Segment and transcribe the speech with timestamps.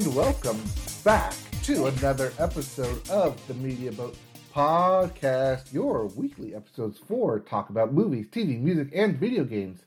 [0.00, 0.58] and welcome
[1.04, 4.16] back to another episode of the Media Boat
[4.54, 9.80] Podcast, your weekly episodes for talk about movies, TV, music, and video games.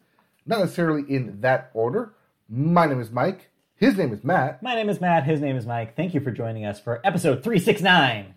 [0.46, 2.14] Not necessarily in that order.
[2.48, 3.50] My name is Mike.
[3.76, 4.62] His name is Matt.
[4.62, 5.24] My name is Matt.
[5.24, 5.96] His name is Mike.
[5.96, 8.36] Thank you for joining us for episode 369.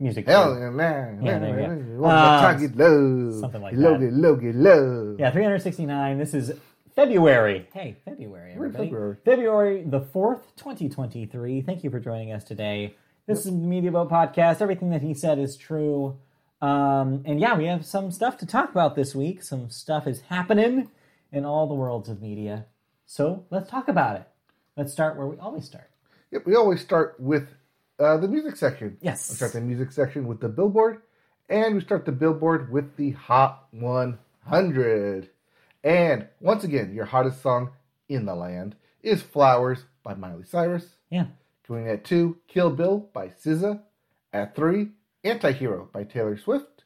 [0.00, 0.26] Music.
[0.26, 1.20] Hell yeah, man.
[1.22, 2.04] Yeah, there you go.
[2.04, 2.58] Uh,
[3.40, 3.80] something like that.
[4.12, 5.16] Low, get low.
[5.20, 6.18] Yeah, 369.
[6.18, 6.52] This is
[6.94, 7.68] February.
[7.72, 8.84] Hey, February, everybody.
[8.84, 9.16] February.
[9.24, 11.62] February the 4th, 2023.
[11.62, 12.94] Thank you for joining us today.
[13.26, 14.60] This is the Media Boat Podcast.
[14.60, 16.18] Everything that he said is true.
[16.60, 19.42] Um, and yeah, we have some stuff to talk about this week.
[19.42, 20.90] Some stuff is happening
[21.32, 22.66] in all the worlds of media.
[23.06, 24.28] So let's talk about it.
[24.76, 25.90] Let's start where we always start.
[26.32, 27.48] Yep, we always start with
[27.98, 28.98] uh, the music section.
[29.00, 29.30] Yes.
[29.30, 31.02] We start the music section with the Billboard,
[31.48, 35.30] and we start the Billboard with the Hot 100.
[35.82, 37.70] And once again, your hottest song
[38.08, 40.96] in the land is Flowers by Miley Cyrus.
[41.10, 41.26] Yeah.
[41.66, 43.80] Coming at two, Kill Bill by SZA.
[44.32, 44.88] At three,
[45.24, 46.84] Antihero by Taylor Swift.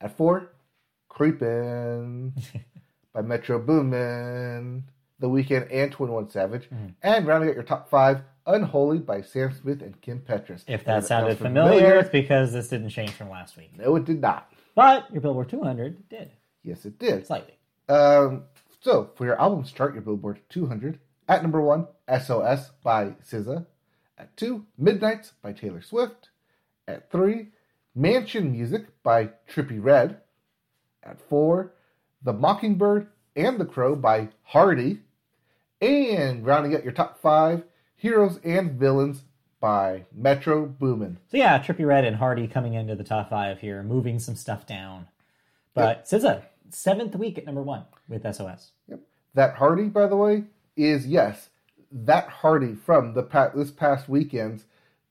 [0.00, 0.52] At four,
[1.08, 2.32] Creepin'
[3.12, 4.84] by Metro Boomin,
[5.18, 6.64] The Weeknd, and 21 Savage.
[6.64, 6.86] Mm-hmm.
[7.02, 10.64] And rounding out your top five, Unholy by Sam Smith and Kim Petras.
[10.66, 13.76] If that sounded sounds familiar, it's because this didn't change from last week.
[13.76, 14.50] No, it did not.
[14.74, 16.30] But your Billboard 200 did
[16.62, 17.26] Yes, it did.
[17.26, 17.57] slightly.
[17.88, 18.44] Um,
[18.80, 20.98] so for your albums chart, your Billboard 200.
[21.28, 23.66] At number one, SOS by SZA.
[24.16, 26.30] At two, Midnights by Taylor Swift.
[26.86, 27.48] At three,
[27.94, 30.20] Mansion Music by Trippie Redd.
[31.02, 31.74] At four,
[32.22, 35.00] The Mockingbird and the Crow by Hardy.
[35.80, 37.62] And rounding out your top five,
[37.94, 39.24] Heroes and Villains
[39.60, 41.18] by Metro Boomin.
[41.30, 44.66] So yeah, Trippie Redd and Hardy coming into the top five here, moving some stuff
[44.66, 45.08] down.
[45.74, 48.72] But SZA, seventh week at number one with SOS.
[48.88, 49.00] Yep.
[49.34, 50.44] That Hardy, by the way,
[50.76, 51.50] is yes,
[51.92, 54.64] that Hardy from the pa- this past weekend's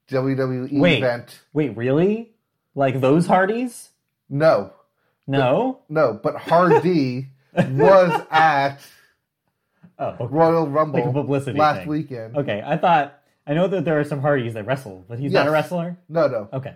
[0.10, 0.98] WWE Wait.
[1.00, 1.40] event.
[1.54, 2.32] Wait, really?
[2.76, 3.90] Like those Hardys?
[4.30, 4.72] No,
[5.26, 5.80] No.
[5.90, 8.78] no, but Hardy was at
[10.00, 10.26] Oh, okay.
[10.30, 11.88] Royal Rumble Like publicity last thing.
[11.88, 12.38] weekend.
[12.38, 12.62] okay.
[12.64, 15.52] I thought I know that there are some Hardys that wrestle, but he's not a
[15.52, 15.98] wrestler.
[16.08, 16.76] No, no, Okay.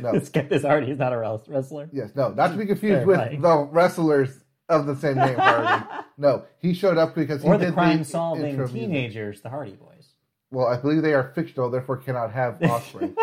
[0.00, 0.12] No.
[0.18, 1.88] This guy, Hardy is not a wrestler.
[1.92, 4.30] yes, no, not to be confused with the wrestlers
[4.68, 5.84] of the same name, Hardy.
[6.18, 8.80] no, he showed up because he Or the did crime-solving intro music.
[8.80, 10.08] teenagers, the Hardy Boys.
[10.50, 13.14] Well, I believe they are fictional, therefore cannot have offspring.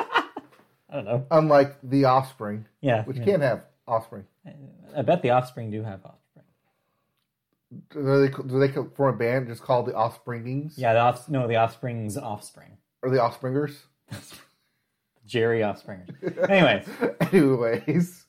[0.91, 1.25] I don't know.
[1.29, 3.03] Unlike the Offspring, Yeah.
[3.03, 3.25] which yeah.
[3.25, 4.25] can't have offspring.
[4.97, 6.45] I bet the Offspring do have Offspring.
[7.91, 10.77] Do they do they form a band just called the Offspringings?
[10.77, 12.77] Yeah, the off, no, the Offspring's Offspring.
[13.03, 13.83] Or the Offspringers?
[15.29, 16.49] Jerry Offspringer.
[16.49, 16.87] Anyways,
[17.33, 18.25] Anyways,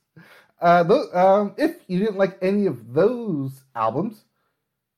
[0.60, 4.22] uh, those, um, if you didn't like any of those albums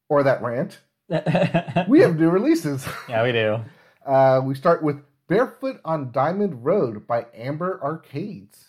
[0.08, 0.80] or that rant,
[1.88, 2.84] we have new releases.
[3.08, 3.60] yeah, we do.
[4.04, 4.96] Uh, we start with
[5.28, 8.68] Barefoot on Diamond Road by Amber Arcades,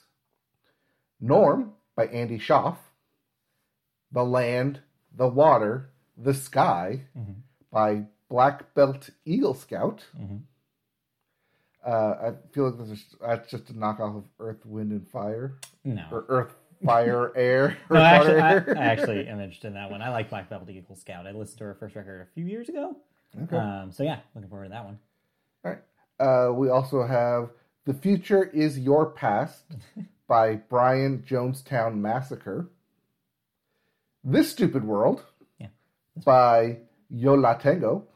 [1.19, 2.77] Norm by Andy Shauf,
[4.11, 4.79] The Land,
[5.15, 7.35] The Water, The Sky Mhm.
[7.71, 10.05] by Black Belt Eagle Scout.
[10.19, 10.41] Mhm.
[11.85, 15.55] Uh, I feel like this is, that's just a knockoff of Earth, Wind, and Fire.
[15.83, 16.55] No, Or Earth,
[16.85, 17.77] Fire, Air.
[17.89, 18.81] no, actually, Water, I.
[18.81, 20.01] I actually am interested in that one.
[20.01, 21.27] I like Black Belt Eagle Scout.
[21.27, 22.95] I listened to her first record a few years ago.
[23.43, 23.57] Okay.
[23.57, 24.99] Um, so yeah, looking forward to that one.
[25.65, 25.81] All right.
[26.19, 27.49] Uh, we also have
[27.85, 29.63] The Future is Your Past
[30.27, 32.69] by Brian Jonestown Massacre.
[34.23, 35.23] This Stupid World
[35.59, 35.67] Yeah.
[36.23, 36.77] by
[37.09, 38.07] Yo La Tengo.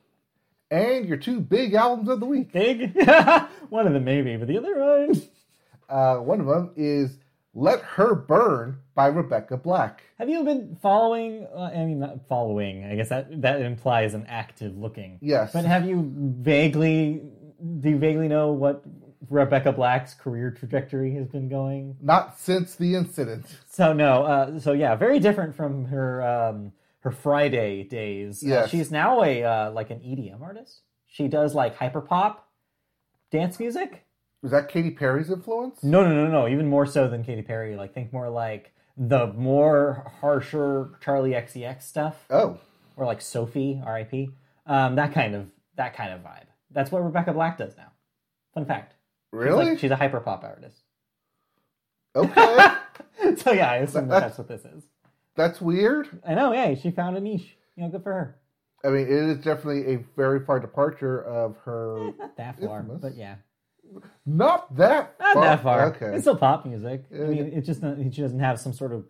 [0.69, 2.51] And your two big albums of the week.
[2.51, 2.93] Big,
[3.69, 5.21] one of them maybe, but the other one.
[5.89, 7.17] Uh, one of them is
[7.53, 10.03] Let Her Burn by Rebecca Black.
[10.17, 11.47] Have you been following?
[11.55, 12.83] Uh, I mean, not following.
[12.83, 15.19] I guess that that implies an active looking.
[15.21, 15.53] Yes.
[15.53, 17.21] But have you vaguely?
[17.79, 18.83] Do you vaguely know what
[19.29, 21.95] Rebecca Black's career trajectory has been going?
[22.01, 23.45] Not since the incident.
[23.69, 26.73] So no, uh, so yeah, very different from her um,
[27.07, 28.45] her Friday days.
[28.45, 30.81] Uh, she's now a uh, like an EDM artist.
[31.07, 32.37] She does like hyperpop
[33.31, 34.05] dance music.
[34.41, 35.83] Was that Katy Perry's influence?
[35.83, 36.47] No, no, no, no.
[36.47, 37.75] Even more so than Katy Perry.
[37.77, 42.57] Like think more like the more harsher Charli XCX stuff, Oh,
[42.97, 44.29] or like Sophie R.I.P.
[44.65, 46.43] Um, that kind of that kind of vibe.
[46.71, 47.91] That's what Rebecca Black does now.
[48.53, 48.95] Fun fact.
[49.33, 49.65] She's really?
[49.69, 50.81] like- she's a hyperpop artist.
[52.15, 52.67] okay.
[53.37, 54.83] so yeah, I assume that that's what this is.
[55.37, 56.07] That's weird.
[56.27, 56.51] I know.
[56.51, 57.55] Yeah, she found a niche.
[57.75, 58.37] You know, good for her.
[58.83, 62.11] I mean, it is definitely a very far departure of her.
[62.17, 63.01] Not that far, Infamous.
[63.01, 63.35] but yeah,
[64.25, 65.43] Not that not far.
[65.43, 65.85] that far.
[65.95, 66.05] Okay.
[66.15, 67.03] It's still pop music.
[67.13, 69.05] I mean, it just she doesn't have some sort of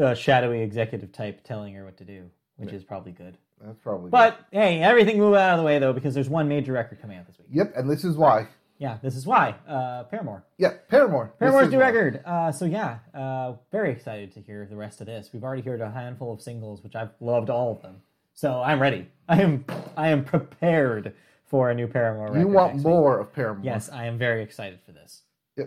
[0.00, 3.36] uh, shadowy executive type telling her what to do, which is probably good.
[3.60, 4.10] That's probably.
[4.10, 7.18] But hey, everything move out of the way though, because there's one major record coming
[7.18, 7.48] out this week.
[7.50, 8.48] yep, and this is why.
[8.80, 9.54] Yeah, this is why.
[9.68, 10.42] Uh, Paramore.
[10.56, 11.34] Yeah, Paramore.
[11.38, 12.22] Paramore's new record.
[12.24, 15.28] Uh, so yeah, uh, very excited to hear the rest of this.
[15.34, 17.96] We've already heard a handful of singles, which I've loved all of them.
[18.32, 19.06] So I'm ready.
[19.28, 19.66] I am
[19.98, 21.12] I am prepared
[21.44, 22.40] for a new Paramore record.
[22.40, 22.90] You want next week.
[22.90, 23.62] more of Paramore?
[23.64, 25.22] Yes, I am very excited for this.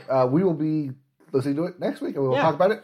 [0.09, 0.89] Uh, we will be
[1.31, 2.41] listening to it next week, and we will Yeah.
[2.41, 2.83] talk about it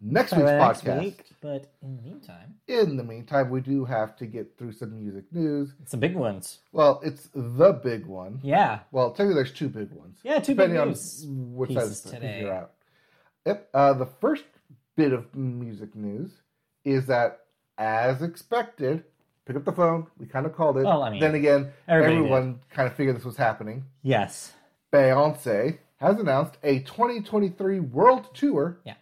[0.00, 1.00] next week's podcast.
[1.00, 4.96] week, but in the meantime, In the meantime, we do have to get through some
[4.96, 5.72] music news.
[5.86, 6.60] some big ones.
[6.72, 8.40] Well, it's the big one.
[8.42, 10.18] Yeah, Well, technically, there's two big ones.
[10.22, 11.82] Yeah, two big depending news on which side
[12.14, 12.72] of the you're out.
[13.46, 13.68] Yep.
[13.74, 14.44] Uh, the first
[14.96, 16.30] bit of music news
[16.84, 17.40] is that,
[17.78, 19.04] as expected,
[19.46, 20.06] pick up the phone.
[20.18, 20.84] We kind of called it.
[20.84, 23.84] Well, I mean, then again, everyone kind of figured this was happening.
[24.02, 24.52] yes,
[24.92, 28.78] Beyonce has announced a 2023 world tour.
[28.84, 28.94] Yeah.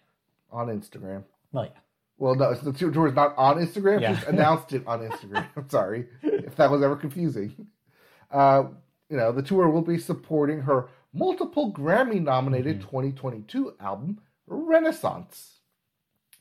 [0.51, 1.23] On Instagram.
[1.51, 1.79] well, yeah.
[2.17, 4.01] Well, no, the tour is not on Instagram.
[4.01, 4.13] Yeah.
[4.13, 5.47] Just announced it on Instagram.
[5.55, 7.67] I'm sorry if that was ever confusing.
[8.31, 8.63] Uh,
[9.09, 12.89] you know, the tour will be supporting her multiple Grammy-nominated Mm-hmm.
[12.89, 15.59] 2022 album Renaissance.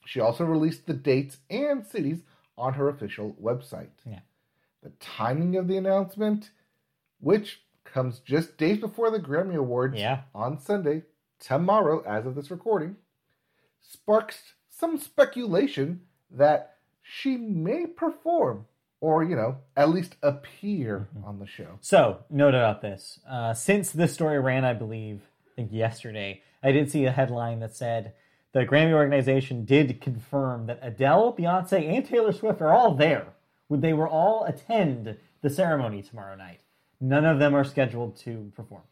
[0.07, 2.19] She also released the dates and cities
[2.57, 3.91] on her official website.
[4.05, 4.21] Yeah.
[4.83, 6.51] The timing of the announcement,
[7.21, 10.23] which comes just days before the Grammy Awards Yeah.
[10.35, 11.03] on Sunday,
[11.41, 12.97] tomorrow, as of this recording,
[13.93, 18.67] sparks some speculation that she may perform
[19.01, 21.25] or, you know, at least appear Mm-hmm.
[21.29, 21.79] on the show.
[21.81, 23.21] So, note about this.
[23.29, 27.61] Uh, since this story ran, I believe, I think yesterday, I did see a headline
[27.61, 28.13] that said
[28.53, 33.27] the Grammy organization did confirm that Adele, Beyonce, and Taylor Swift are all there.
[33.69, 36.61] Would They were all attend the ceremony tomorrow night.
[37.01, 38.83] None of them are scheduled to perform,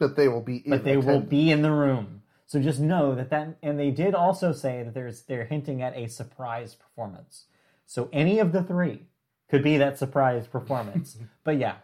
[0.00, 2.22] But they will be in but they will be in the room.
[2.46, 5.96] So just know that that, and they did also say that there's they're hinting at
[5.96, 7.46] a surprise performance.
[7.86, 9.02] So any of the three
[9.48, 11.16] could be that surprise performance.
[11.44, 11.76] but yeah,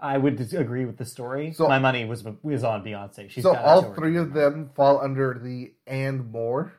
[0.00, 1.52] I would agree with the story.
[1.52, 3.30] So- My money was was on Beyonce.
[3.30, 6.72] She's So all three of them fall under the and more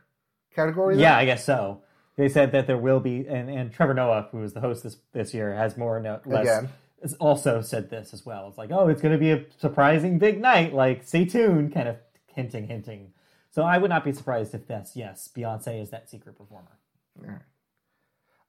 [0.53, 0.95] category?
[0.95, 1.03] then?
[1.03, 1.81] Yeah, I guess so.
[2.17, 4.97] They said that there will be, and, and Trevor Noah, who was the host this
[5.13, 6.43] this year, has more no, less.
[6.47, 6.69] Again.
[7.17, 8.49] Also said this as well.
[8.49, 10.73] It's like, oh, it's going to be a surprising big night.
[10.73, 11.95] Like, stay tuned, kind of
[12.27, 13.13] hinting, hinting.
[13.59, 16.79] So I would not be surprised if that's yes, Beyonce is that secret performer.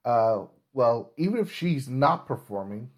[0.05, 0.43] Uh,
[0.73, 2.91] well, even if she's not performing,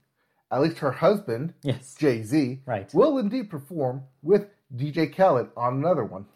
[0.50, 2.92] at least her husband, Yes, Jay Z, Right.
[2.92, 4.44] will indeed perform with
[4.76, 6.26] DJ Khaled on another one.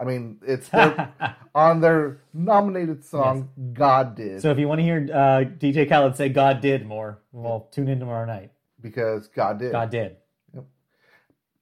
[0.00, 1.12] I mean, it's their,
[1.54, 6.16] on their nominated song "God Did" So if you want to hear uh, DJ Khaled
[6.16, 8.50] say "God did" more, well, tune in tomorrow night.
[8.80, 9.72] because God did.
[9.72, 10.16] God did.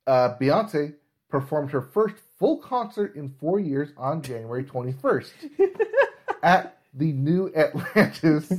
[0.07, 0.95] Uh, Beyonce
[1.29, 5.31] performed her first full concert in four years on January 21st
[6.43, 8.51] at the new Atlantis,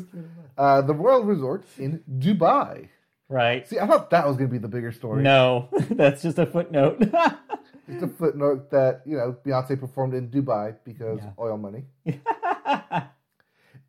[0.57, 2.87] uh, the Royal Resort in Dubai.
[3.27, 3.67] Right.
[3.67, 5.23] See, I thought that was going to be the bigger story.
[5.23, 7.01] No, that's just a footnote.
[7.89, 11.31] Just a footnote that, you know, Beyonce performed in Dubai because Yeah.
[11.37, 11.83] oil money.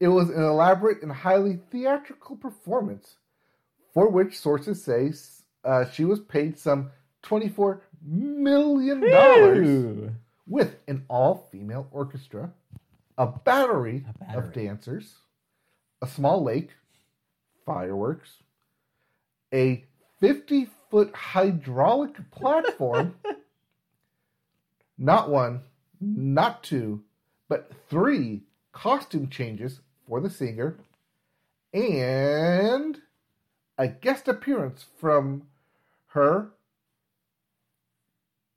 [0.00, 3.14] It was an elaborate and highly theatrical performance
[3.94, 5.12] for which sources say
[5.62, 6.90] uh, she was paid some
[7.22, 10.10] $24 million dollars
[10.46, 12.50] with an all female orchestra,
[13.18, 14.38] a battery, A battery.
[14.38, 15.14] of dancers,
[16.00, 16.70] a small lake,
[17.64, 18.30] fireworks,
[19.52, 19.84] a
[20.20, 23.14] 50 foot hydraulic platform,
[24.98, 25.60] not one,
[26.00, 27.02] not two,
[27.48, 28.42] but three
[28.72, 30.76] costume changes for the singer,
[31.72, 33.00] and
[33.78, 35.42] a guest appearance from
[36.08, 36.50] her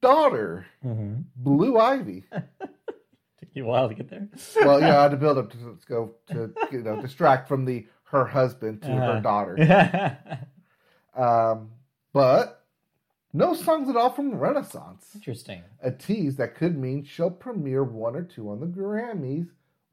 [0.10, 1.24] daughter, Mhm.
[1.36, 2.24] Blue Ivy.
[2.32, 4.28] Took you a while to get there.
[4.66, 7.66] Well, yeah, I had to build up to let's go to you know distract from
[7.66, 9.14] the her husband to Uh-huh.
[9.14, 10.18] her daughter.
[11.18, 11.70] Um,
[12.12, 12.66] but
[13.32, 15.08] no songs at all from Renaissance.
[15.16, 15.64] Interesting.
[15.82, 19.48] A tease that could mean she'll premiere one or two on the Grammys,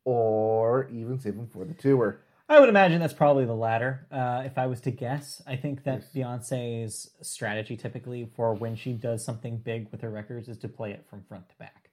[0.04, 2.21] or even save them for the tour.
[2.52, 4.06] I would imagine that's probably the latter.
[4.12, 8.92] Uh, if I was to guess, I think that Beyonce's strategy typically for when she
[8.92, 11.88] does something big with her records is to play it from front to back.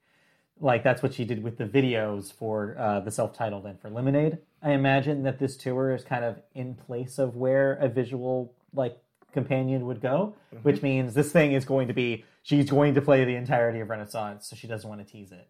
[0.59, 4.39] Like that's what she did with the videos for uh, the self-titled and for Lemonade.
[4.61, 8.97] I imagine that this tour is kind of in place of where a visual like
[9.31, 13.23] companion would go, which means this thing is going to be she's going to play
[13.23, 15.47] the entirety of Renaissance, so she doesn't want to tease it.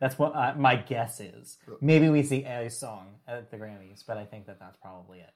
[0.00, 1.58] That's what uh, my guess is.
[1.80, 5.30] Maybe we see a song at the Grammys, but I think that that's probably it.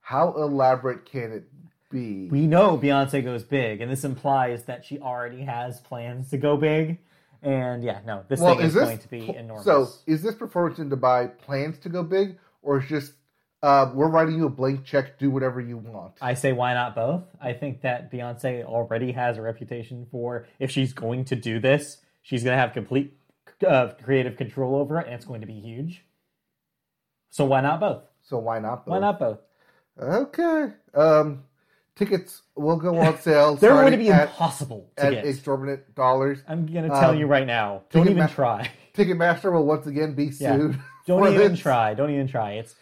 [0.00, 1.44] How elaborate can it
[1.90, 2.28] be?
[2.28, 6.56] We know Beyonce goes big, and this implies that she already has plans to go
[6.56, 6.98] big.
[7.42, 9.64] And yeah, no, this thing is, going to be enormous.
[9.64, 13.12] So, is this performance in Dubai plans to go big, or is just
[13.62, 15.18] Uh, we're writing you a blank check.
[15.18, 16.14] Do whatever you want.
[16.22, 17.24] I say, why not both?
[17.42, 21.98] I think that Beyonce already has a reputation for if she's going to do this,
[22.22, 23.18] she's going to have complete
[23.66, 26.04] uh, creative control over it, and it's going to be huge.
[27.30, 28.02] So why not both?
[28.22, 28.84] so why not?
[28.84, 28.92] both?
[28.92, 29.38] Why not both?
[30.00, 30.72] Okay.
[30.94, 31.44] Um,
[31.96, 33.54] tickets will go on sale.
[33.60, 35.26] They're going to be at, impossible to at get.
[35.26, 36.38] exorbitant dollars.
[36.48, 37.82] I'm going to tell um, you right now.
[37.90, 38.70] Don't even Ma- try.
[38.94, 40.56] Ticketmaster will once again be Yeah.
[40.56, 40.78] sued.
[41.06, 41.60] Don't even this.
[41.60, 41.94] try.
[41.94, 42.52] Don't even try.
[42.52, 42.74] It's.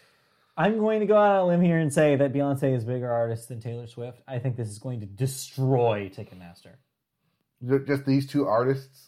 [0.57, 2.87] I'm going to go out on a limb here and say that Beyonce is a
[2.87, 4.19] bigger artist than Taylor Swift.
[4.27, 6.75] I think this is going to destroy Ticketmaster.
[7.87, 9.07] Just these two artists,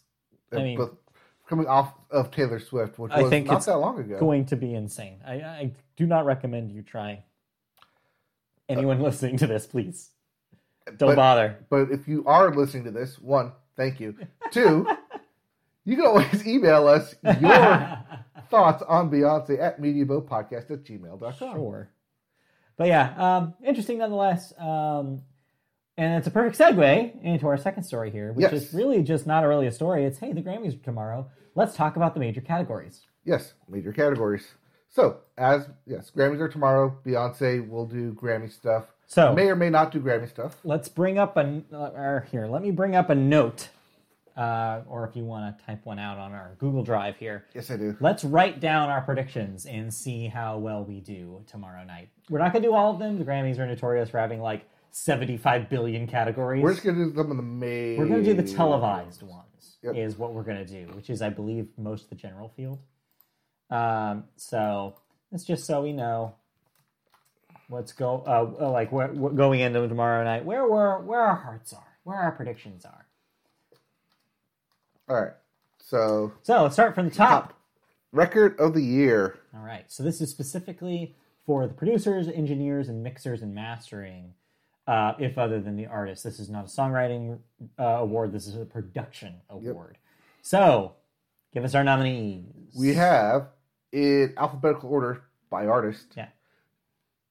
[0.52, 0.92] I mean- both
[1.52, 4.18] coming off of Taylor Swift, which I was think not that long ago.
[4.18, 5.18] Going to be insane.
[5.28, 7.26] I, I do not recommend you try.
[8.70, 10.12] Anyone listening to this, please
[10.86, 11.58] don't But- bother.
[11.70, 14.16] But if you are listening to this, one, thank you.
[14.52, 14.88] Two,
[15.84, 18.00] you can always email us your
[18.50, 21.34] thoughts on Beyonce at mediabopodcast at gmail.com.
[21.34, 21.90] Sure.
[22.78, 24.54] But yeah, um, interesting nonetheless.
[24.58, 25.24] Um,
[25.98, 28.54] and it's a perfect segue into our second story here, which Yes.
[28.54, 30.06] is really just not really a story.
[30.06, 31.30] It's hey, the Grammys are tomorrow.
[31.56, 33.02] Let's talk about the major categories.
[33.26, 34.48] Yes, major categories.
[34.90, 36.98] So, as yes, Grammys are tomorrow.
[37.06, 38.86] Beyonce will do Grammy stuff.
[39.08, 40.58] So May or may not do Grammy stuff.
[40.64, 42.48] let's bring up a uh, or here.
[42.48, 43.68] Let me bring up a note,
[44.38, 47.46] uh, or if you want to type one out on our Google Drive here.
[47.54, 47.96] Yes, I do.
[48.00, 52.10] Let's write down our predictions and see how well we do tomorrow night.
[52.30, 53.20] We're not going to do all of them.
[53.20, 56.62] The Grammys are notorious for having like 75 billion categories.
[56.64, 57.98] We're just gonna do some of the main.
[57.98, 59.96] We're going to do the televised ones, Yep.
[59.96, 62.80] is what we're going to do, which is, I believe, most of the general field.
[63.70, 64.96] Um, so
[65.32, 66.36] it's just so we know
[67.70, 71.36] what's go uh, uh, like where, where- going into tomorrow night, where where where our
[71.38, 73.06] hearts are, where our predictions are.
[75.10, 75.34] All right.
[75.80, 77.54] So, So let's start from the top.
[78.12, 79.40] record of the year.
[79.54, 79.86] All right.
[79.92, 84.34] So this is specifically for the producers, engineers, and mixers and mastering.
[84.92, 87.40] Uh, if other than the artist, this is not a songwriting
[87.80, 88.34] uh, award.
[88.34, 89.98] This is a production award.
[90.42, 90.96] So,
[91.54, 92.76] give us our nominees.
[92.78, 93.48] We have
[93.94, 96.08] in alphabetical order by artist.
[96.18, 96.28] Yeah.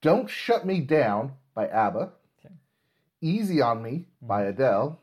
[0.00, 2.12] Don't Shut Me Down by ABBA.
[2.38, 2.54] Okay.
[3.20, 4.98] Easy on Me by Adele.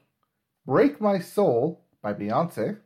[0.66, 2.80] Break My Soul by Beyonce.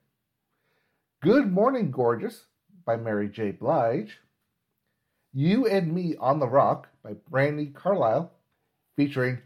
[1.21, 2.43] Good Morning Gorgeous
[2.85, 3.51] by Mary J.
[3.51, 4.19] Blige.
[5.31, 8.33] You and Me on the Rock by Brandi Carlile,
[8.97, 9.39] featuring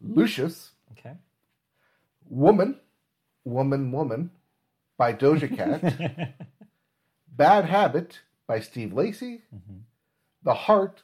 [0.00, 0.72] Lucius.
[0.92, 1.14] Okay.
[2.28, 2.78] Woman,
[3.44, 4.30] Woman, Woman
[4.98, 6.34] by Doja Cat.
[7.28, 9.42] Bad Habit by Steve Lacy.
[9.54, 9.80] Mhm.
[10.42, 11.02] The Heart,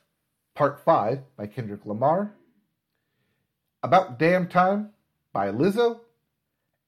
[0.55, 2.33] Part 5 by Kendrick Lamar.
[3.83, 4.91] About Damn Time
[5.33, 6.01] by Lizzo.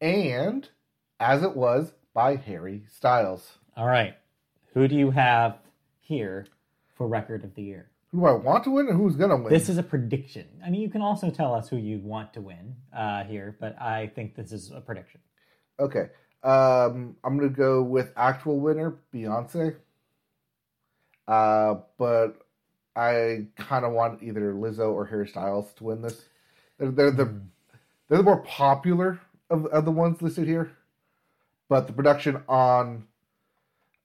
[0.00, 0.68] And
[1.18, 3.58] As It Was by Harry Styles.
[3.76, 4.16] All right.
[4.74, 5.56] Who do you have
[6.00, 6.46] here
[6.96, 7.88] for record of the year?
[8.14, 9.52] Who do I want to win and who's going to win?
[9.52, 10.46] This is a prediction.
[10.64, 13.76] I mean, you can also tell us who you want to win uh, here, but
[13.82, 15.20] I think this is a prediction.
[15.80, 16.10] Okay.
[16.44, 19.74] Um, I'm going to go with actual winner, Beyonce.
[21.26, 22.36] Uh, but
[22.94, 26.22] I kind of want either Lizzo or Harry Styles to win this.
[26.78, 27.40] They're, they're the
[28.08, 29.18] they're the more popular
[29.50, 30.70] of, of the ones listed here,
[31.68, 33.08] but the production on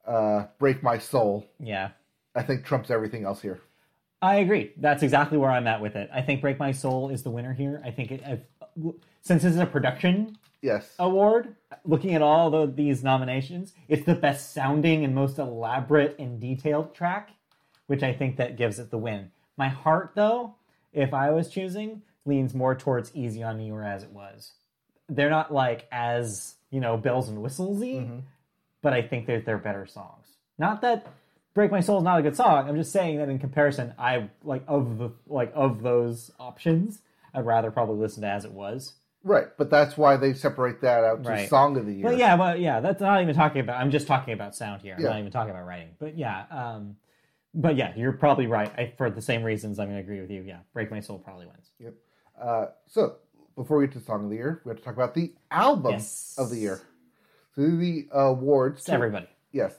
[0.08, 1.90] uh, "Break My Soul" Yeah.
[2.34, 3.60] I think trumps everything else here.
[4.22, 4.72] I agree.
[4.78, 6.10] That's exactly where I'm at with it.
[6.14, 7.82] I think Break My Soul is the winner here.
[7.86, 8.40] I think it, if,
[9.22, 14.16] since this is a production Yes, award, looking at all the, these nominations, it's the
[14.16, 17.30] best sounding and most elaborate and detailed track,
[17.88, 19.32] which I think that gives it the win.
[19.56, 20.56] My heart, though,
[20.92, 24.52] if I was choosing, leans more towards Easy on Me or As It Was.
[25.08, 28.22] They're not like as, you know, bells and whistlesy, Mhm.
[28.82, 30.28] but I think that they're better songs.
[30.58, 31.08] Not that
[31.54, 32.70] Break My Soul is not a good song.
[32.70, 37.02] I'm just saying that in comparison, I like of the like of those options,
[37.34, 38.94] I'd rather probably listen to As It Was.
[39.24, 39.48] right.
[39.58, 41.50] But that's why they separate that out to Right.
[41.50, 42.04] song of the year.
[42.04, 43.82] But yeah, but yeah, that's not even talking about.
[43.82, 44.96] I'm just talking about sound here.
[44.96, 45.10] I'm Yeah.
[45.10, 45.90] not even talking about writing.
[46.00, 46.96] But yeah, um,
[47.54, 48.72] but yeah, you're probably right.
[48.78, 50.44] I, for the same reasons, I'm going to agree with you.
[50.44, 51.72] Yeah, Break My Soul probably wins.
[51.80, 51.94] Yep.
[52.40, 53.16] Uh, so
[53.56, 55.94] before we get to song of the year, we have to talk about the album
[55.94, 56.36] Yes.
[56.38, 56.80] of the year.
[57.56, 58.82] So the awards.
[58.82, 59.28] It's everybody.
[59.52, 59.76] Yes.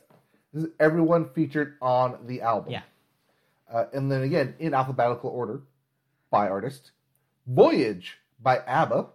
[0.53, 2.73] This is everyone featured on the album.
[2.73, 2.83] Yeah.
[3.73, 5.63] Uh, and then again, in alphabetical order
[6.31, 6.91] by artist
[7.47, 9.07] Voyage by ABBA,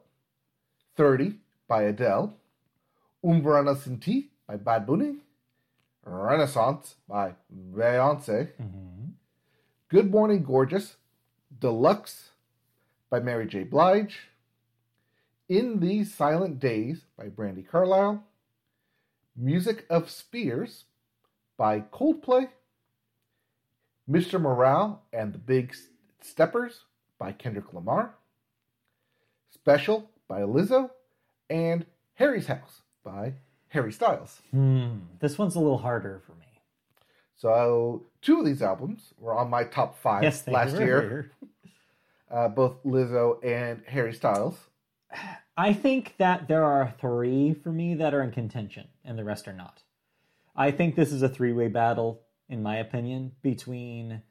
[0.97, 1.35] 30
[1.67, 2.33] by Adele,
[3.23, 5.17] Un Verano Sin Ti by Bad Bunny,
[6.05, 7.33] Renaissance by
[7.73, 9.09] Beyonce, Mm-hmm.
[9.89, 10.95] Good Morning Gorgeous,
[11.59, 12.29] Deluxe
[13.09, 13.63] by Mary J.
[13.63, 14.17] Blige,
[15.47, 18.23] In These Silent Days by Brandi Carlile,
[19.35, 20.85] Music of Spheres
[21.57, 22.50] by Coldplay,
[24.09, 24.39] Mr.
[24.39, 25.75] Morale and the Big
[26.21, 26.81] Steppers
[27.17, 28.15] by Kendrick Lamar.
[29.51, 30.89] Special by Lizzo.
[31.50, 31.85] And
[32.15, 33.33] Harry's House by
[33.69, 34.41] Harry Styles.
[34.51, 34.97] Hmm.
[35.19, 36.45] This one's a little harder for me.
[37.38, 41.31] So two of these albums were on my top five Yes, last year.
[42.31, 44.57] Uh, both Lizzo and Harry Styles.
[45.55, 49.47] I think that there are three for me that are in contention, and the rest
[49.47, 49.83] are not.
[50.55, 54.21] I think this is a three way battle, in my opinion, between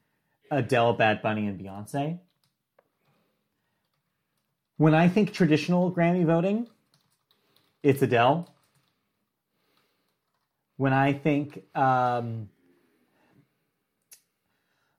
[0.50, 2.20] Adele, Bad Bunny, and Beyonce.
[4.76, 6.68] When I think traditional Grammy voting,
[7.82, 8.52] it's Adele.
[10.76, 12.48] When I think, um,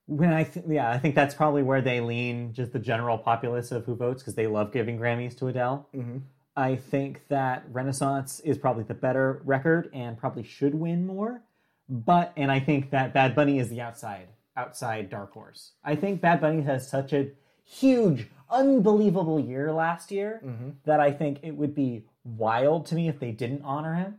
[0.06, 3.72] when I th- yeah, I think that's probably where they lean, just the general populace
[3.72, 5.90] of who votes, because they love giving Grammys to Adele.
[5.94, 6.18] Mm-hmm.
[6.58, 11.42] I think that Renaissance is probably the better record and probably should win more.
[11.90, 15.72] But and I think that Bad Bunny is the outside outside dark horse.
[15.84, 17.32] I think Bad Bunny has such a
[17.64, 20.70] huge, unbelievable year last year Mm-hmm.
[20.86, 24.16] that I think it would be wild to me if they didn't honor him.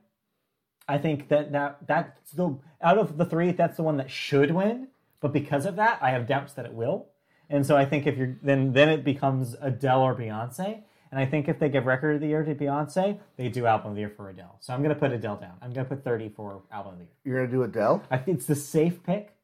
[0.88, 4.50] I think that that that's the out of the three, that's the one that should
[4.52, 4.88] win.
[5.20, 7.06] But because of that, I have doubts that it will.
[7.48, 10.82] And so I think if you're then then it becomes Adele or Beyonce.
[11.10, 13.90] And I think if they give record of the year to Beyonce, they do album
[13.90, 14.56] of the year for Adele.
[14.60, 15.54] So I'm gonna put Adele down.
[15.62, 17.12] I'm gonna put 30 for album of the year.
[17.24, 18.02] You're gonna do Adele.
[18.10, 19.36] I think it's the safe pick.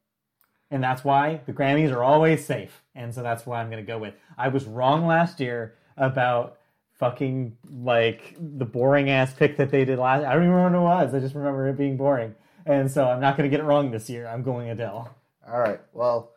[0.73, 2.83] And that's why the Grammys are always safe.
[2.95, 4.14] And so that's why I'm going to go with.
[4.38, 6.57] I was wrong last year about
[6.99, 10.25] fucking like the boring ass pick that they did last.
[10.25, 11.14] I don't even remember what it was.
[11.14, 12.35] I just remember it being boring.
[12.64, 14.26] And so I'm not going to get it wrong this year.
[14.26, 15.14] I'm going Adele.
[15.47, 15.81] All right.
[15.92, 16.32] Well,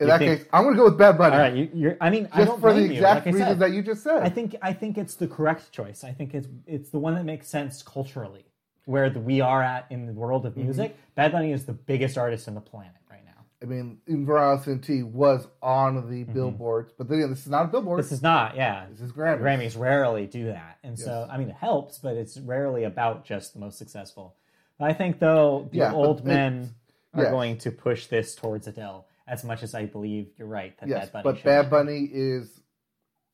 [0.00, 1.34] in You that think- case, I'm gonna go with Bad Bunny.
[1.36, 1.96] All right, you, you're.
[2.00, 2.92] I mean, I Just don't for the you.
[2.92, 4.22] exact Like reasons that you just said.
[4.22, 6.02] I think I think it's the correct choice.
[6.04, 8.46] I think it's it's the one that makes sense culturally,
[8.86, 10.58] where the, we are at in the world Mm-hmm.
[10.60, 10.96] of music.
[11.14, 13.44] Bad Bunny is the biggest artist on the planet right now.
[13.62, 17.48] I mean, Un Verano Sin Ti was on the billboards, but then again, this is
[17.48, 17.98] not a billboard.
[17.98, 18.04] Mm-hmm.
[18.08, 18.86] This is not, yeah.
[18.90, 19.40] This is Grammys.
[19.42, 23.52] Grammys rarely do that, and so I mean it helps, but it's rarely about just
[23.52, 24.34] the most successful.
[24.82, 26.70] I think though the Yeah, old men
[27.12, 27.30] are yes.
[27.32, 31.08] going to push this towards Adele as much as I believe you're right that yes,
[31.10, 31.70] Bad Bunny but Bad.
[31.70, 32.60] Bunny is,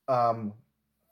[0.09, 0.53] um,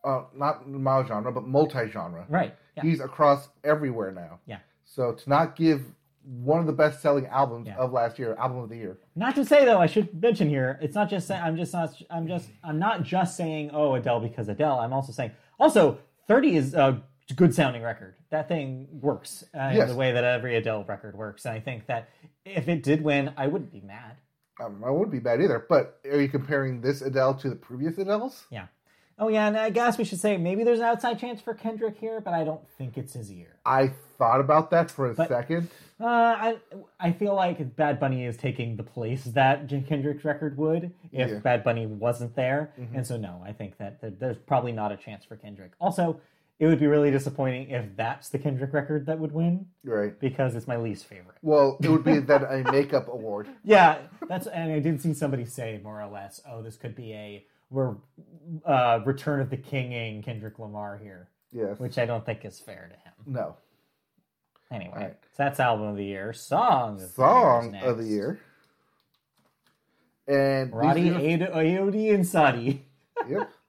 [0.05, 2.27] uh, not my genre, but multi-genre.
[2.29, 2.55] right?
[2.77, 4.38] Yeah, He's across everywhere now.
[4.47, 4.59] yeah.
[4.85, 5.83] So to not give
[6.42, 7.77] one of the best-selling albums Yeah.
[7.77, 10.79] of last year, album of the year, Not to say though, I should mention here,
[10.83, 14.20] it's not just saying I'm just not I'm just I'm not just saying oh Adele
[14.20, 14.79] because Adele.
[14.79, 17.03] I'm also saying also 30 is a
[17.37, 18.14] good sounding record.
[18.31, 21.87] That thing works uh, in the way that every Adele record works, and I think
[21.87, 22.09] that
[22.44, 24.16] if it did win, I wouldn't be mad.
[24.61, 25.64] Um, I wouldn't be bad either.
[25.69, 28.45] But are you comparing this Adele to the previous Adeles?
[28.51, 28.67] Yeah.
[29.17, 31.97] Oh yeah, and I guess we should say maybe there's an outside chance for Kendrick
[31.99, 33.55] here, but I don't think it's his year.
[33.64, 35.69] I thought about that for a But- second.
[36.01, 36.57] Uh, I
[36.99, 41.31] I feel like Bad Bunny is taking the place that J- Kendrick's record would if
[41.31, 41.38] Yeah.
[41.38, 42.88] Bad Bunny wasn't there, Mhm.
[42.97, 45.71] and so no, I think that there- there's probably not a chance for Kendrick.
[45.81, 46.21] Also,
[46.61, 50.19] it would be really disappointing if that's the Kendrick record that would win Right.
[50.21, 51.37] because it's my least favorite.
[51.43, 53.49] Well, it would be then a makeup award.
[53.64, 57.12] Yeah, that's and I did see somebody say more or less, oh, this could be
[57.12, 57.97] a we're
[58.64, 61.79] uh, Return of the Kinging Kendrick Lamar here, Yes.
[61.81, 63.35] which I don't think is fair to him.
[63.35, 63.57] no.
[64.73, 65.17] Anyway, Alright.
[65.23, 66.33] so that's album of the year.
[66.33, 68.40] Song of the Song year of the year.
[70.27, 71.19] And Roddy, are-
[71.53, 72.85] Aod- and Sadi.
[73.29, 73.51] Yep.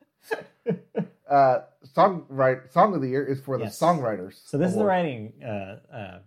[1.30, 3.80] uh, song right song of the year is for the Yes.
[3.80, 4.36] songwriters.
[4.48, 6.20] So this is the writing uh, uh,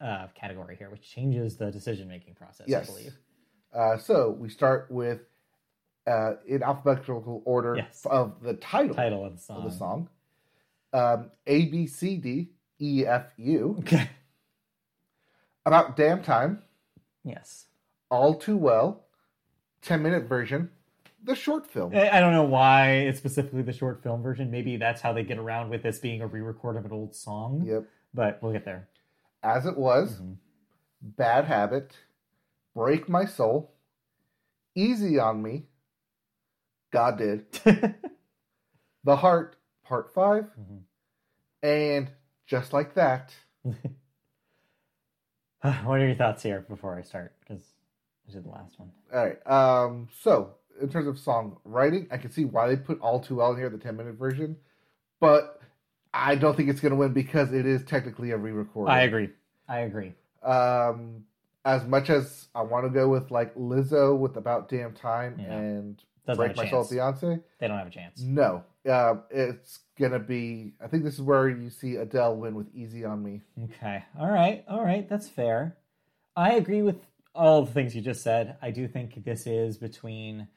[0.00, 2.66] uh, category here, which changes the decision making process.
[2.68, 2.84] Yes.
[2.88, 3.18] I believe.
[3.74, 5.20] Uh, so we start with
[6.06, 8.06] uh, in alphabetical order Yes.
[8.08, 9.56] of the title, Title of the song.
[9.56, 10.08] of the song.
[10.92, 13.76] Um, A B C D E F U.
[13.80, 14.08] Okay.
[15.66, 16.62] About damn time.
[17.24, 17.66] Yes.
[18.10, 19.04] All too well.
[19.82, 20.70] Ten minute version.
[21.24, 21.94] The short film.
[21.96, 24.50] I don't know why it's specifically the short film version.
[24.50, 27.64] Maybe that's how they get around with this being a re-record of an old song.
[27.66, 27.84] Yep.
[28.12, 28.88] But we'll get there.
[29.42, 30.20] As it was.
[30.20, 30.36] Mhm.
[31.00, 31.96] Bad habit.
[32.74, 33.72] Break my soul.
[34.74, 35.64] Easy on me.
[36.90, 37.46] God did.
[39.04, 40.80] The Heart, Part 5, Mhm.
[41.62, 42.10] and
[42.46, 43.74] just like that, what
[46.00, 47.34] are your thoughts here before I start?
[47.40, 47.62] Because
[48.28, 48.90] I did the last one.
[49.12, 49.46] all right.
[49.46, 53.36] Um, so in terms of song writing, I can see why they put All Too
[53.36, 54.56] Well in here, the 10 minute version,
[55.20, 55.60] but
[56.12, 58.94] I don't think it's going to win because it is technically a re recording.
[58.94, 59.30] I agree.
[59.68, 60.12] I agree.
[60.42, 61.24] Um,
[61.64, 65.54] as much as I want to go with like Lizzo with About Damn Time Yeah.
[65.56, 66.92] and Doesn't Break have My Soul, chance.
[67.22, 68.20] Beyonce, They don't have a chance.
[68.20, 68.62] no.
[68.86, 72.66] Uh, it's going to be, I think this is where you see Adele win with
[72.74, 73.40] Easy on Me.
[73.64, 74.04] Okay.
[74.20, 74.62] All right.
[74.68, 75.08] All right.
[75.08, 75.74] That's fair.
[76.36, 76.96] I agree with
[77.34, 78.56] all the things you just said.
[78.60, 80.48] I do think this is between.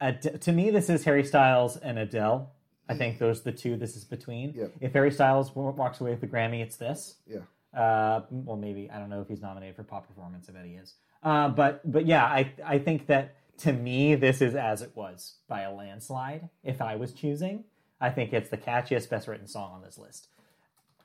[0.00, 2.52] Ad- to me, this is Harry Styles and Adele.
[2.88, 3.76] I think those are the two.
[3.76, 4.54] This is between.
[4.54, 4.72] Yep.
[4.80, 7.16] If Harry Styles walks away with the Grammy, it's this.
[7.26, 7.40] Yeah.
[7.78, 10.48] Uh, well, maybe I don't know if he's nominated for pop performance.
[10.48, 10.94] I bet he is.
[11.22, 15.34] Uh, but but yeah, I I think that to me this is as it was
[15.48, 16.48] by a landslide.
[16.64, 17.64] If I was choosing,
[18.00, 20.28] I think it's the catchiest, best written song on this list.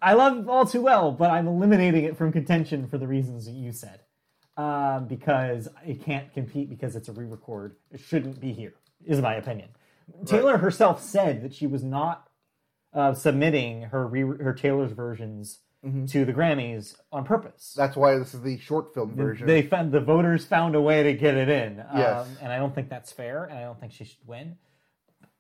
[0.02, 3.54] I love All Too Well, but I'm eliminating it from contention for the reasons that
[3.54, 4.02] you said.
[4.56, 7.76] Um, because it can't compete because it's a re-record.
[7.92, 8.76] It shouldn't be here,
[9.06, 9.70] is my opinion.
[10.26, 12.30] Taylor herself said that she was not
[12.94, 15.60] uh, submitting her re- her Taylor's versions
[16.08, 17.74] to the Grammys on purpose.
[17.76, 19.48] That's why this is the short film version.
[19.48, 22.26] They found the voters found a way to get it in, Yes.
[22.26, 24.56] um, and I don't think that's fair, and I don't think she should win.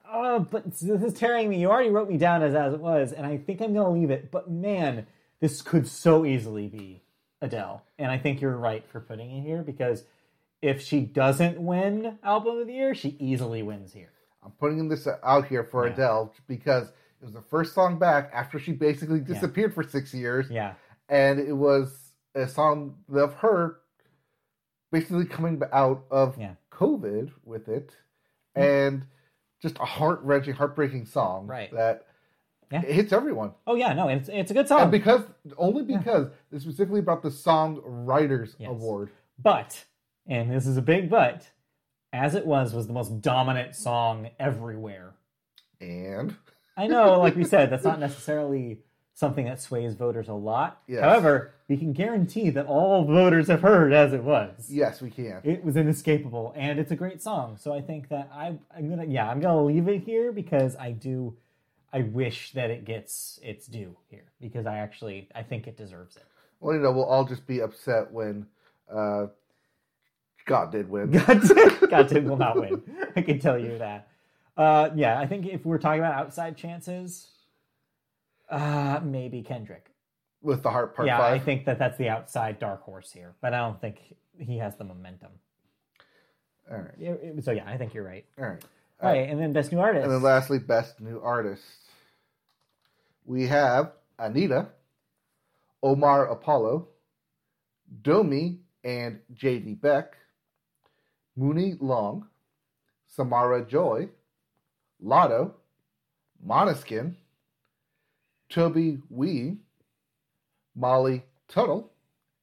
[0.09, 1.59] Uh, but this is tearing me.
[1.61, 3.99] You already wrote me down as as it was, and I think I'm going to
[3.99, 4.31] leave it.
[4.31, 5.07] But man,
[5.39, 7.03] this could so easily be
[7.41, 10.03] Adele, and I think you're right for putting it here because
[10.63, 14.11] if she doesn't win Album of the Year, she easily wins here.
[14.41, 15.93] I'm putting this out here for Yeah.
[15.93, 20.49] Adele because it was the first song back after she basically disappeared for six years,
[20.49, 20.75] Yeah,
[21.09, 23.79] and it was a song of her
[24.91, 26.55] basically coming out of Yeah.
[26.71, 27.95] COVID with it,
[28.55, 28.61] hmm.
[28.61, 29.05] and
[29.61, 31.71] just a heart wrenching, heartbreaking song Right.
[31.73, 32.05] that
[32.71, 32.81] Yeah.
[32.83, 33.53] it hits everyone.
[33.67, 34.81] Oh yeah, no, it's it's a good song.
[34.83, 35.23] And because
[35.57, 38.69] only because it's specifically about the Song Writers Yes.
[38.71, 39.11] Award.
[39.39, 39.85] But,
[40.27, 41.49] and this is a big but,
[42.11, 45.13] as it was was the most dominant song everywhere.
[45.81, 46.35] And
[46.77, 48.79] I know, like we said, that's not necessarily
[49.15, 50.81] something that sways voters a lot.
[50.87, 51.03] Yes.
[51.03, 54.69] However, we can guarantee that all voters have heard as it was.
[54.69, 55.39] yes, we can.
[55.43, 57.57] It was inescapable, and it's a great song.
[57.57, 60.91] So I think that I, I'm gonna, yeah, I'm gonna leave it here because I
[60.91, 61.35] do,
[61.91, 66.15] I wish that it gets its due here because I actually, I think it deserves
[66.15, 66.23] it.
[66.59, 68.47] Well, you know, we'll all just be upset when
[68.91, 69.27] uh,
[70.45, 71.11] God did win.
[71.25, 72.81] God, did, God did will not win.
[73.15, 74.07] I can tell you that.
[74.55, 77.27] Uh, yeah, I think if we're talking about outside chances,
[78.49, 79.87] uh, maybe Kendrick.
[80.41, 81.41] with the Heart Part yeah, Five.
[81.41, 83.97] I think that that's the outside dark horse here, but I don't think
[84.37, 85.31] he has the momentum.
[86.71, 88.25] All right, so yeah, I think you're right.
[88.37, 88.63] all right.
[89.01, 90.05] All right, and then best new artist.
[90.05, 91.63] And then lastly, best new artist.
[93.25, 94.67] We have Anitta,
[95.81, 96.87] Omar Apollo,
[98.01, 100.15] Domi and JD Beck,
[101.35, 102.27] Muni Long,
[103.07, 104.09] Samara Joy,
[105.03, 105.53] Latto,
[106.45, 107.15] Måneskin,
[108.49, 109.57] Tobe Nwigwe,
[110.75, 111.91] Molly Tuttle,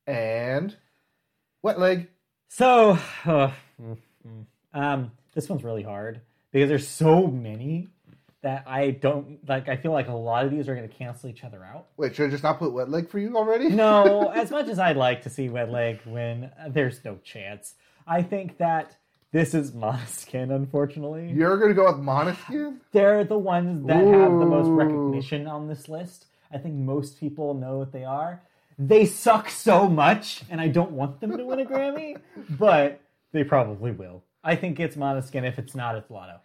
[0.07, 0.77] and
[1.63, 2.09] Wet Leg.
[2.49, 3.51] So, uh,
[4.75, 6.21] um, this one's really hard
[6.53, 7.89] because there's so many
[8.43, 9.69] that I don't like.
[9.69, 11.89] I feel like a lot of these are going to cancel each other out.
[11.97, 13.69] Wait, should I just not put Wet Leg for you already?
[13.69, 17.75] No, as much as I'd like to see Wet Leg win, there's no chance.
[18.07, 18.97] I think that
[19.33, 21.31] this is Måneskin, unfortunately.
[21.33, 22.79] You're gonna go with Måneskin?
[22.93, 26.27] They're the ones that have the most recognition on this list.
[26.53, 28.43] I think most people know what they are.
[28.79, 32.17] They suck so much, and I don't want them to win a Grammy,
[32.51, 33.01] but
[33.33, 34.25] they probably will.
[34.43, 35.45] I think it's Måneskin.
[35.47, 36.39] If it's not, it's Latto.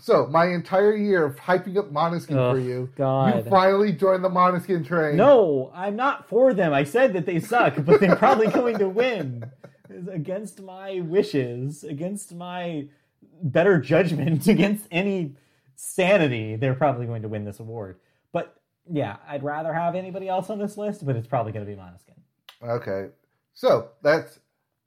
[0.00, 3.44] So my entire year of hyping up Måneskin Oh, for you, God.
[3.44, 5.16] you finally joined the Måneskin train.
[5.16, 6.72] No, I'm not for them.
[6.72, 9.50] I said that they suck, but they're probably going to win.
[10.10, 12.86] Against my wishes, against my
[13.42, 15.34] better judgment, against any
[15.76, 17.98] sanity, they're probably going to win this award.
[18.32, 18.54] But
[18.90, 21.78] yeah, I'd rather have anybody else on this list, but it's probably going to be
[21.78, 22.18] Måneskin.
[22.62, 23.10] Okay,
[23.54, 24.40] so that's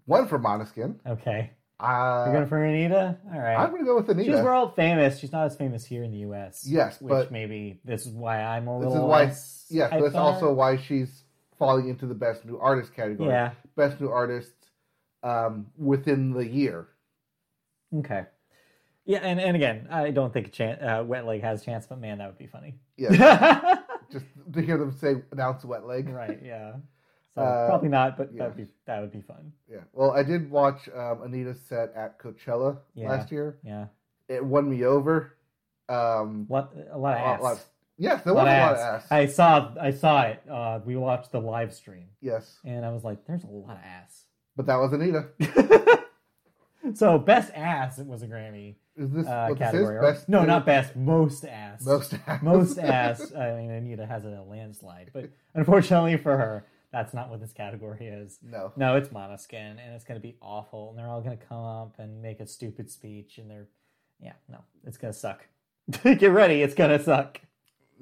[0.06, 0.96] one for Måneskin.
[1.08, 1.52] Okay.
[1.80, 3.18] Uh, You're going for Anitta?
[3.34, 3.56] All right.
[3.56, 4.26] I'm gonna go with Anitta.
[4.26, 5.18] She's world famous.
[5.18, 6.64] She's not as famous here in the U.S.
[6.68, 8.94] Yes, which but- maybe this is why I'm a little.
[8.94, 9.78] this is why.
[9.90, 11.24] Yes, that's also why she's
[11.58, 13.30] falling into the best new artist category.
[13.30, 13.52] Yeah.
[13.76, 14.52] best new artist
[15.24, 16.88] um, within the year.
[17.96, 18.26] Okay.
[19.06, 22.00] Yeah, and, and again, I don't think chan- uh, Wet Leg has a chance, but
[22.00, 22.76] man, that would be funny.
[22.98, 23.80] Yeah,
[24.12, 26.08] just to hear them say announce Wet Leg.
[26.10, 26.40] right?
[26.44, 26.74] Yeah.
[27.36, 28.40] So Uh, probably not, but yeah.
[28.44, 29.52] that'd be that would be fun.
[29.70, 29.80] Yeah.
[29.94, 33.10] Well, I did watch um, Anitta's set at Coachella Yeah.
[33.10, 33.58] last year.
[33.64, 33.88] Yeah.
[34.30, 35.36] It won me over.
[35.90, 37.42] Um, What a lot of a lot- ass.
[37.42, 37.66] lot-
[37.98, 39.04] yes, there A was lot a lot of ass.
[39.04, 39.12] ass.
[39.12, 40.44] I saw I saw it.
[40.50, 43.84] Uh, we watched the live stream, Yes, and I was like, "There's a lot of
[43.84, 46.00] ass." But that was Anitta.
[46.94, 49.72] so best ass it was a Grammy Is this uh, what this is?
[49.74, 50.02] category.
[50.02, 50.96] Best no, not best.
[50.96, 51.86] Most ass.
[51.86, 52.42] Most ass.
[52.42, 53.34] most ass.
[53.34, 58.06] I mean, Anitta has a landslide, but unfortunately for her, that's not what this category
[58.08, 58.40] is.
[58.44, 58.74] No.
[58.76, 61.64] No, it's Måneskin, and it's going to be awful, and they're all going to come
[61.64, 63.68] up and make a stupid speech, and they're,
[64.20, 65.46] yeah, no, it's going to suck.
[66.04, 67.40] Get ready, it's going to suck.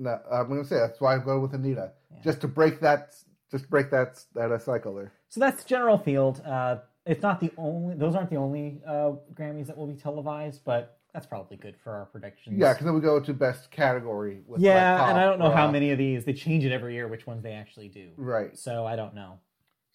[0.01, 2.21] No, I'm gonna say that's why I'm going with Anitta, Yeah.
[2.23, 3.15] just to break that,
[3.51, 5.11] just break that that uh, cycle there.
[5.29, 6.41] So that's general field.
[6.45, 10.61] Uh, It's not the only; those aren't the only uh, Grammys that will be televised,
[10.65, 12.57] but that's probably good for our predictions.
[12.59, 14.41] Yeah, because then we go to best category.
[14.45, 16.71] With yeah, like, pop, and I don't know how many of these they change it
[16.71, 18.09] every year, which ones they actually do.
[18.17, 18.55] Right.
[18.57, 19.39] So I don't know.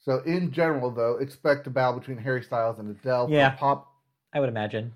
[0.05, 3.27] So in general, though, expect a battle between Harry Styles and Adele.
[3.29, 3.51] for Yeah.
[3.51, 3.91] pop.
[4.33, 4.93] I would imagine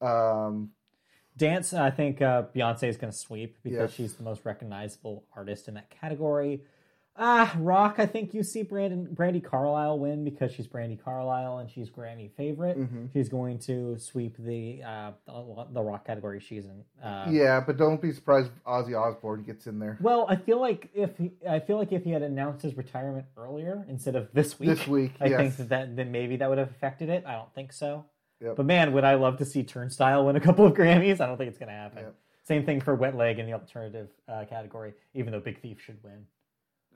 [0.00, 0.70] Um,
[1.36, 1.74] dance.
[1.74, 3.92] I think uh, Beyonce is going to sweep because Yes.
[3.94, 6.62] she's the most recognizable artist in that category.
[7.20, 7.96] Ah, rock.
[7.98, 12.30] I think you see Brandon Brandi Carlile win because she's Brandi Carlile and she's Grammy
[12.36, 12.78] favorite.
[12.78, 13.12] Mhm.
[13.12, 16.84] She's going to sweep the uh, the the rock category she's in.
[17.02, 20.60] Uh, yeah, but don't be surprised if Ozzy Osbourne gets in there Well, I feel
[20.60, 24.28] like if he, I feel like if he had announced his retirement earlier instead of
[24.32, 25.12] this week, this week.
[25.20, 25.38] I yes.
[25.40, 27.24] think that, that then maybe that would have affected it.
[27.26, 28.04] I don't think so.
[28.40, 28.56] Yep.
[28.56, 31.20] But man, would I love to see Turnstile win a couple of Grammys?
[31.20, 32.04] I don't think it's going to happen.
[32.04, 32.14] Yep.
[32.44, 36.02] Same thing for Wet Leg in the alternative uh, category, even though Big Thief should
[36.02, 36.24] win.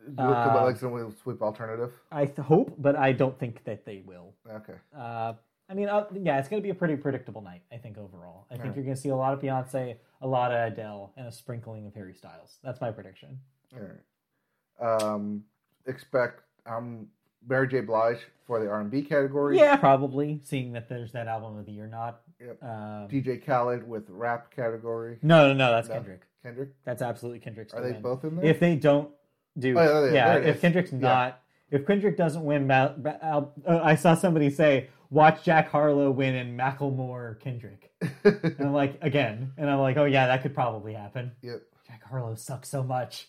[0.04, 1.92] Do you look at uh, like some sweep alternative.
[2.10, 4.34] I th- hope, but I don't think that they will.
[4.50, 4.74] Okay.
[4.96, 5.34] Uh,
[5.70, 7.62] I mean, uh, yeah, it's going to be a pretty predictable night.
[7.72, 8.46] I think overall.
[8.50, 8.76] I think Alright.
[8.76, 11.86] you're going to see a lot of Beyonce, a lot of Adele, and a sprinkling
[11.86, 12.58] of Harry Styles.
[12.62, 13.38] That's my prediction.
[13.74, 15.02] All right.
[15.02, 15.44] Um,
[15.86, 17.08] expect um
[17.48, 17.80] Mary J.
[17.80, 19.56] Blige for the R&B category.
[19.58, 20.40] Yeah, probably.
[20.44, 22.20] Seeing that there's that album of the year not.
[22.40, 22.62] Yep.
[22.62, 25.18] Um, DJ Khaled with rap category.
[25.22, 25.72] no, no, no.
[25.72, 25.94] That's No.
[25.94, 26.22] Kendrick.
[26.42, 26.70] Kendrick.
[26.84, 27.72] That's absolutely Kendrick's.
[27.72, 28.44] Are they both in there?
[28.44, 29.10] If they don't
[29.58, 30.60] do, Oh, yeah, there- yeah, if.
[30.60, 30.98] Kendrick's Yeah.
[30.98, 36.58] not, if Kendrick doesn't win, uh, I saw somebody say, "Watch Jack Harlow win and
[36.58, 37.90] Macklemore Kendrick,"
[38.24, 41.32] and I'm like, again, and I'm like, oh yeah, that could probably happen.
[41.42, 41.62] yep.
[41.86, 43.28] Jack Harlow sucks so much.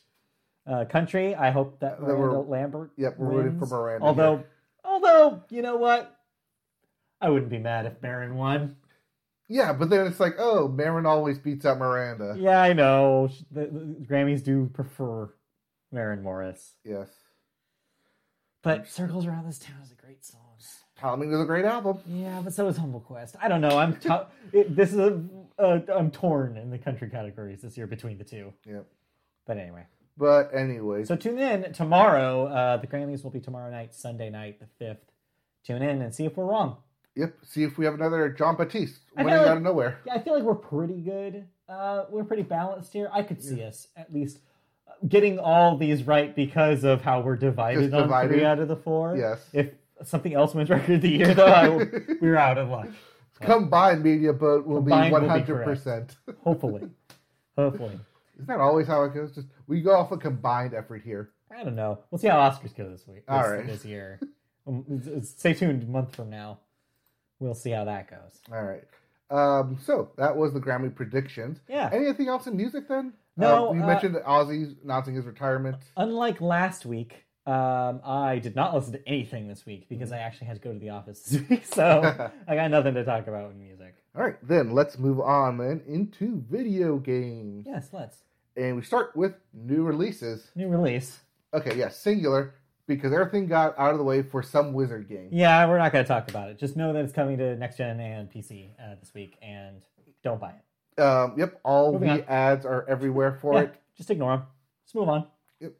[0.65, 2.91] Uh, country, I hope that That Miranda Lambert.
[2.95, 3.17] Yep.
[3.17, 3.65] We're rooting for.
[3.67, 4.05] Miranda.
[4.05, 4.45] Although, here.
[4.85, 6.17] although you know what,
[7.19, 8.77] I wouldn't be mad if Maren won.
[9.49, 12.35] yeah, but then it's like, oh, Maren always beats out Miranda.
[12.39, 13.29] Yeah, I know.
[13.51, 15.33] The, the Grammys do prefer
[15.93, 16.73] Maren Morris.
[16.83, 17.09] Yes.
[18.61, 20.39] But Circles Around This Town is a great song.
[20.95, 21.97] Halloween is a great album.
[22.07, 23.35] Yeah, but so is Humble Quest.
[23.41, 23.77] I don't know.
[23.77, 24.09] I'm t-
[24.53, 25.21] it, this is a,
[25.59, 28.53] uh, I'm torn in the country categories this year between the two.
[28.65, 28.85] Yep.
[29.45, 29.85] But anyway,
[30.17, 32.45] But anyways, so tune in tomorrow.
[32.45, 35.11] Uh, the Grammys will be tomorrow night, Sunday night, the fifth.
[35.65, 36.77] Tune in and see if we're wrong.
[37.15, 37.33] yep.
[37.43, 39.99] See if we have another Jon Batiste winning like- out of nowhere.
[40.05, 41.47] Yeah, I feel like we're pretty good.
[41.67, 43.09] Uh, we're pretty balanced here.
[43.11, 44.39] I could see us at least
[45.07, 49.15] getting all these right because of how we're divided on three out of the four.
[49.17, 49.47] Yes.
[49.53, 49.71] If
[50.03, 52.87] something else wins record of the year, though, will, we're out of luck.
[53.41, 56.15] Combined media vote will Combined be one hundred percent.
[56.43, 56.89] Hopefully,
[57.57, 57.99] hopefully.
[58.35, 59.33] Isn't that always how it goes?
[59.33, 61.31] Just we go off a combined effort here.
[61.55, 61.99] I don't know.
[62.09, 63.25] We'll see how Oscars go this week.
[63.27, 63.65] This, All right.
[63.67, 64.19] this year.
[64.65, 65.83] Um, Stay tuned.
[65.83, 66.59] A month from now,
[67.39, 68.41] we'll see how that goes.
[68.51, 68.83] All right.
[69.29, 71.59] Um, so that was the Grammy predictions.
[71.67, 71.89] Yeah.
[71.91, 73.13] Anything else in music then?
[73.35, 75.77] No, Uh, you uh, mentioned Ozzy's announcing his retirement.
[75.97, 80.47] Unlike last week, um, I did not listen to anything this week because I actually
[80.47, 83.51] had to go to the office this week, so I got nothing to talk about
[83.51, 83.95] in music.
[84.15, 88.17] All right, then let's move on then into video games, Yes, let's
[88.55, 90.51] and we start with new releases.
[90.55, 91.19] new release.
[91.53, 92.53] Okay, yeah, singular
[92.85, 95.29] because everything got out of the way for some Wizard game.
[95.31, 96.59] Yeah, we're not going to talk about it.
[96.59, 99.77] Just know that it's coming to next gen and PC uh, this week, and
[100.23, 100.61] don't buy it.
[100.97, 103.75] Um, yep, all Moving the ads are everywhere for Yeah, it.
[103.97, 104.45] just ignore them.
[104.85, 105.27] Let's move on.
[105.59, 105.73] Yep.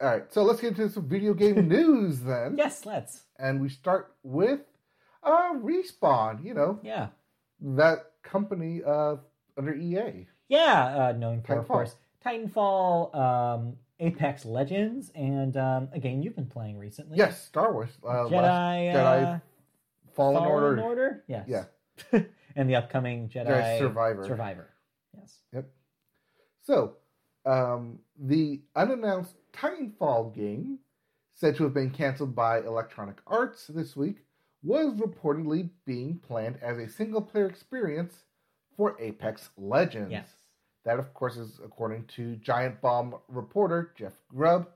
[0.00, 2.56] All right, so let's get into some video game news then.
[2.56, 3.22] Yes, let's.
[3.38, 4.60] And we start with
[5.22, 7.08] uh, Respawn, you know, Yeah.
[7.60, 9.16] that company uh,
[9.58, 10.26] under EA.
[10.48, 11.68] Yeah, uh, known for, of Titanfall.
[11.68, 17.16] course, Titanfall, um, Apex Legends, and um, a game you've been playing recently.
[17.18, 17.90] Yes, Star Wars.
[18.04, 19.38] Uh, Jedi, last Jedi uh,
[20.14, 20.82] Fallen, Fallen Order.
[20.82, 21.24] Order?
[21.28, 21.46] Yes.
[21.48, 22.20] Yeah.
[22.56, 24.24] and the upcoming Jedi, Jedi Survivor.
[24.24, 24.70] Survivor.
[25.18, 25.38] Yes.
[25.52, 25.70] Yep.
[26.62, 26.96] So,
[27.46, 30.78] um, the unannounced Titanfall game,
[31.34, 34.24] said to have been canceled by Electronic Arts this week,
[34.62, 38.24] was reportedly being planned as a single player experience
[38.76, 40.10] for Apex Legends.
[40.10, 40.28] Yes.
[40.84, 44.68] That, of course, is according to Giant Bomb reporter Jeff Grubb,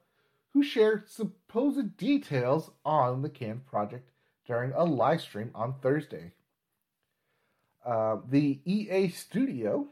[0.52, 4.10] who shared supposed details on the canned project
[4.46, 6.32] during a live stream on Thursday.
[7.84, 9.86] Uh, the EA studio,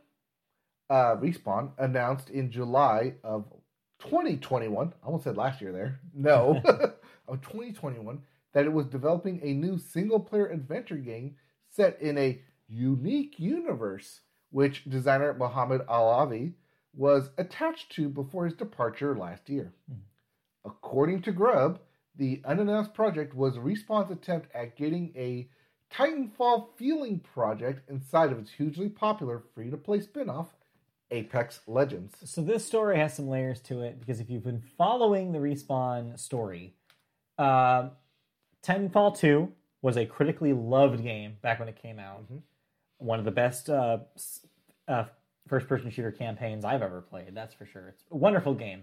[0.91, 3.45] uh, Respawn, announced in July of
[4.01, 6.61] 2021, I almost said last year there, no,
[7.29, 8.21] of 2021,
[8.53, 11.37] that it was developing a new single player adventure game
[11.71, 14.21] set in a unique universe
[14.51, 16.55] which designer Mohammed Alavi
[16.95, 19.73] was attached to before his departure last year.
[19.89, 19.99] Hmm.
[20.65, 21.81] According to Grubb,
[22.17, 25.49] the unannounced project was Respawn's attempt at getting a
[25.93, 30.49] Titanfall feeling project inside of its hugely popular free to play spin off,
[31.11, 32.15] Apex Legends.
[32.25, 36.19] So this story has some layers to it because if you've been following the respawn
[36.19, 36.75] story,
[37.39, 37.91] uh,
[38.63, 42.25] Titanfall two was a critically loved game back when it came out.
[42.99, 43.99] One of the best uh,
[44.89, 45.05] uh,
[45.47, 47.89] first person shooter campaigns I've ever played, that's for sure.
[47.89, 48.83] It's a wonderful game,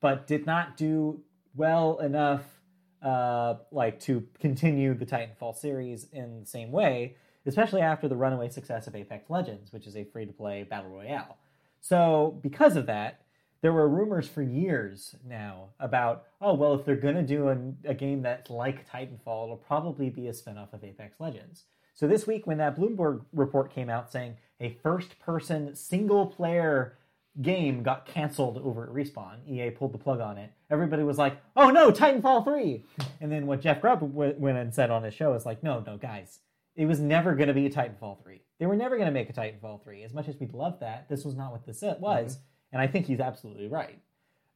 [0.00, 1.22] but did not do
[1.54, 2.57] well enough
[3.02, 8.48] uh, like to continue the Titanfall series in the same way, especially after the runaway
[8.48, 11.38] success of Apex Legends, which is a free to play battle royale.
[11.80, 13.22] So, because of that,
[13.60, 17.90] there were rumors for years now about, oh, well, if they're going to do a,
[17.90, 21.64] a game that's like Titanfall, it'll probably be a spinoff of Apex Legends.
[21.94, 26.98] So, this week, when that Bloomberg report came out saying a first person single player
[27.40, 30.52] game got canceled over at Respawn, EA pulled the plug on it.
[30.70, 32.84] Everybody was like, oh no, Titanfall 3!
[33.20, 35.82] And then what Jeff Grubb w- went and said on his show is like, no,
[35.86, 36.40] no, guys,
[36.74, 38.40] it was never going to be a Titanfall 3.
[38.58, 40.02] They were never going to make a Titanfall 3.
[40.02, 42.38] As much as we'd love that, this was not what this was.
[42.72, 43.98] And I think he's absolutely right.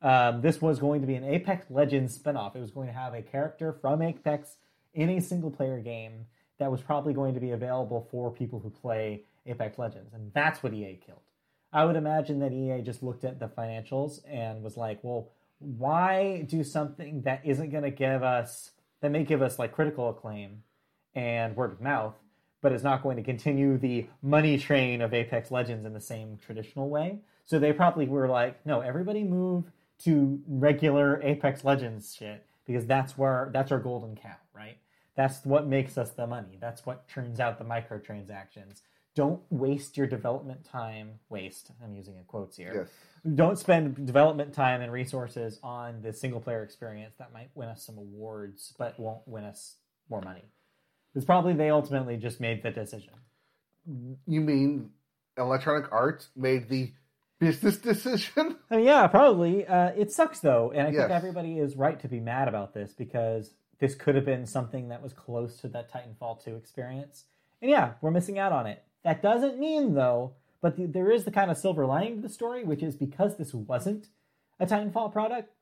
[0.03, 2.57] Um, this was going to be an Apex Legends spinoff.
[2.57, 4.57] It was going to have a character from Apex
[4.95, 6.27] in a single player game
[6.59, 10.13] that was probably going to be available for people who play Apex Legends.
[10.13, 11.21] And that's what EA killed.
[11.73, 16.43] I would imagine that EA just looked at the financials and was like, well, why
[16.49, 20.65] do something that isn't going to give us, that may give us like critical acclaim
[21.15, 22.15] and word of mouth,
[22.61, 26.39] but is not going to continue the money train of Apex Legends in the same
[26.45, 27.21] traditional way?
[27.45, 29.65] So they probably were like, no, everybody move
[30.05, 34.77] to regular Apex Legends shit because that's where that's our golden cow, right?
[35.17, 36.59] That's what makes us the money.
[36.61, 38.83] That's what turns out the microtransactions.
[39.15, 41.21] Don't waste your development time.
[41.29, 41.71] Waste.
[41.85, 43.35] I'm using in quotes here Yes.
[43.37, 47.85] don't spend development time and resources on the single player experience that might win us
[47.85, 49.77] some awards but won't win us
[50.11, 50.43] more money
[51.15, 53.13] it's probably they ultimately just made the decision
[54.27, 54.91] You mean
[55.39, 56.93] Electronic Arts made the
[57.39, 58.57] business decision?
[58.71, 62.09] I mean, yeah probably uh, it sucks though and i think everybody is right to
[62.09, 65.93] be mad about this because this could have been something that was close to that
[65.93, 67.25] titanfall 2 experience
[67.61, 71.25] and yeah we're missing out on it that doesn't mean though but the, there is
[71.25, 74.09] the kind of silver lining to the story which is because this wasn't
[74.61, 75.53] a titanfall product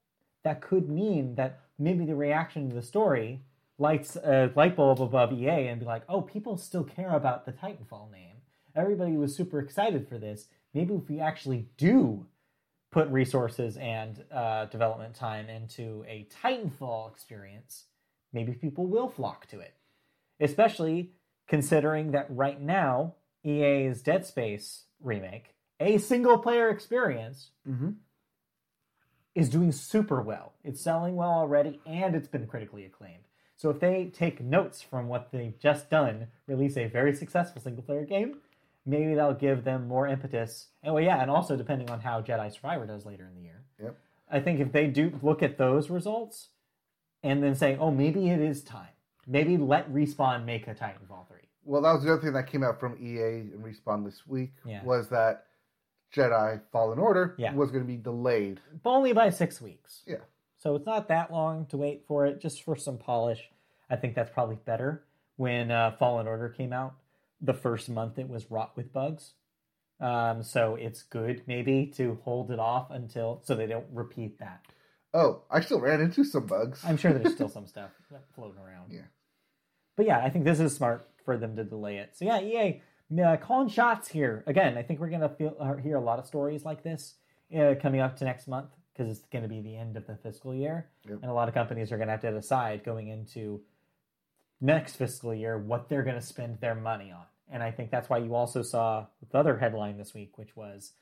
[0.42, 3.40] that could mean that maybe the reaction to the story
[3.78, 7.52] lights a light bulb above EA and be like, oh, people still care about the
[7.52, 8.36] Titanfall name.
[8.76, 10.46] Everybody was super excited for this.
[10.74, 12.26] Maybe if we actually do
[12.92, 17.84] put resources and uh, development time into a Titanfall experience,
[18.32, 19.74] maybe people will flock to it.
[20.40, 21.12] Especially
[21.48, 27.90] considering that right now, EA's Dead Space remake, a single player experience, Mm-hmm.
[29.34, 30.52] is doing super well.
[30.64, 33.24] It's selling well already, and it's been critically acclaimed.
[33.56, 37.82] So if they take notes from what they've just done, release a very successful single
[37.82, 38.38] player game,
[38.86, 40.68] maybe that'll give them more impetus.
[40.82, 43.62] And well, yeah, and also depending on how Jedi Survivor does later in the year.
[43.82, 43.96] Yep.
[44.30, 46.48] I think if they do look at those results
[47.22, 48.88] and then say, oh, maybe it is time.
[49.26, 51.39] Maybe let Respawn make a Titanfall 3.
[51.70, 54.54] Well, that was the other thing that came out from EA and Respawn this week
[54.64, 54.82] Yeah.
[54.82, 55.46] was that
[56.12, 57.54] Jedi Fallen Order Yeah.
[57.54, 58.60] was going to be delayed.
[58.82, 60.02] But only by six weeks.
[60.04, 60.16] Yeah.
[60.58, 63.52] So it's not that long to wait for it, just for some polish.
[63.88, 65.04] I think that's probably better.
[65.36, 66.94] When uh, Fallen Order came out,
[67.40, 69.34] the first month it was wrought with bugs.
[70.00, 74.64] Um, so it's good maybe to hold it off until so they don't repeat that.
[75.14, 76.82] Oh, I still ran into some bugs.
[76.84, 77.90] I'm sure there's still some stuff
[78.34, 78.90] floating around.
[78.92, 79.02] Yeah.
[79.96, 82.16] But yeah, I think this is smart for them to delay it.
[82.16, 82.82] So yeah, EA
[83.22, 84.78] uh, calling shots here again.
[84.78, 87.14] I think we're gonna feel, uh, hear a lot of stories like this
[87.56, 90.14] uh, coming up to next month because it's going to be the end of the
[90.16, 91.20] fiscal year, Yep.
[91.22, 93.62] and a lot of companies are going to have to decide going into
[94.60, 97.24] next fiscal year what they're going to spend their money on.
[97.50, 100.92] And I think that's why you also saw the other headline this week, which was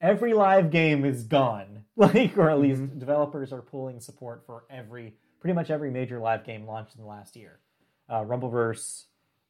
[0.00, 5.14] every live game is gone, like or at least developers are pulling support for every
[5.40, 7.58] pretty much every major live game launched in the last year.
[8.12, 9.04] Uh, Rumbleverse,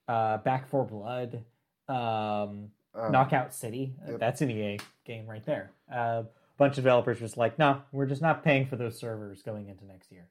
[0.06, 1.44] uh, Back 4 Blood,
[1.88, 3.96] um, Uh, Knockout City.
[4.06, 4.20] Yep.
[4.20, 5.72] That's an EA game right there.
[5.90, 6.24] A uh,
[6.58, 9.84] bunch of developers just like, no, we're just not paying for those servers going into
[9.84, 10.28] next year.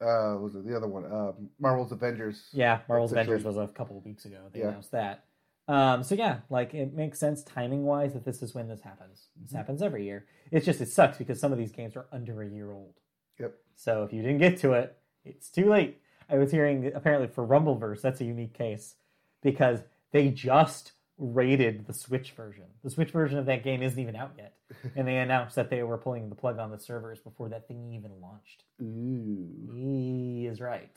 [0.00, 1.04] uh, was it the other one?
[1.06, 2.48] Uh, Marvel's Avengers.
[2.52, 4.48] Yeah, Marvel's Avengers was a couple of weeks ago.
[4.52, 4.68] They Yeah.
[4.68, 5.24] announced that.
[5.66, 9.28] Um, so yeah, like it makes sense timing wise that this is when this happens.
[9.36, 9.56] This Mm-hmm.
[9.56, 10.26] happens every year.
[10.50, 12.94] It's just it sucks because some of these games are under a year old.
[13.40, 13.54] Yep.
[13.74, 16.00] So if you didn't get to it, it's too late.
[16.28, 18.94] I was hearing apparently for Rumbleverse, that's a unique case
[19.42, 19.80] because
[20.12, 22.64] they just rated the Switch version.
[22.82, 24.54] The Switch version of that game isn't even out yet,
[24.96, 27.92] and they announced that they were pulling the plug on the servers before that thing
[27.92, 28.64] even launched.
[28.82, 29.48] Ooh.
[29.72, 30.90] He is right.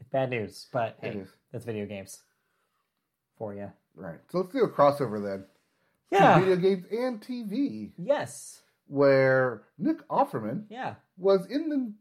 [0.00, 1.28] It's bad news, but It hey, is.
[1.52, 2.22] that's video games
[3.36, 3.70] for you.
[3.94, 4.18] Right.
[4.30, 5.44] So let's do a crossover then.
[6.10, 6.38] Yeah.
[6.40, 8.62] Video games and TV, Yes.
[8.86, 10.94] where Nick Offerman Yeah.
[11.18, 11.92] was in the In the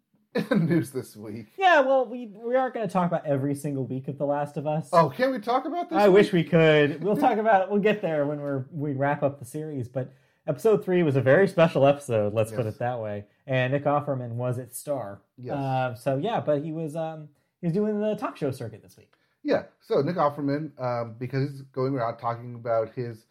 [0.51, 1.47] news this week.
[1.57, 4.57] Yeah, well, we we aren't going to talk about every single week of The Last
[4.57, 4.89] of Us.
[4.93, 5.97] Oh, can we talk about this?
[5.97, 6.15] I week?
[6.15, 7.03] wish we could.
[7.07, 7.69] We'll talk about it.
[7.69, 9.87] We'll get there when we're we wrap up the series.
[9.87, 10.11] But
[10.47, 12.33] episode three was a very special episode.
[12.33, 13.25] Let's put it that way.
[13.45, 15.21] And Nick Offerman was its star.
[15.37, 15.55] Yes.
[15.55, 17.29] Uh, so yeah, but he was um
[17.61, 19.11] he was doing the talk show circuit this week.
[19.43, 19.63] Yeah.
[19.79, 23.25] So Nick Offerman, um, because he's going around talking about his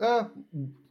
[0.00, 0.24] uh,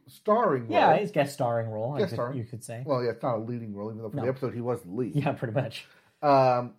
[0.08, 0.72] starring role.
[0.72, 1.94] Yeah, his guest starring role.
[1.94, 2.38] I Guest could- starring.
[2.38, 2.82] you could say.
[2.86, 4.22] Well, yeah, it's not a leading role, even though for No.
[4.22, 5.14] the episode he was the lead.
[5.16, 5.86] yeah, pretty much.
[6.22, 6.74] um,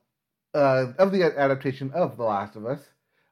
[0.53, 2.87] uh, of the adaptation of The Last of Us.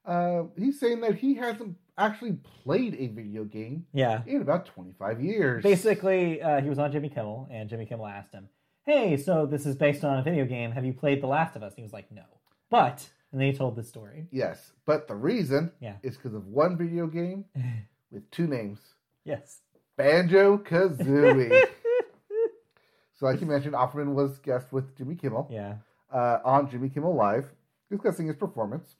[0.06, 2.34] Uh, he's saying that he hasn't actually
[2.64, 4.22] played a video game Yeah.
[4.28, 5.64] in about 25 years.
[5.64, 8.50] Basically, uh, he was on Jimmy Kimmel, and Jimmy Kimmel asked him,
[8.84, 10.72] "Hey, so this is based on a video game.
[10.72, 12.24] Have you played The Last of Us?" And he was like, "No."
[12.70, 14.28] But and then he told the story.
[14.32, 15.96] Yes, but the reason Yeah.
[16.04, 17.46] is because of one video game
[18.12, 18.80] with two names
[19.24, 19.62] Yes.
[19.98, 21.50] Banjo Kazooie.
[23.14, 25.76] so, like you mentioned, Offerman was guest with Jimmy Kimmel Yeah.
[26.14, 27.46] uh, on Jimmy Kimmel Live,
[27.92, 28.96] discussing his performance.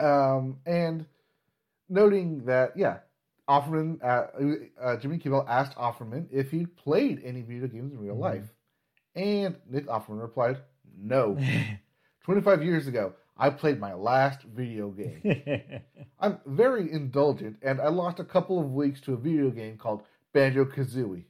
[0.00, 1.06] Um, and
[1.88, 2.98] noting that, yeah,
[3.48, 8.16] Offerman, uh, uh, Jimmy Kimmel asked Offerman if he'd played any video games in real
[8.16, 8.20] Mhm.
[8.20, 8.54] life.
[9.14, 10.58] And Nick Offerman replied,
[10.96, 11.36] No.
[12.24, 15.80] 25 years ago, I played my last video game.
[16.20, 20.02] I'm very indulgent, and I lost a couple of weeks to a video game called
[20.34, 21.24] Banjo Kazooie.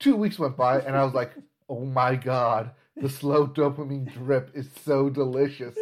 [0.00, 1.32] Two weeks went by, and I was like,
[1.68, 5.76] oh my god, the slow dopamine drip is so delicious.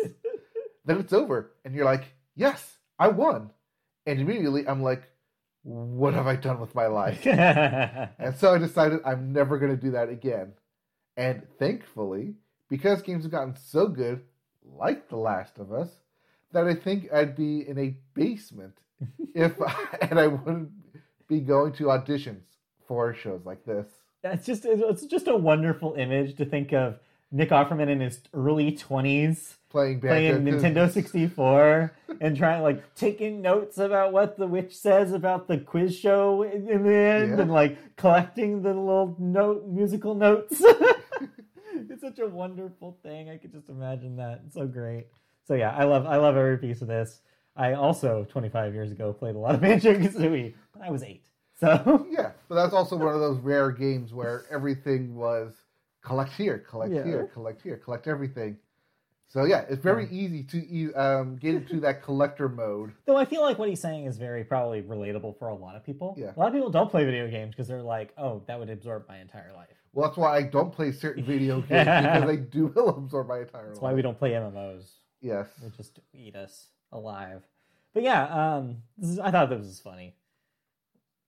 [0.84, 3.50] then it's over, and you're like, yes, I won.
[4.04, 5.04] And immediately I'm like,
[5.62, 7.24] what have I done with my life?
[7.26, 10.52] And so I decided I'm never going to do that again.
[11.16, 12.34] And thankfully,
[12.68, 14.22] because games have gotten so good,
[14.64, 15.90] like The Last of Us,
[16.52, 18.78] that I think I'd be in a basement
[19.34, 20.70] if I, and I wouldn't
[21.28, 22.42] be going to auditions
[22.86, 23.86] for shows like this.
[24.22, 26.98] That's just it's just a wonderful image to think of
[27.30, 33.76] Nick Offerman in his early twenties Playing playing Nintendo 64 and trying like taking notes
[33.76, 37.40] about what the witch says about the quiz show in, in the end Yeah.
[37.42, 40.62] and like collecting the little note musical notes.
[41.94, 43.30] it's such a wonderful thing.
[43.30, 44.42] I could just imagine that.
[44.46, 45.06] It's so great.
[45.46, 47.20] So yeah, I love I love every piece of this.
[47.56, 51.22] I also 25 years ago played a lot of Banjo Kazooie, but I was eight.
[51.58, 55.54] So Yeah, but that's also one of those rare games where everything was
[56.02, 57.04] collect here, collect Yeah.
[57.04, 58.58] here, collect here, collect everything.
[59.28, 62.92] So yeah, it's very easy to um, get into that collector mode.
[63.06, 65.84] Though I feel like what he's saying is very probably relatable for a lot of
[65.84, 66.16] people.
[66.18, 66.32] Yeah.
[66.36, 69.06] A lot of people don't play video games because they're like, oh, that would absorb
[69.08, 69.73] my entire life.
[69.94, 73.40] Well, that's why I don't play certain video games because they do will absorb my
[73.40, 73.82] entire That's life.
[73.82, 74.90] why we don't play MMOs.
[75.20, 75.48] Yes.
[75.62, 77.42] They just eat us alive.
[77.94, 78.24] But yeah,
[78.56, 80.16] um, this is, I thought this was funny.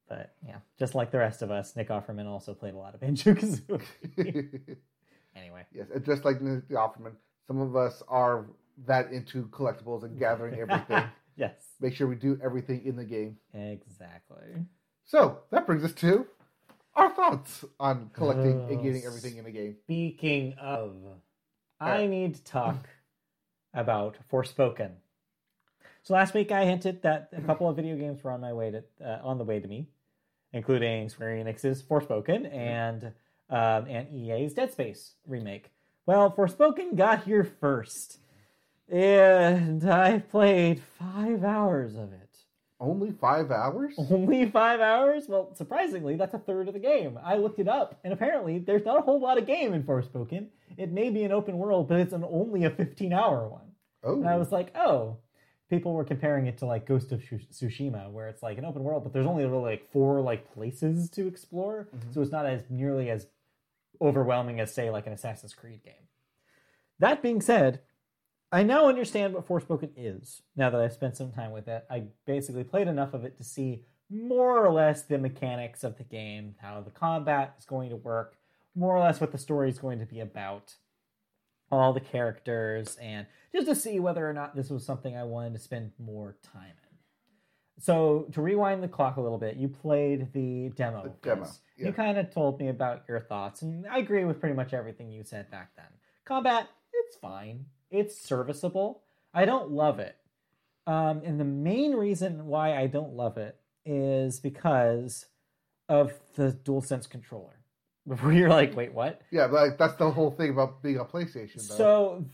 [0.08, 3.00] But yeah, just like the rest of us, Nick Offerman also played a lot of
[3.02, 4.76] Banjo Kazooie.
[5.34, 7.12] anyway, yes, and just like Nick Offerman,
[7.46, 8.46] some of us are
[8.86, 11.04] that into collectibles and gathering everything.
[11.36, 13.36] yes, Make sure we do everything in the game.
[13.54, 14.64] exactly.
[15.04, 16.26] So that brings us to
[16.96, 19.76] our thoughts on collecting and Oh, getting everything in a game.
[19.84, 20.96] Speaking of,
[21.78, 22.88] I Uh, need to talk
[23.74, 24.92] about Forspoken.
[26.02, 28.70] So last week I hinted that a couple of video games were on my way
[28.70, 29.88] to uh, on the way to me,
[30.52, 33.12] including Square Enix's Forspoken and
[33.50, 35.72] um, and EA's Dead Space remake.
[36.06, 38.20] Well, Forspoken got here first,
[38.88, 42.25] and I played five hours of it.
[42.78, 43.94] Only five hours?
[44.10, 45.24] Only five hours?
[45.28, 47.18] Well, surprisingly, that's a third of the game.
[47.24, 50.48] I looked it up, and apparently, there's not a whole lot of game in Forspoken.
[50.76, 53.72] It may be an open world, but it's an only a 15 hour one.
[54.04, 54.38] Oh, And I oh.
[54.38, 55.18] was like, oh.
[55.68, 59.02] People were comparing it to like Ghost of Tsushima, where it's like an open world,
[59.02, 62.12] but there's only really like four like places to explore, mm-hmm.
[62.12, 63.26] so it's not as nearly as
[64.00, 65.94] overwhelming as say like an Assassin's Creed game.
[67.00, 67.80] That being said,
[68.52, 70.42] I now understand what Forspoken is.
[70.54, 73.44] Now that I've spent some time with it, I basically played enough of it to
[73.44, 77.96] see more or less the mechanics of the game, how the combat is going to
[77.96, 78.36] work,
[78.74, 80.74] more or less what the story is going to be about,
[81.72, 85.54] all the characters, and just to see whether or not this was something I wanted
[85.54, 87.82] to spend more time in.
[87.82, 91.02] So to rewind the clock a little bit, you played the demo.
[91.02, 91.86] The demo, yeah.
[91.86, 95.10] You kind of told me about your thoughts, and I agree with pretty much everything
[95.10, 95.86] you said back then.
[96.24, 97.66] Combat, it's fine.
[97.90, 99.02] It's serviceable.
[99.32, 100.16] I don't love it.
[100.86, 105.26] Um, and the main reason why I don't love it is because
[105.88, 107.58] of the DualSense controller.
[108.08, 109.20] Before you're like, wait, what?
[109.32, 111.56] yeah, but like, that's the whole thing about being a PlayStation.
[111.68, 111.74] Though.
[111.76, 112.24] So,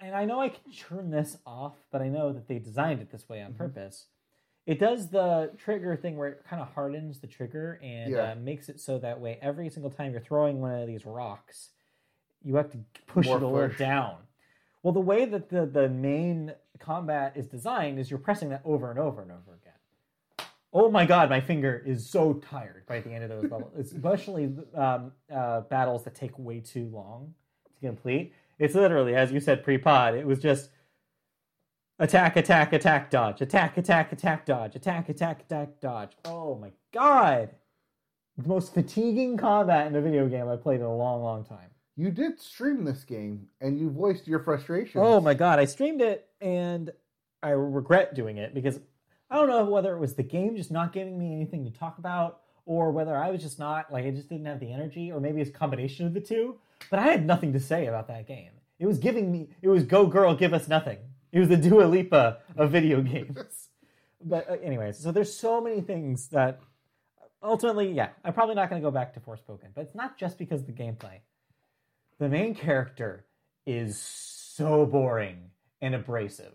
[0.00, 3.10] and I know I can turn this off, but I know that they designed it
[3.10, 3.56] this way on Mhm.
[3.58, 4.06] purpose.
[4.64, 8.32] It does the trigger thing where it kind of hardens the trigger and Yeah.
[8.32, 11.70] uh, makes it so that way every single time you're throwing one of these rocks,
[12.42, 12.78] you have to
[13.08, 14.18] push More it a little down.
[14.82, 18.90] Well, the way that the the main combat is designed is you're pressing that over
[18.90, 20.48] and over and over again.
[20.72, 24.54] Oh my god, my finger is so tired by the end of those levels, especially
[24.74, 27.34] um, uh, battles that take way too long
[27.80, 28.34] to complete.
[28.58, 30.70] It's literally, as you said pre-pod, it was just
[31.98, 36.12] attack, attack, attack, dodge, attack, attack, attack, dodge, attack, attack, attack, dodge.
[36.24, 37.50] Oh my god,
[38.36, 41.70] the most fatiguing combat in a video game I've played in a long, long time.
[41.98, 45.00] You did stream this game, and you voiced your frustration.
[45.02, 46.92] Oh my god, I streamed it and
[47.42, 48.78] I regret doing it because
[49.28, 51.98] I don't know whether it was the game just not giving me anything to talk
[51.98, 55.18] about or whether I was just not like I just didn't have the energy or
[55.18, 56.56] maybe it's a combination of the two.
[56.88, 58.52] But I had nothing to say about that game.
[58.78, 60.98] It was giving me it was go girl give us nothing.
[61.32, 63.70] It was the Dua Lipa of video games.
[64.24, 66.60] but uh, anyways, so there's so many things that
[67.42, 70.38] ultimately, yeah, I'm probably not going to go back to Forspoken, but it's not just
[70.38, 71.18] because of the gameplay.
[72.18, 73.24] The main character
[73.66, 75.50] is so boring
[75.80, 76.54] and abrasive.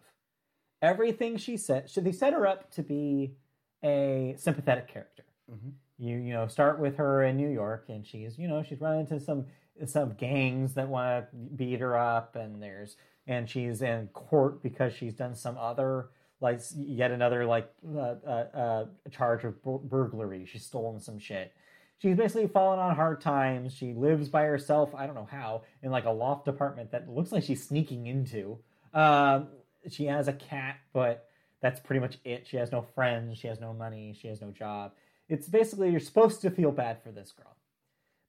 [0.81, 3.35] Everything she said, should they set her up to be
[3.83, 5.23] a sympathetic character?
[5.49, 5.73] Mhm.
[5.97, 8.99] You you know start with her in New York, and she's you know she's run
[8.99, 9.45] into some
[9.85, 12.97] some gangs that want to beat her up, and there's
[13.27, 16.09] and she's in court because she's done some other
[16.41, 20.45] like yet another like uh, uh, uh, charge of bur- burglary.
[20.45, 21.53] She's stolen some shit.
[21.99, 23.73] She's basically fallen on hard times.
[23.73, 24.93] She lives by herself.
[24.93, 28.59] I don't know how in like a loft apartment that looks like she's sneaking into.
[28.93, 29.47] Um,
[29.89, 31.27] she has a cat, but
[31.61, 32.45] that's pretty much it.
[32.45, 33.37] She has no friends.
[33.37, 34.15] She has no money.
[34.19, 34.91] She has no job.
[35.29, 37.55] It's basically you're supposed to feel bad for this girl.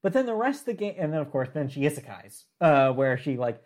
[0.03, 2.93] But then the rest of the game, and then of course, then she isekais, uh,
[2.93, 3.61] where she like,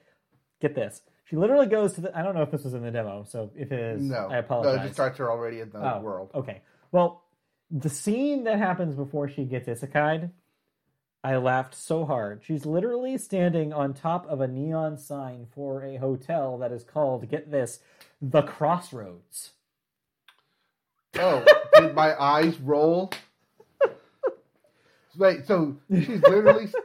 [0.62, 2.16] get this, she literally goes to the.
[2.18, 4.34] I don't know if this was in the demo, so if it is, no, I
[4.34, 4.76] No, apologize.
[4.76, 6.30] it just starts her already in the Oh, world.
[6.34, 6.62] Okay.
[6.92, 7.22] Well,
[7.70, 10.30] the scene that happens before she gets isekai'd,
[11.24, 12.40] I laughed so hard.
[12.44, 17.28] She's literally standing on top of a neon sign for a hotel that is called,
[17.28, 17.80] get this,
[18.22, 19.50] the Crossroads.
[21.18, 21.44] Oh,
[21.74, 23.10] did my eyes roll?
[25.18, 26.68] Wait, so she's literally.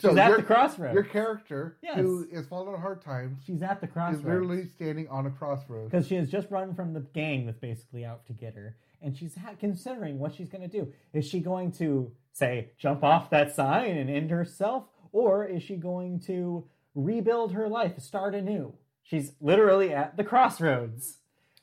[0.00, 0.94] So She's at your, the crossroads.
[0.94, 1.96] Your character, Yes.
[1.96, 4.24] who is falling on hard times, She's at the is crossroads.
[4.24, 5.90] literally standing on a crossroads.
[5.90, 9.16] because she has just run from the gang that's basically out to get her and
[9.16, 10.92] she's ha- considering what she's going to do.
[11.12, 14.84] Is she going to say jump off that sign and end herself?
[15.12, 18.74] Or is she going to rebuild her life start anew?
[19.02, 21.18] She's literally at the crossroads.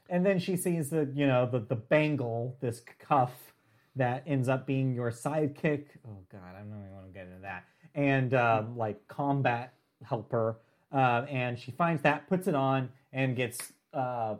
[0.10, 3.54] And then she sees the you know the, the bangle this cuff
[3.96, 5.86] that ends up being your sidekick.
[6.08, 7.66] Oh god i don't even want to get into that.
[7.96, 9.74] And um, like combat
[10.04, 10.58] helper.
[10.92, 14.36] Uh, and she finds that puts it on and gets uh,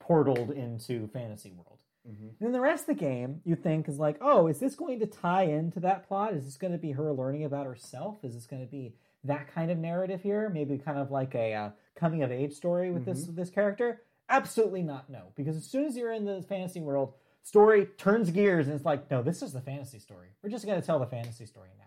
[0.00, 1.77] portaled into fantasy world
[2.08, 2.30] Mhm.
[2.40, 5.06] then the rest of the game you think is like oh is this going to
[5.06, 6.34] tie into that plot?
[6.34, 8.24] Is this going to be her learning about herself?
[8.24, 8.94] Is this going to be
[9.24, 10.48] that kind of narrative here?
[10.48, 14.02] Maybe kind of like a uh, coming of age story with this this character?
[14.30, 15.32] Absolutely not no.
[15.36, 19.10] Because as soon as you're in the fantasy world story turns gears and it's like
[19.10, 20.28] no this is the fantasy story.
[20.42, 21.84] We're just going to tell the fantasy story now.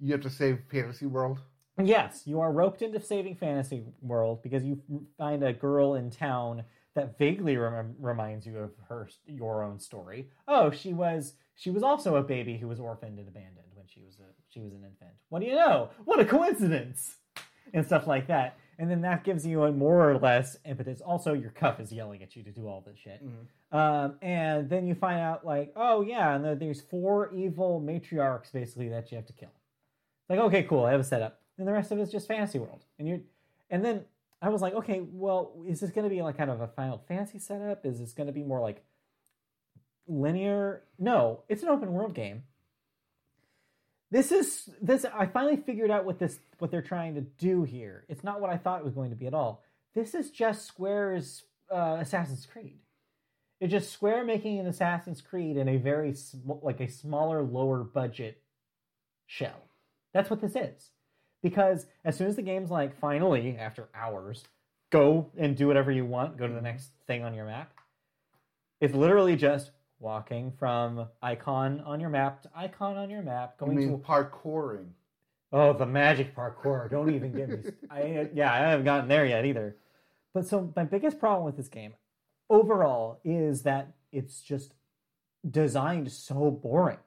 [0.00, 1.40] You have to save fantasy world.
[1.82, 4.80] Yes, you are roped into saving fantasy world because you
[5.18, 6.62] find a girl in town
[6.94, 10.28] that vaguely rem- reminds you of her your own story.
[10.48, 14.00] Oh, she was she was also a baby who was orphaned and abandoned when she
[14.02, 15.12] was a she was an infant.
[15.28, 15.90] What do you know?
[16.04, 17.16] What a coincidence!
[17.72, 18.56] And stuff like that.
[18.78, 21.00] And then that gives you a more or less impetus.
[21.00, 23.22] Also, your cuff is yelling at you to do all this shit.
[23.72, 28.52] Um, and then you find out like, oh yeah, and there- there's four evil matriarchs
[28.52, 29.52] basically that you have to kill.
[30.28, 31.40] Like, okay, cool, I have a setup.
[31.58, 32.84] And the rest of it's just fantasy world.
[32.98, 33.22] And you
[33.70, 34.04] and then
[34.42, 37.38] I was like, okay, well, is this gonna be like kind of a Final Fantasy
[37.38, 37.86] setup?
[37.86, 38.84] Is this gonna be more like
[40.06, 40.82] linear?
[40.98, 42.44] No, it's an open world game.
[44.10, 48.04] This is this I finally figured out what this what they're trying to do here.
[48.08, 49.64] It's not what I thought it was going to be at all.
[49.94, 52.78] This is just Square's uh, Assassin's Creed.
[53.60, 57.82] It's just Square making an Assassin's Creed in a very sm- like a smaller, lower
[57.82, 58.42] budget
[59.26, 59.68] shell.
[60.12, 60.90] That's what this is.
[61.44, 64.44] Because as soon as the game's like, finally, after hours,
[64.88, 67.70] go and do whatever you want, go to the next thing on your map,
[68.80, 73.76] it's literally just walking from icon on your map to icon on your map, going
[73.76, 74.86] mean, to parkouring.
[75.52, 76.90] Oh, the magic parkour!
[76.90, 77.58] Don't even get me.
[77.90, 79.76] I yeah, I haven't gotten there yet either.
[80.32, 81.92] But so my biggest problem with this game,
[82.48, 84.72] overall, is that it's just
[85.48, 87.03] designed so boring.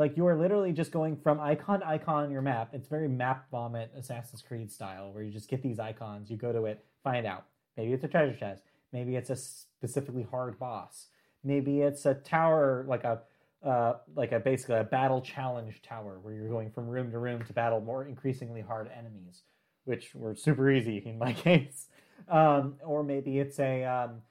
[0.00, 2.70] Like you are literally just going from icon to icon on your map.
[2.72, 6.54] It's very map vomit Assassin's Creed style, where you just get these icons, you go
[6.54, 7.44] to it, find out.
[7.76, 8.62] Maybe it's a treasure chest.
[8.94, 11.08] Maybe it's a specifically hard boss.
[11.44, 13.20] Maybe it's a tower, like a
[13.62, 17.44] uh, like a basically a battle challenge tower where you're going from room to room
[17.44, 19.42] to battle more increasingly hard enemies,
[19.84, 21.88] which were super easy in my case.
[22.26, 24.22] Um, or maybe it's a um,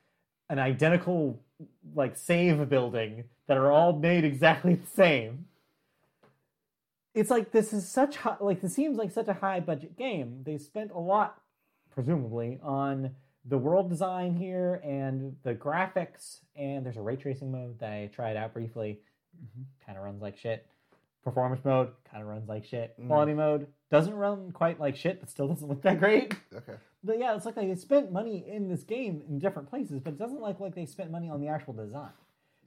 [0.49, 1.39] an identical
[1.93, 5.45] like save building that are all made exactly the same.
[7.13, 10.43] It's like this is such high, like this seems like such a high budget game.
[10.45, 11.41] They spent a lot,
[11.91, 13.11] presumably, on
[13.45, 16.39] the world design here and the graphics.
[16.55, 19.01] And there's a ray tracing mode that I tried out briefly.
[19.35, 19.85] Mm-hmm.
[19.85, 20.65] Kind of runs like shit.
[21.23, 22.99] Performance mode kind of runs like shit.
[22.99, 23.07] Mm.
[23.07, 26.33] Quality mode doesn't run quite like shit, but still doesn't look that great.
[26.55, 26.73] Okay.
[27.03, 30.19] But yeah, it's like they spent money in this game in different places, but it
[30.19, 32.11] doesn't look like they spent money on the actual design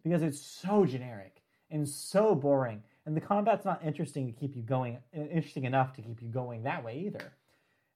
[0.02, 4.62] because it's so generic and so boring, and the combat's not interesting to keep you
[4.62, 7.32] going, interesting enough to keep you going that way either.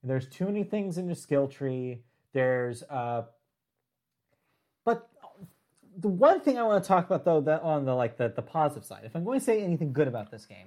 [0.02, 2.02] And there's too many things in your skill tree.
[2.32, 3.22] There's, uh,
[4.84, 5.08] but
[5.98, 8.42] the one thing I want to talk about though, that on the like the the
[8.42, 10.66] positive side, if I'm going to say anything good about this game,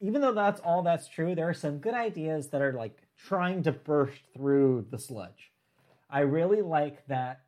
[0.00, 3.62] even though that's all that's true, there are some good ideas that are like trying
[3.64, 5.50] to burst through the sludge.
[6.08, 7.40] I really like that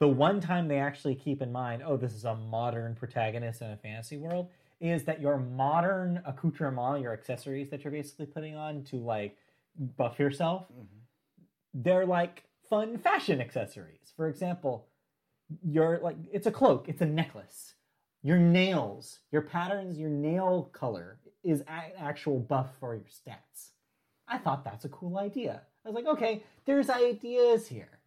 [0.00, 3.70] the one time they actually keep in mind, oh, this is a modern protagonist in
[3.70, 4.48] a fantasy world,
[4.80, 9.36] is that your modern accoutrement, your accessories that you're basically putting on to like
[9.78, 10.84] buff yourself, mm-hmm.
[11.74, 14.12] they're like fun fashion accessories.
[14.16, 14.86] For example,
[15.62, 17.74] your like it's a cloak, it's a necklace.
[18.22, 23.70] Your nails, your patterns, your nail color is a- actual buff for your stats.
[24.28, 25.62] I thought that's a cool idea.
[25.84, 28.00] I was like, okay, there's ideas here.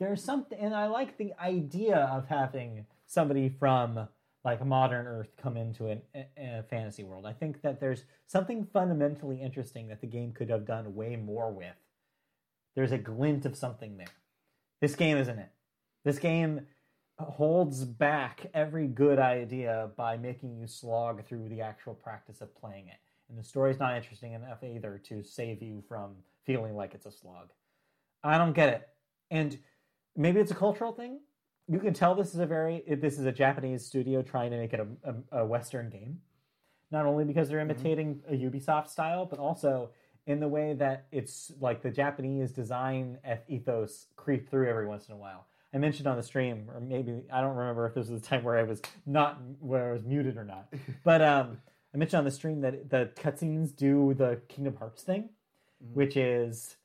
[0.00, 4.08] There's something, and I like the idea of having somebody from
[4.44, 6.02] like modern Earth come into an,
[6.36, 7.26] a fantasy world.
[7.26, 11.52] I think that there's something fundamentally interesting that the game could have done way more
[11.52, 11.76] with.
[12.74, 14.06] There's a glint of something there.
[14.80, 15.50] This game isn't it.
[16.04, 16.66] This game
[17.18, 22.88] holds back every good idea by making you slog through the actual practice of playing
[22.88, 22.96] it.
[23.28, 27.12] And the story's not interesting enough either to save you from feeling like it's a
[27.12, 27.50] slog.
[28.24, 28.88] I don't get it.
[29.30, 29.58] And
[30.16, 31.20] maybe it's a cultural thing.
[31.68, 34.72] You can tell this is a very this is a Japanese studio trying to make
[34.72, 36.20] it a, a, a Western game.
[36.90, 39.90] Not only because they're imitating a Ubisoft style, but also
[40.26, 45.14] in the way that it's like the Japanese design ethos creep through every once in
[45.14, 45.46] a while.
[45.74, 48.44] I mentioned on the stream, or maybe I don't remember if this was the time
[48.44, 50.72] where I was not where I was muted or not.
[51.04, 51.58] But um,
[51.94, 55.30] I mentioned on the stream that the cutscenes do the Kingdom Hearts thing,
[55.94, 56.76] which is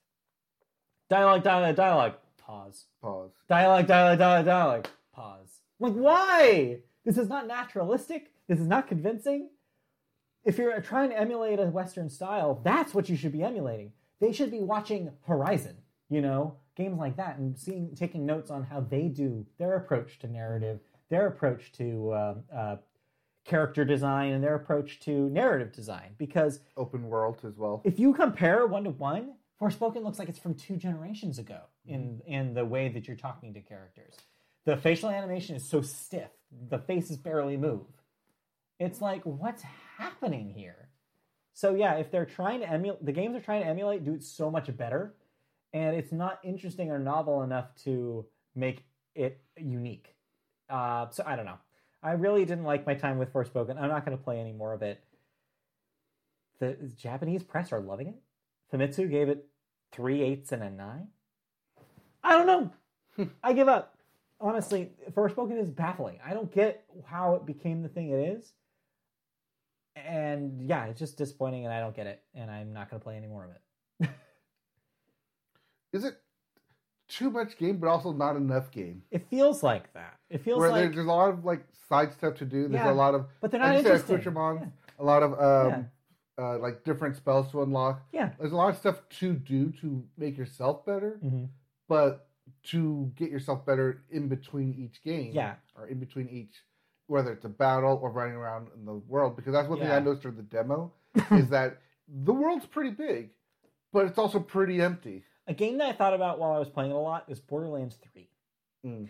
[1.09, 2.13] dialogue, dialogue, dialogue,
[2.47, 3.31] pause, Pause.
[3.49, 5.59] dialogue, dialogue, dialogue, dialogue, pause.
[5.79, 6.79] Like, why?
[7.05, 8.31] This is not naturalistic.
[8.47, 9.49] This is not convincing.
[10.45, 13.91] If you're trying to emulate a Western style, that's what you should be emulating.
[14.21, 15.75] They should be watching Horizon,
[16.09, 20.19] you know, games like that, and seeing, taking notes on how they do their approach
[20.19, 20.79] to narrative,
[21.09, 22.75] their approach to uh, uh,
[23.45, 26.11] character design, and their approach to narrative design.
[26.17, 27.81] Because Open world as well.
[27.83, 32.21] if you compare one to one, Forspoken looks like it's from two generations ago in
[32.25, 34.13] in the way that you're talking to characters.
[34.65, 36.29] The facial animation is so stiff;
[36.69, 37.85] the faces barely move.
[38.79, 39.63] It's like, what's
[39.97, 40.89] happening here?
[41.53, 44.23] So yeah, if they're trying to emulate, the games are trying to emulate, do it
[44.23, 45.15] so much better,
[45.73, 48.83] and it's not interesting or novel enough to make
[49.15, 50.13] it unique.
[50.69, 51.57] Uh, so I don't know.
[52.03, 53.81] I really didn't like my time with Forspoken.
[53.81, 55.03] I'm not going to play any more of it.
[56.59, 58.15] The Japanese press are loving it.
[58.73, 59.45] Famitsu gave it
[59.91, 61.07] three eights and a nine.
[62.23, 63.27] I don't know.
[63.43, 63.97] I give up.
[64.39, 66.19] Honestly, Forspoken is baffling.
[66.25, 68.51] I don't get how it became the thing it is.
[69.95, 72.21] And yeah, it's just disappointing and I don't get it.
[72.35, 74.09] And I'm not going to play any more of it.
[75.93, 76.17] Is it
[77.07, 79.01] too much game, but also not enough game?
[79.09, 80.17] It feels like that.
[80.29, 80.93] It feels Where like.
[80.93, 82.67] there's a lot of like side stuff to do.
[82.67, 84.15] There's Yeah, a lot of But they're not like you said, interesting.
[84.17, 85.31] accoutrements, a lot of
[85.73, 85.87] um,
[86.37, 88.01] uh, like different spells to unlock.
[88.11, 88.31] Yeah.
[88.39, 91.45] There's a lot of stuff to do to make yourself better, hmm
[91.89, 92.27] but
[92.63, 95.55] to get yourself better in between each game, Yeah.
[95.75, 96.63] or in between each,
[97.07, 99.35] whether it's a battle or running around in the world.
[99.37, 99.95] Because that's one thing Yeah.
[99.95, 100.91] I noticed during the demo
[101.31, 101.77] is that
[102.07, 103.29] the world's pretty big,
[103.93, 105.23] but it's also pretty empty.
[105.47, 107.97] A game that I thought about while I was playing it a lot is Borderlands
[108.13, 108.29] 3.
[108.85, 109.07] Mm.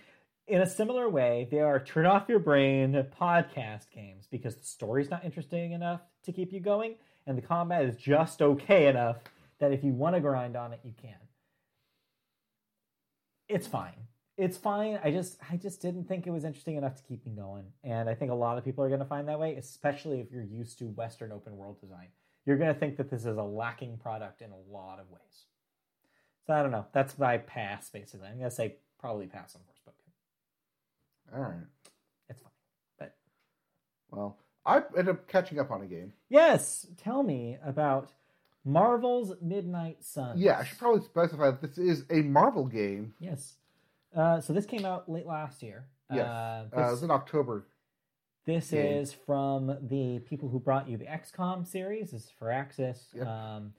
[0.47, 5.09] In a similar way, they are turn off your brain podcast games because the story's
[5.09, 6.95] not interesting enough to keep you going,
[7.27, 9.17] and the combat is just okay enough
[9.59, 11.15] that if you want to grind on it, you can.
[13.49, 14.07] It's fine.
[14.37, 14.99] It's fine.
[15.03, 17.65] I just I just didn't think it was interesting enough to keep me going.
[17.83, 20.31] And I think a lot of people are going to find that way, especially if
[20.31, 22.07] you're used to Western open world design.
[22.45, 25.45] You're going to think that this is a lacking product in a lot of ways.
[26.45, 26.85] So I don't know.
[26.93, 28.27] That's my pass, basically.
[28.27, 31.35] I'm going to say probably pass on Forspoken.
[31.35, 31.67] All right.
[32.29, 32.51] It's fine.
[32.97, 33.15] But
[34.11, 34.37] Well,
[34.67, 36.11] I ended up catching up on a game.
[36.29, 38.11] Yes, tell me about
[38.65, 40.37] Marvel's Midnight Sun.
[40.37, 43.13] Yeah, I should probably specify that this is a Marvel game.
[43.19, 43.55] Yes.
[44.15, 45.85] Uh, so this came out late last year.
[46.11, 47.65] Yes, Uh, uh, it this was in October.
[48.45, 48.97] this game.
[48.99, 52.11] is from the people who brought you the XCOM series.
[52.11, 52.99] This is Firaxis.
[53.13, 53.27] Yep.
[53.27, 53.73] Um,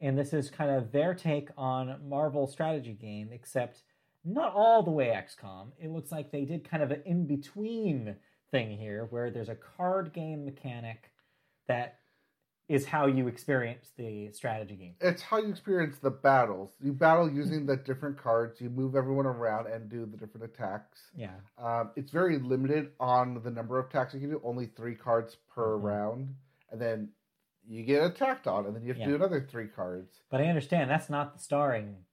[0.00, 3.82] and this is kind of their take on Marvel strategy game, except
[4.24, 5.68] not all the way XCOM.
[5.78, 8.16] It looks like they did kind of an in between
[8.50, 11.10] thing here, where there's a card game mechanic
[11.68, 11.98] that
[12.68, 14.94] is how you experience the strategy game.
[15.00, 16.72] It's how you experience the battles.
[16.82, 18.60] You battle using the different cards.
[18.60, 21.00] You move everyone around and do the different attacks.
[21.14, 21.34] Yeah.
[21.58, 24.40] Um, it's very limited on the number of attacks you can do.
[24.44, 25.82] Only three cards per Mhm.
[25.84, 26.34] round,
[26.72, 27.12] and then
[27.68, 30.22] you get attacked on, and then you have to do another three cards.
[30.28, 32.04] But I understand that's not the starring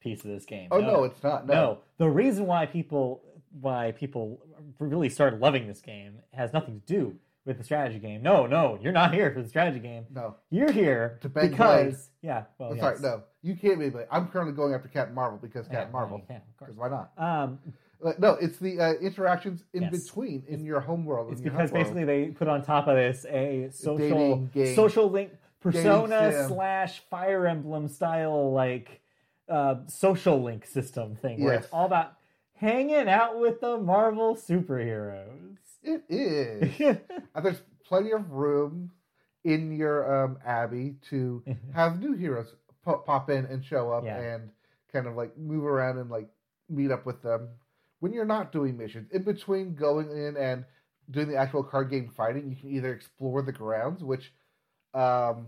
[0.00, 0.68] piece of this game.
[0.70, 1.44] Oh no, it's not.
[1.46, 1.82] No, no.
[1.98, 3.24] The reason why people
[3.60, 4.40] why people
[4.78, 8.22] really started loving this game has nothing to do with the strategy game.
[8.22, 10.04] No, no, you're not here for the strategy game.
[10.14, 10.36] no.
[10.50, 12.44] You're here To bang because yeah.
[12.58, 12.80] Well, yes.
[12.80, 13.22] sorry, no.
[13.42, 13.88] You can't be.
[13.88, 16.20] But I'm currently going after Captain Marvel because Yeah, Captain Marvel.
[16.28, 16.70] yeah, of course.
[16.70, 17.10] Because why not?
[17.16, 17.58] Um,
[18.04, 20.04] Uh, no, it's the uh, interactions in Yes.
[20.04, 21.32] between in your home world.
[21.32, 21.84] it's because home world.
[21.94, 24.74] basically they put on top of this a social game.
[24.76, 29.00] social link persona slash Fire Emblem style like
[29.48, 31.64] uh, social link system thing where Yes.
[31.64, 32.12] it's all about
[32.58, 35.56] hanging out with the Marvel superheroes.
[35.82, 36.80] it is.
[36.80, 37.00] And
[37.44, 38.90] there's plenty of room
[39.44, 41.42] in your um, abbey to
[41.74, 42.54] have new heroes
[42.84, 44.18] po- pop in and show up Yeah.
[44.20, 44.50] and
[44.92, 46.28] kind of like move around and like
[46.68, 47.48] meet up with them
[48.00, 49.08] when you're not doing missions.
[49.12, 50.64] In between going in and
[51.10, 54.32] doing the actual card game fighting, you can either explore the grounds, which
[54.94, 55.46] um,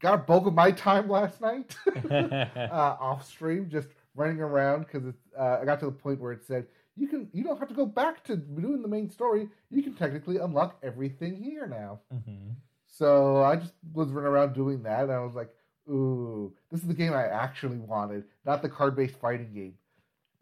[0.00, 1.74] got a bulk of my time last night
[2.10, 3.88] uh, off stream, just
[4.20, 5.04] running around because
[5.38, 6.66] uh, I got to the point where it said
[6.96, 9.48] you can you don't have to go back to doing the main story.
[9.70, 12.00] You can technically unlock everything here now.
[12.12, 12.54] Mhm.
[12.86, 15.50] So I just was running around doing that, and I was like,
[15.88, 19.74] "Ooh, this is the game I actually wanted, not the card-based fighting game."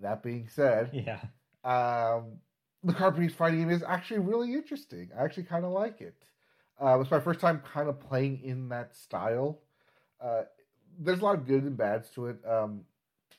[0.00, 1.20] That being said, Yeah.
[1.64, 2.38] um,
[2.82, 5.10] the card-based fighting game is actually really interesting.
[5.16, 6.14] I actually kind of like it.
[6.80, 9.58] Uh, it's my first time kind of playing in that style.
[10.20, 10.42] Uh,
[10.98, 12.38] there's a lot of good and bads to it.
[12.46, 12.84] Um,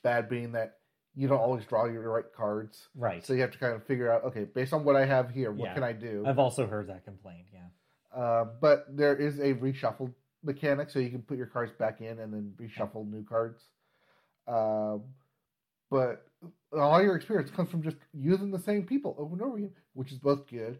[0.02, 0.76] bad being that
[1.14, 3.24] you don't always draw your right cards, Right.
[3.24, 5.50] so you have to kind of figure out, okay, based on what I have here,
[5.52, 5.74] what Yeah.
[5.74, 6.24] can I do?
[6.26, 7.46] I've also heard that complaint.
[7.52, 7.66] Yeah.
[8.16, 12.18] Uh, but there is a reshuffle mechanic, so you can put your cards back in
[12.20, 13.62] and then reshuffle new cards.
[14.46, 15.02] Um,
[15.90, 16.26] but
[16.72, 20.12] all your experience comes from just using the same people over and over again, which
[20.12, 20.78] is both good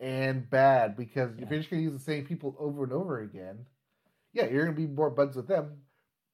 [0.00, 3.20] and bad because if you're just going to use the same people over and over
[3.20, 3.66] again,
[4.32, 5.82] yeah, you're going to be more buds with them.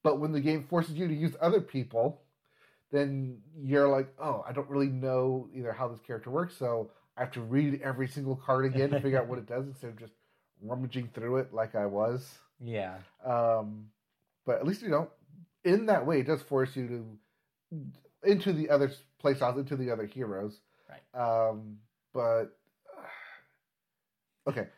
[0.07, 2.21] But when the game forces you to use other people,
[2.93, 7.23] then you're like, oh, I don't really know either how this character works, so I
[7.23, 9.99] have to read every single card again to figure out what it does instead of
[9.99, 10.13] just
[10.63, 12.39] rummaging through it like I was.
[12.61, 12.99] Yeah.
[13.25, 13.87] Um,
[14.45, 15.11] but at least you know,
[15.65, 16.87] in that way, it does force you
[17.73, 17.81] to
[18.31, 20.61] into the other playstyles, into the other heroes.
[20.89, 21.21] Right.
[21.21, 21.79] Um,
[22.15, 22.57] but
[24.49, 24.69] okay,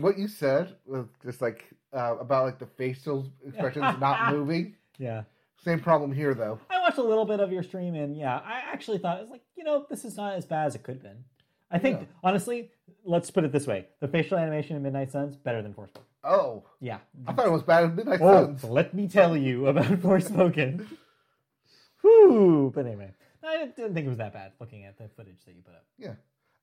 [0.00, 1.64] what you said was just like
[1.94, 4.74] uh, about like the facial expressions not moving.
[4.98, 5.22] Yeah.
[5.62, 6.58] Same problem here, though.
[6.68, 9.30] I watched a little bit of your stream, and yeah, I actually thought it was
[9.30, 11.24] like, you know, this is not as bad as it could have been.
[11.70, 12.06] I think, Yeah.
[12.22, 12.70] honestly,
[13.04, 16.02] let's put it this way: the facial animation in Midnight Suns better than Forspoken.
[16.22, 16.98] Oh, Yeah.
[17.26, 18.64] I thought it was bad at Midnight Oh, Suns.
[18.64, 20.86] let me tell you about Forspoken.
[22.02, 22.70] Whew.
[22.74, 23.10] But anyway,
[23.42, 25.84] I didn't think it was that bad looking at the footage that you put up.
[25.98, 26.14] Yeah.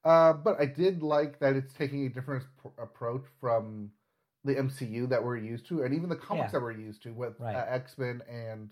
[0.04, 3.92] Uh, but I did like that it's taking a different p- approach from
[4.44, 6.52] the MCU that we're used to, and even the comics Yeah.
[6.60, 7.56] that we're used to with Right.
[7.56, 8.70] uh, X Men and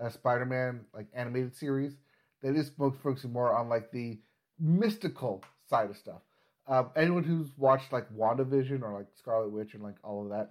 [0.00, 1.96] uh, Spider Man, like animated series.
[2.42, 4.20] That is focusing more on like the
[4.58, 6.22] mystical side of stuff.
[6.66, 10.50] Um, anyone who's watched like WandaVision or like Scarlet Witch and like all of that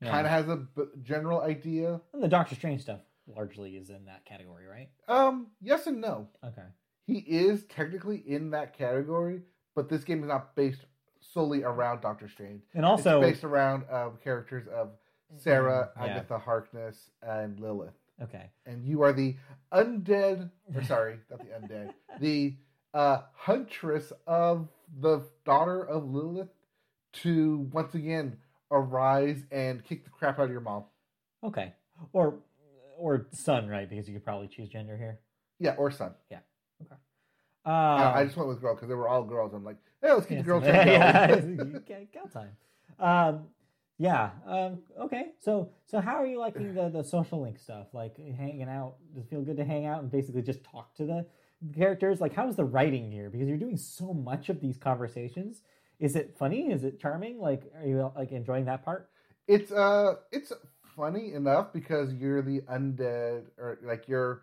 [0.00, 0.10] Yeah.
[0.10, 2.00] kind of has a b- general idea.
[2.12, 4.88] And the Doctor Strange stuff largely is in that category, right?
[5.08, 6.28] Um, yes and no.
[6.44, 6.66] Okay.
[7.06, 9.42] he is technically in that category,
[9.74, 10.84] but this game is not based
[11.32, 12.62] solely around Doctor Strange.
[12.74, 14.90] And also, it's based around um, characters of
[15.36, 16.12] Sarah, Mm, yeah.
[16.12, 17.94] Agatha Harkness, and Lilith.
[18.22, 18.50] okay.
[18.64, 19.36] And you are the
[19.72, 22.54] undead, or sorry, not the undead, the
[22.94, 24.68] uh, huntress of
[25.00, 26.48] the daughter of Lilith
[27.14, 28.36] to once again
[28.70, 30.84] arise and kick the crap out of your mom.
[31.44, 31.72] Okay.
[32.12, 32.38] Or
[32.98, 33.88] or son, right?
[33.88, 35.18] Because you could probably choose gender here.
[35.58, 36.14] Yeah, or son.
[37.64, 39.52] Uh, I I just went with girl because they were all girls.
[39.52, 40.46] I'm like, hey, let's keep Yes.
[40.46, 42.08] the yeah, going.
[42.14, 42.56] got time.
[42.98, 43.44] Um,
[43.98, 44.30] yeah.
[44.46, 45.32] Um, okay.
[45.40, 47.88] So, so how are you liking the the social link stuff?
[47.92, 48.96] Like hanging out?
[49.14, 51.26] Does it feel good to hang out and basically just talk to the
[51.74, 52.20] characters?
[52.20, 53.30] Like, how is the writing here?
[53.30, 55.62] Because you're doing so much of these conversations.
[55.98, 56.70] Is it funny?
[56.70, 57.38] Is it charming?
[57.40, 59.08] Like, are you like enjoying that part?
[59.48, 60.52] It's uh, it's
[60.94, 64.42] funny enough because you're the undead, or like you're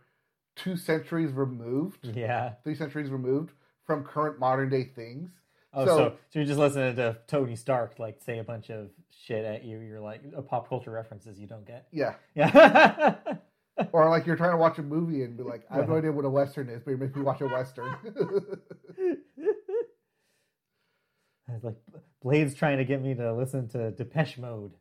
[0.56, 2.54] two centuries removed, Yeah.
[2.64, 3.52] three centuries removed
[3.86, 5.30] from current modern day things.
[5.74, 8.90] Oh, So- so, so you're just listening to Tony Stark like say a bunch of
[9.12, 9.80] shit at you.
[9.80, 11.88] You're like uh, pop culture references you don't get.
[11.92, 13.16] Yeah, Yeah.
[13.92, 16.12] or like you're trying to watch a movie and be like, I have no idea
[16.12, 17.96] what a western is, but you make me watch a western.
[21.62, 21.76] Like
[22.24, 24.72] Blade's trying to get me to listen to Depeche Mode.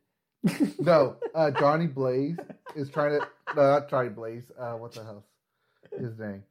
[0.79, 2.37] no, uh, Johnny Blaze
[2.75, 3.27] is trying to.
[3.55, 4.49] No, not Johnny Blaze.
[4.57, 5.23] Uh, what the hell's
[5.99, 6.43] his name?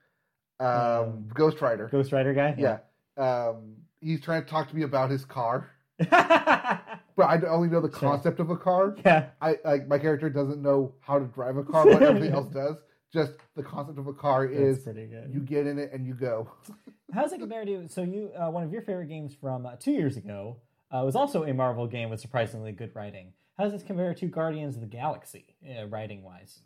[0.60, 1.88] Um, Um, Ghost Rider.
[1.90, 2.54] Ghost Rider guy.
[2.56, 2.78] Yeah.
[3.16, 7.90] Um, he's trying to talk to me about his car, but I only know the
[7.90, 8.10] Sure.
[8.10, 8.96] concept of a car.
[9.04, 9.26] yeah.
[9.40, 12.76] I like my character doesn't know how to drive a car, but everything else does.
[13.12, 14.86] Just the concept of a car That's is
[15.30, 16.50] you get in it and you go.
[17.14, 17.86] How's it compared to?
[17.88, 20.56] So you, uh, one of your favorite games from uh, two years ago,
[20.90, 23.34] uh, was also a Marvel game with surprisingly good writing.
[23.58, 26.60] How does this compare to Guardians of the Galaxy, uh, writing wise?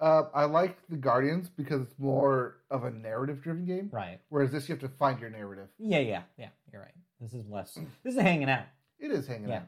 [0.00, 4.20] Uh, I like the Guardians because it's more of a narrative-driven game, Right.
[4.28, 5.68] whereas this you have to find your narrative.
[5.78, 6.50] Yeah, yeah, yeah.
[6.70, 6.94] You're right.
[7.20, 7.78] This is less.
[8.04, 8.64] This is hanging out.
[8.98, 9.62] It is hanging Yeah.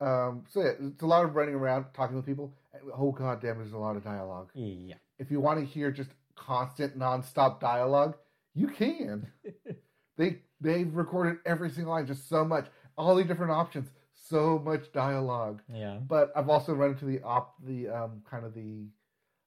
[0.00, 0.06] out.
[0.06, 2.52] Um, so yeah, it's a lot of running around, talking with people.
[2.94, 4.50] Oh god damn, there's a lot of dialogue.
[4.54, 4.96] Yeah.
[5.18, 8.16] If you want to hear just constant, nonstop dialogue,
[8.54, 9.30] you can.
[10.16, 12.66] they they've recorded every single line, just so much,
[12.98, 15.62] all the different options, so much dialogue.
[15.72, 15.98] Yeah.
[16.06, 18.88] But I've also run into the op, the um, kind of the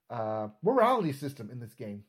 [0.09, 2.03] uh, morality system in this game.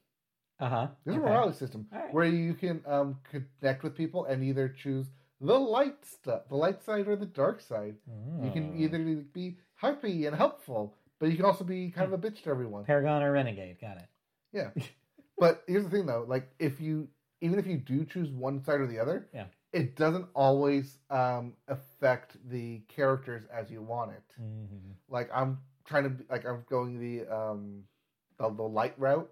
[0.59, 0.87] Uh huh.
[1.05, 2.15] There's a morality system All right.
[2.15, 5.07] where you can um, connect with people and either choose
[5.41, 7.97] the light stuff, the light side or the dark side.
[8.43, 8.83] You can Hmm.
[8.83, 8.99] either
[9.35, 12.85] be happy and helpful, but you can also be kind of a bitch to everyone.
[12.85, 13.79] Paragon or Renegade.
[13.81, 14.09] Got it.
[14.53, 14.71] Yeah.
[15.39, 17.09] but here's the thing though, like if you
[17.43, 19.45] even if you do choose one side or the other, Yeah.
[19.75, 24.23] it doesn't always um, affect the characters as you want it.
[24.41, 24.95] Mhm.
[25.11, 27.83] Like I'm trying to be, like I'm going the um
[28.39, 29.31] the, the light route.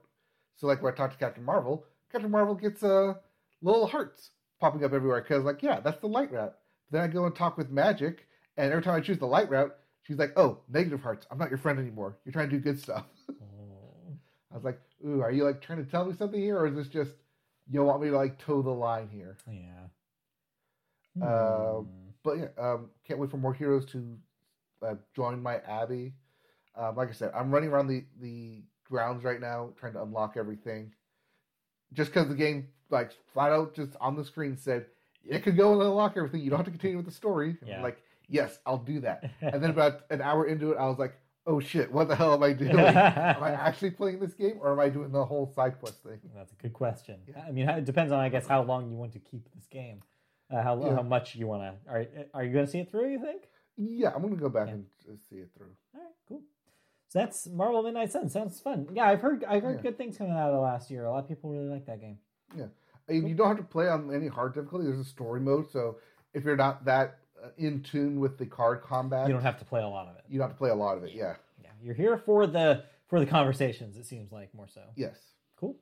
[0.56, 3.14] So like when I talk to Captain Marvel, Captain Marvel gets uh,
[3.62, 4.30] little hearts
[4.60, 6.54] popping up everywhere because like yeah, that's the light route.
[6.90, 8.18] But Then I go and talk with Magik,
[8.56, 11.26] and every time I choose the light route, she's like, "Oh, negative hearts.
[11.30, 12.18] I'm not your friend anymore.
[12.24, 13.06] You're trying to do good stuff."
[13.40, 14.16] Oh.
[14.52, 16.76] I was like, "Ooh, are you like trying to tell me something here, or is
[16.76, 17.10] this just
[17.68, 19.88] you want me to like toe the line here?" Yeah.
[21.20, 21.88] Uh, Hmm.
[22.22, 24.16] But yeah, um, can't wait for more heroes to
[24.82, 26.14] uh, join my abbey.
[26.76, 30.36] Um, like I said, I'm running around the the grounds right now, trying to unlock
[30.36, 30.92] everything.
[31.92, 34.86] Just because the game, like flat out, just on the screen said
[35.24, 36.40] it could go and unlock everything.
[36.40, 37.56] You don't have to continue with the story.
[37.64, 37.82] Yeah.
[37.82, 37.98] like,
[38.28, 39.30] yes, I'll do that.
[39.40, 41.14] and then about an hour into it, I was like,
[41.46, 42.76] oh shit, what the hell am I doing?
[42.78, 46.18] am I actually playing this game, or am I doing the whole side quest thing?
[46.34, 47.20] That's a good question.
[47.28, 47.44] Yeah.
[47.46, 50.02] I mean, it depends on, I guess, how long you want to keep this game.
[50.52, 50.96] Uh, how Yeah.
[50.96, 51.90] how much you want to.
[51.90, 53.10] Are are you going to see it through?
[53.12, 53.44] You think?
[53.76, 54.74] Yeah, I'm gonna go back Yeah.
[54.74, 55.70] and uh, see it through.
[55.94, 56.42] All right, cool.
[57.14, 58.28] So that's Marvel Midnight Sun.
[58.28, 58.88] Sounds fun.
[58.92, 59.82] Yeah, I've heard I've heard Yeah.
[59.82, 61.04] good things coming out of the last year.
[61.04, 62.18] A lot of people really like that game.
[62.56, 62.66] Yeah,
[63.08, 64.84] And you don't have to play on any hard difficulty.
[64.86, 65.98] There's a story mode, so
[66.32, 69.64] if you're not that uh, in tune with the card combat, You don't have to
[69.64, 70.24] play a lot of it.
[70.28, 71.12] you don't have to play a lot of it.
[71.12, 71.36] Yeah.
[71.62, 73.96] Yeah, you're here for the for the conversations.
[73.96, 74.82] It seems like more so.
[74.96, 75.16] Yes.
[75.56, 75.76] Cool.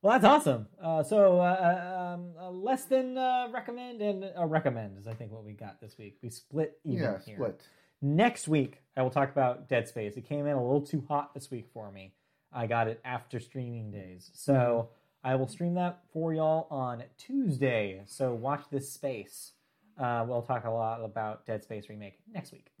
[0.00, 0.66] Well, that's awesome.
[0.82, 5.30] Uh, so uh, um, uh, less than uh, recommend and uh, recommend is I think
[5.30, 6.18] what we got this week.
[6.22, 7.18] We split even yeah.
[7.24, 7.36] here.
[7.36, 7.60] Split.
[8.04, 10.16] Next week, I will talk about Dead Space.
[10.16, 12.12] It came in a little too hot this week for me.
[12.52, 14.30] I got it after streaming days.
[14.34, 14.88] So
[15.22, 18.02] I will stream that for y'all on Tuesday.
[18.06, 19.52] So watch this space.
[19.96, 22.72] Uh, we'll talk a lot about Dead Space Remake next week.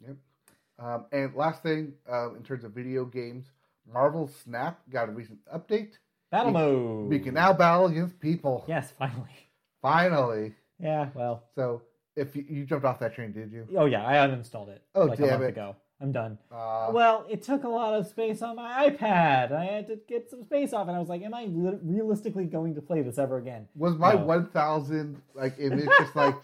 [0.78, 3.46] Um, and last thing, um, in terms of video games,
[3.90, 5.92] Marvel Snap got a recent update.
[6.32, 7.08] Battle We- mode.
[7.10, 8.64] We can now battle against people.
[8.66, 9.48] Yes, finally.
[9.82, 10.54] Finally.
[10.80, 11.44] Yeah, well.
[11.54, 11.82] So
[12.16, 13.66] if you, you jumped off that train, did you?
[13.76, 14.82] Oh, yeah, I uninstalled it.
[14.94, 15.48] Oh, like a damn month it.
[15.50, 15.76] ago.
[16.00, 16.36] I'm done.
[16.50, 19.52] Uh, well, it took a lot of space on my iPad.
[19.52, 22.44] I had to get some space off, and I was like, "Am I li- realistically
[22.46, 24.24] going to play this ever again?" was my No.
[24.24, 26.34] 1,000 like image just like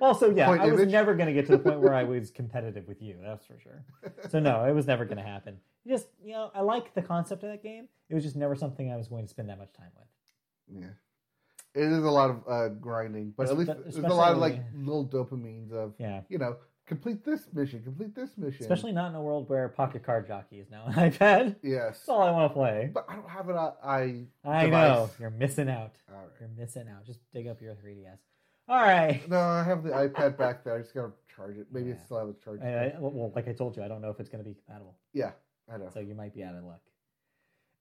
[0.00, 0.92] Also, yeah, Point I was image?
[0.92, 3.16] never going to get to the point where I was competitive with you.
[3.22, 3.84] That's for sure.
[4.28, 5.58] So no, it was never going to happen.
[5.86, 7.86] Just you know, I like the concept of that game.
[8.08, 10.82] It was just never something I was going to spend that much time with.
[10.82, 10.88] Yeah.
[11.74, 14.60] It is a lot of uh, grinding, but at least there's a lot of like
[14.74, 16.56] little dopamines of, Yeah, you know,
[16.86, 18.60] complete this mission, complete this mission.
[18.62, 21.56] especially not in a world where Pocket Card Jockey is now an iPad.
[21.62, 21.98] yes.
[21.98, 22.90] That's all I want to play.
[22.92, 24.24] But I don't have an uh, I.
[24.44, 24.70] I device.
[24.72, 25.92] know you're missing out.
[26.10, 26.28] All right.
[26.40, 27.06] You're missing out.
[27.06, 28.18] Just dig up your 3DS.
[28.68, 29.28] All right.
[29.28, 30.74] No, I have the iPad back there.
[30.76, 31.68] I just gotta charge it.
[31.70, 31.94] Maybe Yeah.
[31.94, 32.60] it still have a charge.
[32.62, 34.54] I, I, well, like I told you, I don't know if it's going to be
[34.54, 35.30] compatible, yeah,
[35.72, 35.88] I know.
[35.94, 36.80] so you might be out of luck.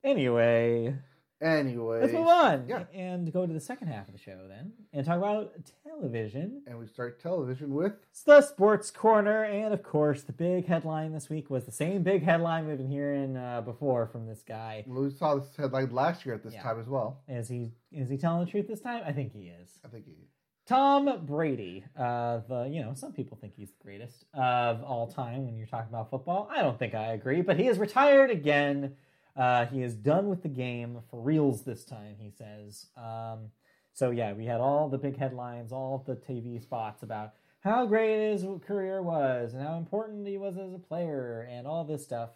[0.04, 0.96] Anyway,
[1.42, 2.84] Anyway, Let's move on Yeah.
[2.94, 5.54] and go to the second half of the show then and talk about
[5.86, 6.64] television.
[6.68, 11.14] And we start television with It's the sports corner, and of course, the big headline
[11.14, 14.84] this week was the same big headline we've been hearing uh, before from this guy.
[14.86, 16.62] we saw this headline last year at this Yeah.
[16.64, 17.22] time as well.
[17.28, 19.02] Is he is he telling the truth this time?
[19.06, 19.80] I think he is.
[19.86, 20.28] I think he.
[20.66, 25.46] Tom Brady, uh, the you know some people think he's the greatest of all time
[25.46, 26.48] when you're talking about football.
[26.52, 28.96] I don't think I agree, but he is retired again.
[29.36, 32.16] Uh, he is done with the game for reals this time.
[32.20, 32.88] He says.
[32.98, 33.52] Um,
[33.94, 38.32] so yeah, we had all the big headlines, all the TV spots about how great
[38.32, 42.30] his career was and how important he was as a player and all this stuff.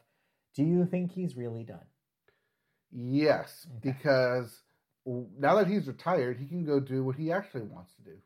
[0.56, 1.86] Do you think he's really done?
[2.92, 3.92] Yes, Okay.
[3.94, 4.62] because
[5.06, 8.18] now that he's retired, he can go do what he actually wants to do.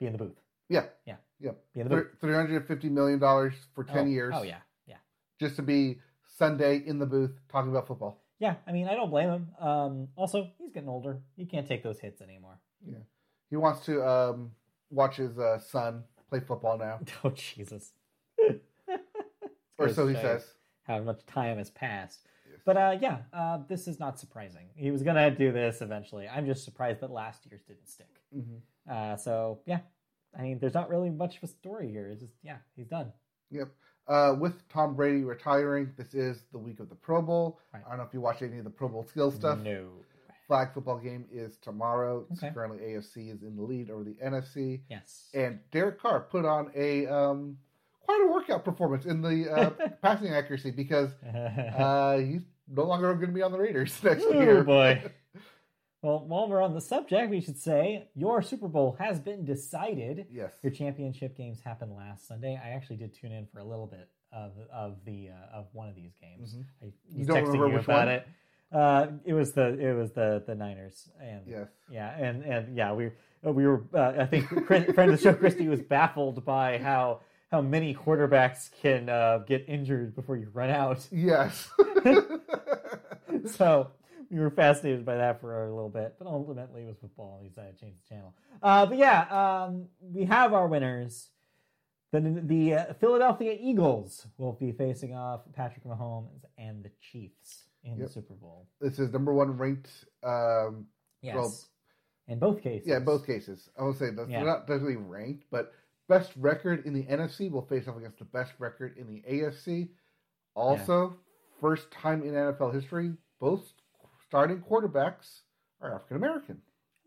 [0.00, 0.40] Be in the booth.
[0.68, 1.16] Yeah, Yeah.
[1.38, 1.52] yeah.
[1.74, 2.08] Be in the booth.
[2.20, 4.34] Three hundred fifty million dollars for ten oh, years.
[4.36, 4.96] Oh yeah, yeah.
[5.38, 6.00] just to be
[6.38, 8.22] Sunday in the booth talking about football.
[8.38, 9.48] Yeah, I mean, I don't blame him.
[9.60, 11.20] Um, also, he's getting older.
[11.36, 12.58] He can't take those hits anymore.
[12.84, 12.98] Yeah,
[13.50, 14.50] he wants to um,
[14.90, 17.92] watch his uh, son play football now, Oh, Jesus.
[19.78, 20.44] or so he says.
[20.84, 22.26] How much time has passed.
[22.50, 22.60] Yes.
[22.64, 24.66] But uh, yeah, uh, this is not surprising.
[24.74, 26.28] He was going to do this eventually.
[26.28, 28.20] I'm just surprised that last year's didn't stick.
[28.36, 28.60] Mhm.
[28.90, 29.80] Uh, so, yeah.
[30.36, 32.08] I mean, there's not really much of a story here.
[32.08, 33.12] It's just, yeah, he's done.
[33.50, 33.68] Yep.
[34.08, 37.60] Uh, with Tom Brady retiring, this is the week of the Pro Bowl.
[37.72, 37.82] Right.
[37.86, 39.58] I don't know if you watch any of the Pro Bowl skill stuff.
[39.60, 39.86] No.
[40.48, 42.26] Flag football game is tomorrow.
[42.32, 42.50] Okay.
[42.52, 44.80] Currently, AFC is in the lead over the NFC.
[44.90, 45.28] Yes.
[45.34, 47.56] And Derek Carr put on a um,
[48.04, 49.70] quite a workout performance in the uh,
[50.02, 51.10] passing accuracy because
[51.78, 54.62] uh, he's no longer going to be on the Raiders next oh, year.
[54.64, 55.02] boy.
[56.02, 60.26] Well, while we're on the subject, we should say your Super Bowl has been decided.
[60.32, 60.52] Yes.
[60.62, 62.60] Your championship games happened last Sunday.
[62.62, 65.88] I actually did tune in for a little bit of of the uh, of one
[65.88, 66.54] of these games.
[66.56, 66.64] Mhm.
[66.82, 68.08] I You was don't texting remember you which about one?
[68.08, 68.26] it.
[68.72, 71.68] Uh, it was the it was the the Niners and Yes.
[71.90, 73.10] yeah and and yeah we
[73.42, 77.60] we were uh, I think friend of the show Christy was baffled by how how
[77.60, 81.06] many quarterbacks can uh, get injured before you run out.
[81.12, 81.68] Yes.
[83.46, 83.90] so
[84.36, 87.34] we were fascinated by that for a little bit, but ultimately it was football.
[87.34, 88.34] and We decided to change the channel.
[88.62, 89.22] Uh, but yeah,
[89.64, 91.28] um, we have our winners.
[92.12, 97.96] The the uh, Philadelphia Eagles will be facing off Patrick Mahomes and the Chiefs in
[97.96, 98.06] Yep.
[98.06, 98.68] the Super Bowl.
[98.80, 99.90] this is number one ranked.
[100.22, 100.86] Um,
[101.22, 101.54] Yes, Well,
[102.28, 102.86] in both cases.
[102.88, 103.68] yeah, in both cases.
[103.78, 104.38] I will say that's Yeah.
[104.38, 105.72] they're not definitely ranked, but
[106.08, 109.88] best record in the NFC will face off against the best record in the AFC.
[110.54, 111.16] Also,
[111.60, 113.72] first time in NFL history, both
[114.32, 115.40] starting quarterbacks
[115.82, 116.56] are African American.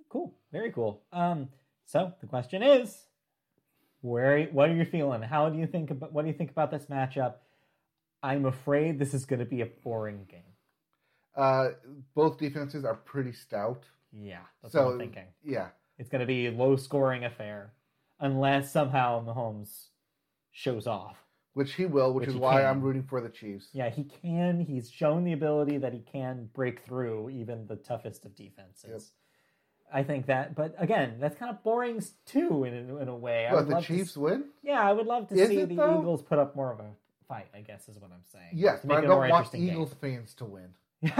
[0.09, 1.01] Cool, very cool.
[1.11, 1.49] Um,
[1.83, 2.95] so the question is,
[4.01, 5.23] where what are you feeling?
[5.23, 7.37] How do you think about what do you think about this matchup?
[8.21, 10.53] I'm afraid this is going to be a boring game.
[11.35, 11.69] Uh,
[12.13, 13.85] both defenses are pretty stout.
[14.13, 15.25] Yeah, that's so what I'm thinking.
[15.43, 17.73] yeah, It's going to be a low scoring affair
[18.19, 19.87] unless somehow Mahomes
[20.51, 21.17] shows off.
[21.55, 22.65] Which he will, which, Which is why can.
[22.69, 23.69] I'm rooting for the Chiefs.
[23.73, 24.59] Yeah, he can.
[24.59, 29.11] He's shown the ability that he can break through even the toughest of defenses.
[29.93, 33.47] I think that, but again, that's kind of boring too in a, in a way.
[33.51, 34.45] Would the love to Chiefs s- win?
[34.63, 35.99] yeah, I would love to Is see the though?
[35.99, 36.85] Eagles put up more of a
[37.27, 37.47] fight.
[37.55, 38.49] I guess is what I'm saying.
[38.53, 40.69] Yes, but I don't want Eagles fans to win.
[41.03, 41.11] They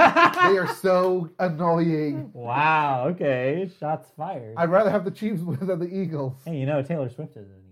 [0.58, 2.32] are so annoying.
[2.34, 3.08] wow.
[3.10, 4.56] Okay, shots fired.
[4.58, 6.34] I'd rather have the Chiefs win than the Eagles.
[6.46, 7.65] Hey, you know Taylor Swift is an Eagles fan.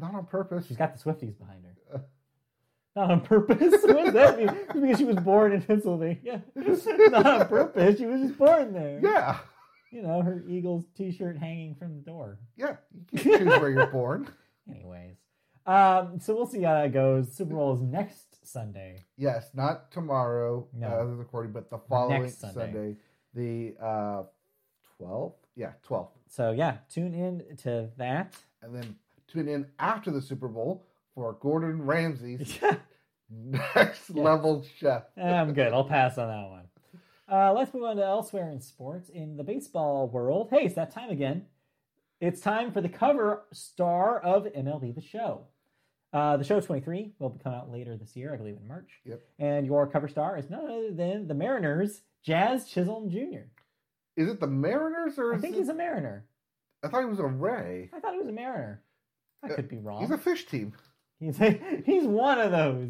[0.00, 0.66] Not on purpose.
[0.66, 2.02] She's got the Swifties behind her.
[2.96, 3.58] Not on purpose.
[3.82, 4.48] what does that mean?
[4.80, 6.18] Because she was born in Pennsylvania.
[6.22, 6.38] Yeah.
[7.10, 7.98] Not on purpose.
[7.98, 8.98] She was just born there.
[9.02, 9.38] Yeah,
[9.92, 12.38] You know, her Eagles t-shirt hanging from the door.
[12.56, 12.76] yeah.
[13.12, 14.28] You can choose where you're born.
[14.68, 15.16] Anyways.
[15.66, 17.32] Um, so we'll see how that goes.
[17.32, 19.04] Super Bowl is next Sunday.
[19.16, 20.88] Yes, not tomorrow, No.
[20.88, 22.60] uh, the recording, but the following Next Sunday.
[22.72, 22.96] Sunday.
[23.34, 24.22] the uh,
[25.00, 25.34] 12th.
[25.54, 26.08] Yeah, 12th.
[26.28, 28.34] So yeah, tune in to that.
[28.62, 28.96] And then
[29.30, 32.58] tune in after the Super Bowl for Gordon Ramsay's
[33.30, 35.04] next level chef.
[35.16, 35.72] I'm good.
[35.72, 36.64] I'll pass on that one.
[37.30, 39.08] Uh, let's move on to elsewhere in sports.
[39.08, 41.46] In the baseball world, hey, it's that time again.
[42.20, 45.42] It's time for the cover star of MLB The Show.
[46.12, 48.90] Uh, the show 23 will come out later this year, I believe in March.
[49.04, 49.20] Yep.
[49.38, 53.46] And your cover star is none other than the Mariners, Jazz Chisholm Jr.
[54.16, 56.26] Is it the Mariners or I think it- he's a Mariner.
[56.82, 57.90] I thought he was a Ray.
[57.94, 58.82] I thought he was a Mariner.
[59.42, 60.00] I could be wrong.
[60.02, 60.72] He's a fish team.
[61.18, 61.36] He's
[61.84, 62.88] he's one of those.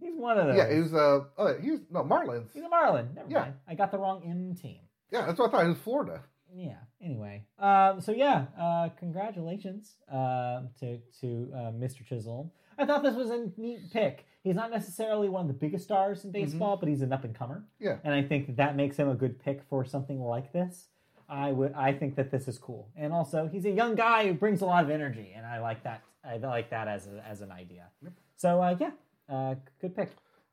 [0.00, 0.56] He's one of those.
[0.56, 2.48] Yeah, he was uh oh, he was no Marlins.
[2.52, 3.08] He's a Marlin.
[3.14, 3.40] Never Yeah.
[3.40, 3.54] mind.
[3.68, 4.80] I got the wrong M team.
[5.10, 5.62] Yeah, that's what I thought.
[5.64, 6.22] He was Florida.
[6.54, 6.76] yeah.
[7.02, 12.04] Anyway, um, so yeah, uh, congratulations uh, to to uh, Mr.
[12.06, 12.50] Chisholm.
[12.78, 14.26] I thought this was a neat pick.
[14.42, 17.34] He's not necessarily one of the biggest stars in baseball, but he's an up and
[17.34, 17.98] comer, Yeah.
[18.02, 20.88] and I think that makes him a good pick for something like this.
[21.28, 24.34] I would, I think that this is cool, and also he's a young guy who
[24.34, 26.02] brings a lot of energy, and I like that.
[26.24, 27.86] I like that as a, as an idea.
[28.36, 28.90] So uh, yeah,
[29.28, 30.10] uh, good pick.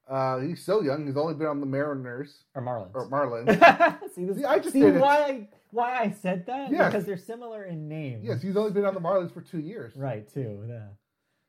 [0.08, 1.06] Uh, he's so young.
[1.06, 2.90] He's only been on the Mariners Or Marlins.
[2.96, 4.10] or Marlins.
[4.16, 6.72] see, this, See, I just see why I, why I said that?
[6.72, 6.92] Yes.
[6.92, 8.22] Because they're similar in name.
[8.24, 9.96] yes, he's only been on the Marlins for two years.
[9.96, 10.66] Right, too.
[10.68, 10.88] Yeah.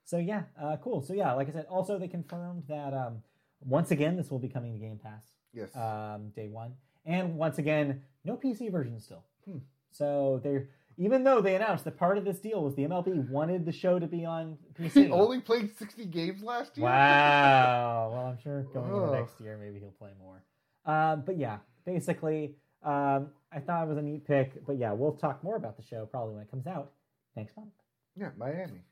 [0.05, 1.01] So yeah, uh, cool.
[1.01, 3.23] So yeah, like I said, also they confirmed that um,
[3.64, 5.23] once again this will be coming to Game Pass
[5.55, 5.75] Yes.
[5.75, 6.75] um, day one,
[7.07, 9.25] and once again no PC version still.
[9.45, 9.59] Hmm.
[9.91, 10.68] So they're
[11.01, 13.99] even though they announced that part of this deal was the MLB wanted the show
[13.99, 14.93] to be on PC.
[15.07, 16.85] he only played 60 games last year.
[16.85, 18.11] Wow.
[18.12, 20.43] well, I'm sure going into next year, maybe he'll play more.
[20.85, 24.66] Um, but yeah, basically, um, I thought it was a neat pick.
[24.66, 26.93] But yeah, we'll talk more about the show probably when it comes out
[27.35, 27.71] next month.
[28.14, 28.83] Yeah, Miami.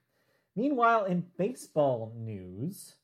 [0.57, 2.95] Meanwhile, in baseball news,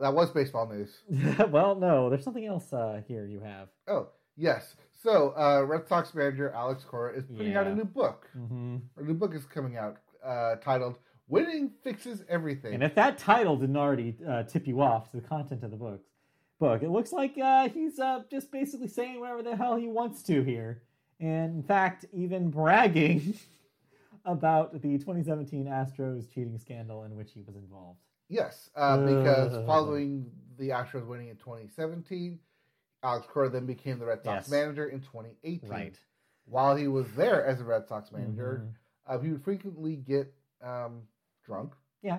[0.00, 1.02] That was baseball news.
[1.50, 3.68] well, no, there's something else uh, here you have.
[3.86, 4.76] Oh, yes.
[5.00, 8.28] So, uh, Red Sox manager Alex Cora is putting out a new book.
[8.36, 8.76] Mm-hmm.
[8.96, 13.56] A new book is coming out uh, titled "Winning Fixes Everything." And if that title
[13.56, 16.00] didn't already uh, tip you off to the content of the book,
[16.58, 20.20] book, it looks like uh, he's uh, just basically saying whatever the hell he wants
[20.24, 20.82] to here,
[21.20, 23.38] and in fact, even bragging
[24.24, 28.00] about the 2017 Astros cheating scandal in which he was involved.
[28.28, 30.26] yes, uh, because following
[30.58, 32.40] the Astros winning in 2017,
[33.02, 34.50] Alex Cora then became the Red Sox Yes.
[34.50, 35.70] manager in 2018.
[35.70, 35.98] Right.
[36.46, 38.74] While he was there as a Red Sox manager, Mhm.
[39.06, 41.06] uh, he would frequently get um,
[41.44, 41.72] drunk
[42.02, 42.18] Yeah.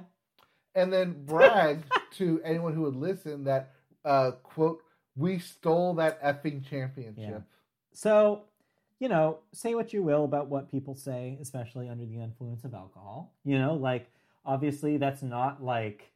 [0.75, 3.71] and then brag to anyone who would listen that
[4.05, 4.81] uh, quote
[5.17, 7.43] we stole that effing championship.
[7.91, 8.45] So,
[8.99, 12.73] you know, say what you will about what people say, especially under the influence of
[12.73, 13.33] alcohol.
[13.43, 14.09] You know, like
[14.45, 16.13] obviously that's not like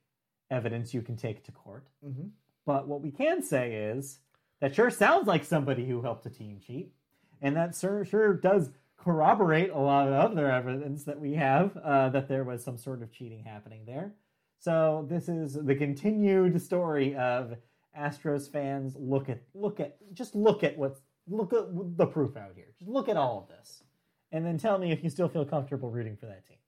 [0.49, 1.85] evidence you can take to court.
[2.01, 2.27] hmm
[2.65, 4.19] But what we can say is
[4.63, 6.93] that sure sounds like somebody who helped a team cheat,
[7.41, 12.07] and that sure sure does corroborate a lot of other evidence that we have uh,
[12.07, 14.13] that there was some sort of cheating happening there.
[14.59, 17.57] So this is the continued story of
[17.99, 18.95] Astros fans.
[18.97, 21.65] Look at look at just look at what's look at
[21.97, 22.67] the proof out here.
[22.79, 23.83] Just look at all of this,
[24.31, 26.59] and then tell me if you still feel comfortable rooting for that team.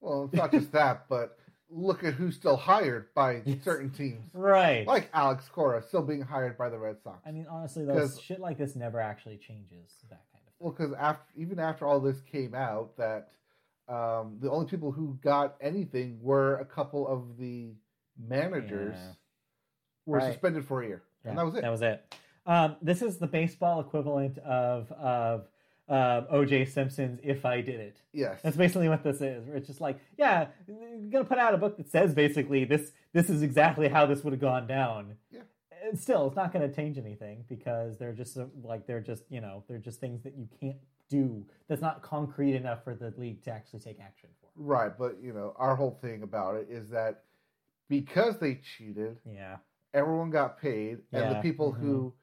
[0.00, 1.36] Well, it's not just that, but
[1.70, 3.64] look at who's still hired by Yes.
[3.64, 4.86] certain teams, Right.
[4.86, 7.20] like Alex Cora, still being hired by the Red Sox.
[7.26, 10.54] I mean, honestly, though, shit like this never actually changes that kind of thing.
[10.60, 13.30] Well, because after even after all this came out, that
[13.88, 17.74] um, the only people who got anything were a couple of the
[18.18, 19.12] managers Yeah.
[20.06, 20.32] were Right.
[20.32, 21.62] suspended for a year, and that was it.
[21.62, 22.14] That was it.
[22.46, 25.48] Um, this is the baseball equivalent of of
[25.88, 26.64] uh, O.J.
[26.66, 29.46] Simpson's "If I Did It." yes, That's basically what this is.
[29.48, 33.28] It's just like, yeah, you're gonna put out a book that says basically this this
[33.30, 35.16] is exactly how this would have gone down.
[35.30, 35.40] Yeah.
[35.86, 39.42] And still, it's not going to change anything because they're just like they're just you
[39.42, 40.78] know they're just things that you can't
[41.10, 41.44] do.
[41.68, 44.48] That's not concrete enough for the league to actually take action for.
[44.56, 44.92] right.
[44.98, 47.24] But you know, our whole thing about it is that
[47.90, 49.58] because they cheated, Yeah.
[49.92, 51.80] everyone got paid, and the Yeah, people mhm.
[51.80, 52.14] who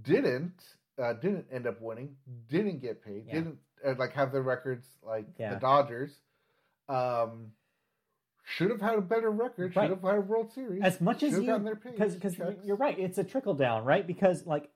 [0.00, 2.16] didn't uh, didn't end up winning
[2.48, 3.24] didn't get paid.
[3.26, 3.34] Yeah.
[3.34, 5.54] Didn't uh, like have their records like Yeah.
[5.54, 6.12] the Dodgers.
[6.88, 7.52] Um,
[8.44, 9.74] should have had a better record.
[9.76, 9.84] Right.
[9.84, 10.82] Should have had a World Series.
[10.82, 13.84] as much as you gotten their pay because because you're right it's a trickle down
[13.84, 14.68] right because like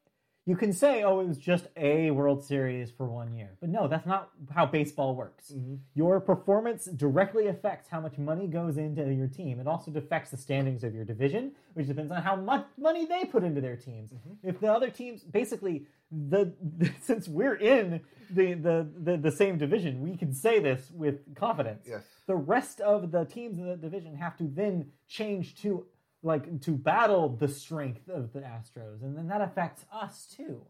[0.48, 3.88] you can say oh it was just a world series for one year but no
[3.88, 5.52] that's not how baseball works.
[5.52, 5.78] Mhm.
[5.94, 9.58] your performance directly affects how much money goes into your team.
[9.60, 13.24] It also affects the standings of your division which depends on how much money they
[13.24, 14.12] put into their teams.
[14.42, 16.52] If the other teams basically the,
[17.02, 18.00] since we're in
[18.30, 21.84] the, the the the same division we can say this with confidence.
[21.88, 22.04] Yes.
[22.26, 24.74] the rest of the teams in the division have to then
[25.08, 25.86] change to
[26.22, 30.62] like to battle the strength of the Astros, and then that affects us too.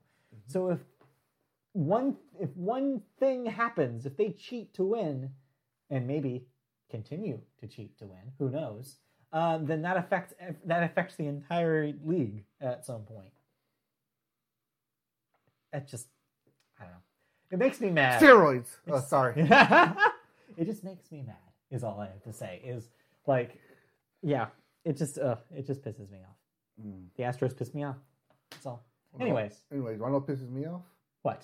[0.47, 0.81] So if
[1.73, 5.31] one if one thing happens, if they cheat to win,
[5.91, 6.47] and maybe
[6.91, 8.97] continue to cheat to win, who knows?
[9.33, 13.33] Um, then that affects that affects the entire league at some point.
[15.73, 16.09] It just
[16.81, 16.99] I don't know.
[17.51, 18.21] It makes me mad.
[18.21, 18.77] Steroids.
[18.89, 19.35] Oh, sorry.
[20.57, 21.37] it just makes me mad.
[21.71, 22.61] Is all I have to say.
[22.65, 22.89] Is
[23.27, 23.59] like,
[24.23, 24.47] yeah,
[24.87, 26.37] it just uh, it just pisses me off.
[26.87, 27.05] Mm.
[27.17, 27.97] The Astros piss me off.
[28.51, 28.85] That's all.
[29.21, 30.83] Anyways, Anyways, you know what pisses me off?
[31.23, 31.43] what?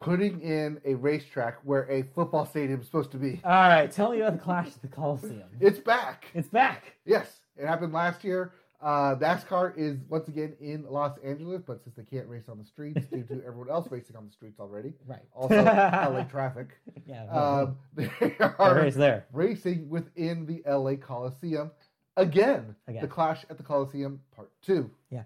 [0.00, 3.40] Putting in a racetrack where a football stadium is supposed to be.
[3.44, 5.42] All right, tell me about the Clash at the Coliseum.
[5.58, 6.26] It's back.
[6.34, 6.96] It's back.
[7.06, 8.52] Yes, it happened last year.
[8.82, 12.64] Uh, NASCAR is once again in Los Angeles, but since they can't race on the
[12.66, 15.22] streets due to everyone else racing on the streets already, Right.
[15.32, 16.68] also LA traffic,
[17.06, 17.24] yeah.
[17.30, 18.10] um, they
[18.58, 19.24] are there.
[19.32, 21.70] racing within the LA Coliseum
[22.16, 22.74] again.
[22.88, 23.02] Again.
[23.02, 24.90] The Clash at the Coliseum Part Two.
[25.10, 25.24] Yeah.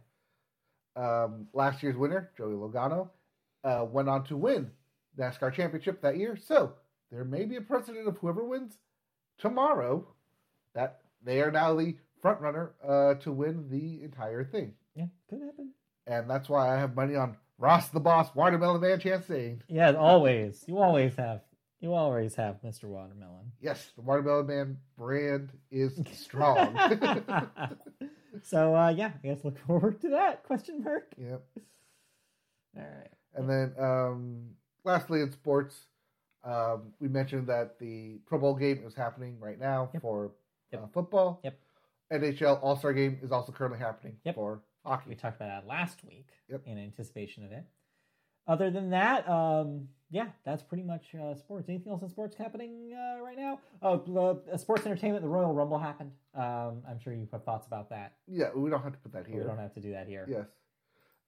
[0.97, 3.09] Um, last year's winner, Joey Logano,
[3.65, 4.71] uh, went on to win
[5.19, 6.37] NASCAR championship that year.
[6.37, 6.75] So
[7.11, 8.79] there may be a precedent of whoever wins
[9.39, 10.07] tomorrow
[10.75, 14.75] that they are now the front runner uh, to win the entire thing.
[14.95, 15.71] Yeah, could happen.
[16.07, 19.61] And that's why I have money on Ross the Boss, Watermelon Man Chastain.
[19.69, 20.65] Yeah, always.
[20.67, 21.43] You always have.
[21.81, 22.85] You always have Mr.
[22.85, 23.53] Watermelon.
[23.61, 26.77] Yes, the Watermelon Man brand is strong.
[28.43, 30.45] so uh, yeah, I guess look forward to that.
[30.45, 31.13] Question mark.
[31.17, 31.43] yep.
[32.77, 33.09] All right.
[33.35, 34.51] And then, um,
[34.85, 35.87] lastly, in sports,
[36.45, 40.03] um, we mentioned that the Pro Bowl game is happening right now Yep.
[40.03, 40.33] for
[40.73, 40.83] Yep.
[40.83, 41.41] Uh, football.
[41.45, 41.59] Yep.
[42.13, 44.35] NHL All Star game is also currently happening Yep.
[44.35, 44.63] for
[45.07, 46.63] We talked about that last week Yep.
[46.67, 47.65] in anticipation of it.
[48.47, 51.69] Other than that, um, yeah, that's pretty much uh, sports.
[51.69, 53.61] Anything else in sports happening uh, right now?
[53.83, 55.23] Oh, uh, sports entertainment.
[55.23, 56.11] The Royal Rumble happened.
[56.35, 58.15] Um, I'm sure you have thoughts about that.
[58.27, 59.39] Yeah, we don't have to put that here.
[59.39, 60.27] We don't have to do that here.
[60.29, 60.47] Yes.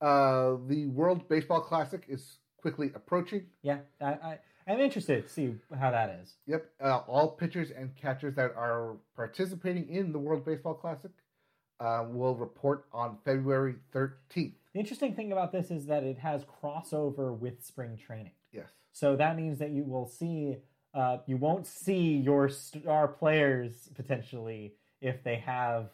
[0.00, 3.44] Uh, the World Baseball Classic is quickly approaching.
[3.62, 6.34] Yeah, I, I, I'm interested to see how that is.
[6.46, 6.66] Yep.
[6.82, 11.12] Uh, all pitchers and catchers that are participating in the World Baseball Classic
[11.78, 14.54] uh, will report on February 13th.
[14.72, 18.32] The interesting thing about this is that it has crossover with spring training.
[18.52, 18.68] Yes.
[18.92, 20.56] So that means that you will see,
[20.94, 25.90] uh, you won't see your star players potentially if they have,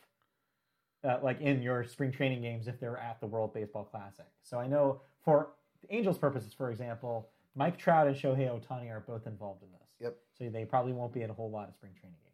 [1.04, 4.26] uh, like in your spring training games, if they're at the World Baseball Classic.
[4.42, 5.50] So I know for
[5.90, 9.88] Angels' purposes, for example, Mike Trout and Shohei Ohtani are both involved in this.
[10.00, 10.16] Yep.
[10.36, 12.27] So they probably won't be at a whole lot of spring training games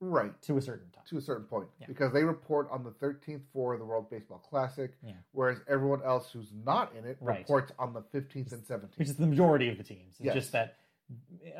[0.00, 0.40] Right.
[0.42, 1.04] to a certain time.
[1.08, 1.68] To a certain point.
[1.80, 1.86] Yeah.
[1.86, 5.12] Because they report on the 13th for the World Baseball Classic, Yeah.
[5.32, 7.38] whereas everyone else who's not in it Right.
[7.40, 8.98] reports on the 15th and 17th.
[8.98, 10.16] Which is the majority of the teams.
[10.18, 10.34] It's Yes.
[10.34, 10.76] just that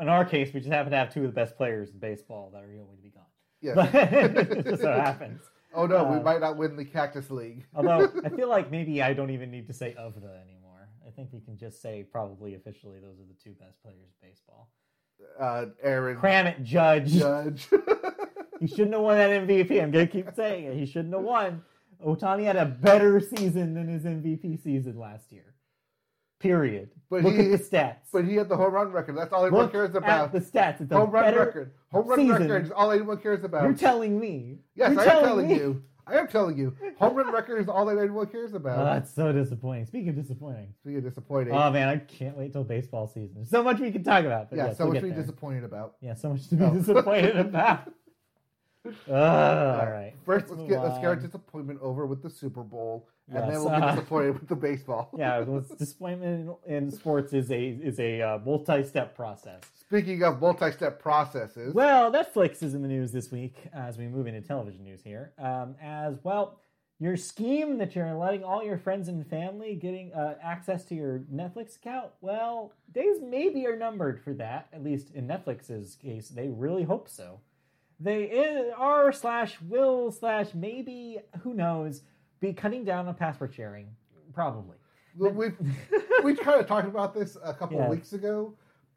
[0.01, 2.51] in our case, we just happen to have two of the best players in baseball
[2.53, 3.23] that are going to be gone.
[3.61, 3.75] Yes.
[3.77, 3.95] But
[4.59, 5.41] it just so happens.
[5.73, 7.65] oh no, we uh, might not win the Cactus League.
[7.75, 10.89] Although I feel like maybe I don't even need to say of the anymore.
[11.07, 14.29] I think we can just say probably officially those are the two best players in
[14.29, 14.69] baseball.
[15.39, 17.13] uh, Aaron Cram it, Judge.
[17.13, 17.69] Judge.
[18.61, 19.83] He shouldn't have won that MVP.
[19.83, 20.75] I'm gonna keep saying it.
[20.77, 21.63] He shouldn't have won.
[22.05, 25.55] Ohtani had a better season than his MVP season last year.
[26.39, 26.91] Period.
[27.09, 27.97] But Look he- at the stats.
[28.13, 29.17] but he had the home run record.
[29.17, 30.33] That's all anyone Look cares at about.
[30.33, 30.81] the stats.
[30.83, 31.73] It's home run record.
[31.93, 32.43] Home run season.
[32.43, 33.63] record is all anyone cares about.
[33.65, 34.59] You're telling me.
[34.75, 35.55] yes, You're I am telling me.
[35.55, 35.83] you.
[36.09, 36.77] I am telling you.
[37.01, 38.79] Home run record is all that anyone cares about.
[38.81, 39.87] Oh, that's so disappointing.
[39.87, 40.75] Speaking of disappointing.
[40.83, 41.55] Speaking of disappointing.
[41.55, 43.33] Oh man, I can't wait till baseball season.
[43.37, 44.49] There's so much we can talk about.
[44.53, 45.21] Yeah, yes, so we'll much to be there.
[45.23, 45.95] disappointed about.
[46.03, 46.71] Yeah, so much to be Oh.
[46.75, 47.91] disappointed about.
[49.09, 50.15] Uh, all right.
[50.25, 53.63] First, let's move get let's get our disappointment over with the Super Bowl, and then
[53.63, 55.11] we'll be disappointed with the baseball.
[55.17, 55.45] Yeah,
[55.79, 59.63] disappointment in, in sports is a is a uh, multi-step process.
[59.79, 64.27] Speaking of multi-step processes, Well, Netflix is in the news this week as we move
[64.27, 65.33] into television news here.
[65.39, 66.59] Um, as well,
[66.99, 71.21] your scheme that you're letting all your friends and family getting uh, access to your
[71.33, 74.69] Netflix account, well, days maybe are numbered for that.
[74.73, 77.41] At least in Netflix's case, they really hope so.
[77.99, 82.03] They are slash will slash maybe who knows
[82.41, 83.89] be cutting down on password sharing,
[84.35, 84.77] probably.
[85.17, 85.31] we
[86.23, 87.85] we kind of talked about this a couple Yeah.
[87.85, 88.55] of weeks ago,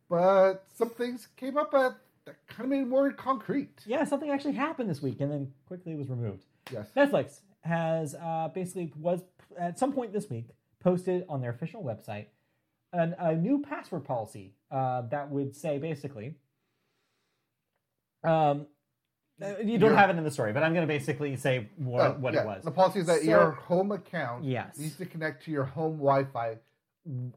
[0.10, 1.96] but some things came up that,
[2.26, 3.80] that kind of made it more concrete.
[3.86, 6.44] Yeah, something actually happened this week and then quickly was removed.
[6.72, 6.88] Yes.
[6.96, 9.22] Netflix has uh, basically was
[9.58, 10.50] at some point this week
[10.82, 12.26] posted on their official website
[12.92, 16.36] an, a new password policy uh, that would say basically.
[18.24, 18.68] Um,
[19.42, 21.70] Uh, you don't Your- have it in the story, but I'm going to basically say
[21.78, 22.42] what, Oh, what yeah.
[22.42, 22.64] it was.
[22.64, 24.78] The policy is that So- your home account Yes.
[24.78, 26.58] needs to connect to your home Wi-Fi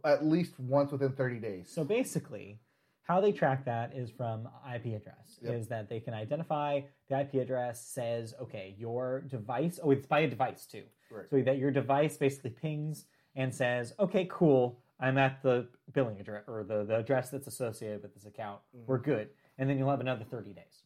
[0.04, 1.70] at least once within 30 days.
[1.70, 2.60] So basically,
[3.02, 5.38] how they track that is from IP address.
[5.42, 5.54] Yep.
[5.54, 9.80] Is that they can identify the IP address says, okay, your device.
[9.82, 10.84] Oh, it's by a device too.
[11.10, 11.26] Right.
[11.30, 16.44] So that your device basically pings and says, okay, cool, I'm at the billing address
[16.46, 18.60] or the, the address that's associated with this account.
[18.76, 18.86] Mm-hmm.
[18.86, 19.30] We're good.
[19.58, 20.81] And then you'll have another 30 days.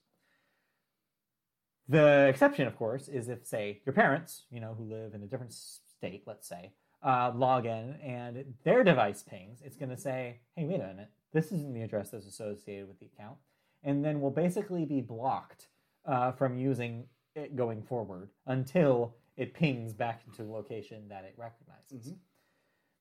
[1.88, 5.26] The exception, of course, is if, say, your parents, you know, who live in a
[5.26, 6.72] different state, let's say,
[7.02, 11.10] uh, log in and their device pings, it's going to say, hey, wait a minute,
[11.32, 13.36] this isn't the address that's associated with the account.
[13.84, 15.68] And then we'll basically be blocked
[16.04, 17.04] uh, from using
[17.36, 22.12] it going forward until it pings back into the location that it recognizes.
[22.12, 22.18] Mhm.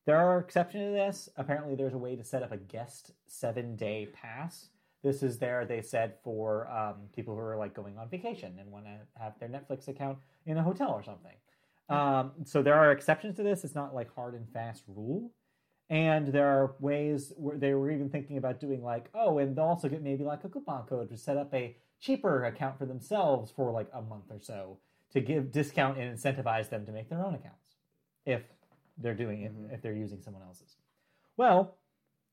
[0.04, 1.28] There are exceptions to this.
[1.36, 4.68] Apparently, there's a way to set up a guest seven day pass
[5.06, 8.72] This is there, they said, for um, people who are like going on vacation and
[8.72, 11.36] want to have their Netflix account in a hotel or something.
[11.88, 13.62] Um, so there are exceptions to this.
[13.62, 15.30] It's not like hard and fast rule.
[15.88, 19.66] And there are ways where they were even thinking about doing like, oh, and they'll
[19.66, 23.52] also get maybe like a coupon code to set up a cheaper account for themselves
[23.52, 24.78] for like a month or so
[25.12, 27.76] to give discount and incentivize them to make their own accounts
[28.24, 28.42] if
[28.98, 29.72] they're doing it, Mhm.
[29.72, 30.78] if they're using someone else's.
[31.36, 31.76] Well,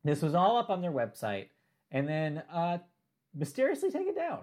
[0.03, 1.49] this was all up on their website
[1.93, 2.79] and then uh,
[3.33, 4.39] mysteriously taken down.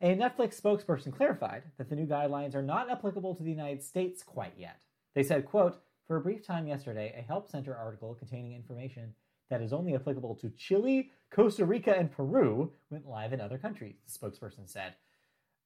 [0.00, 4.22] A Netflix spokesperson clarified that the new guidelines are not applicable to the United States
[4.22, 4.80] quite yet.
[5.14, 9.14] They said, quote, for a brief time yesterday, a Help Center article containing information
[9.50, 13.96] that is only applicable to Chile, Costa Rica, and Peru went live in other countries,
[14.06, 14.94] the spokesperson said.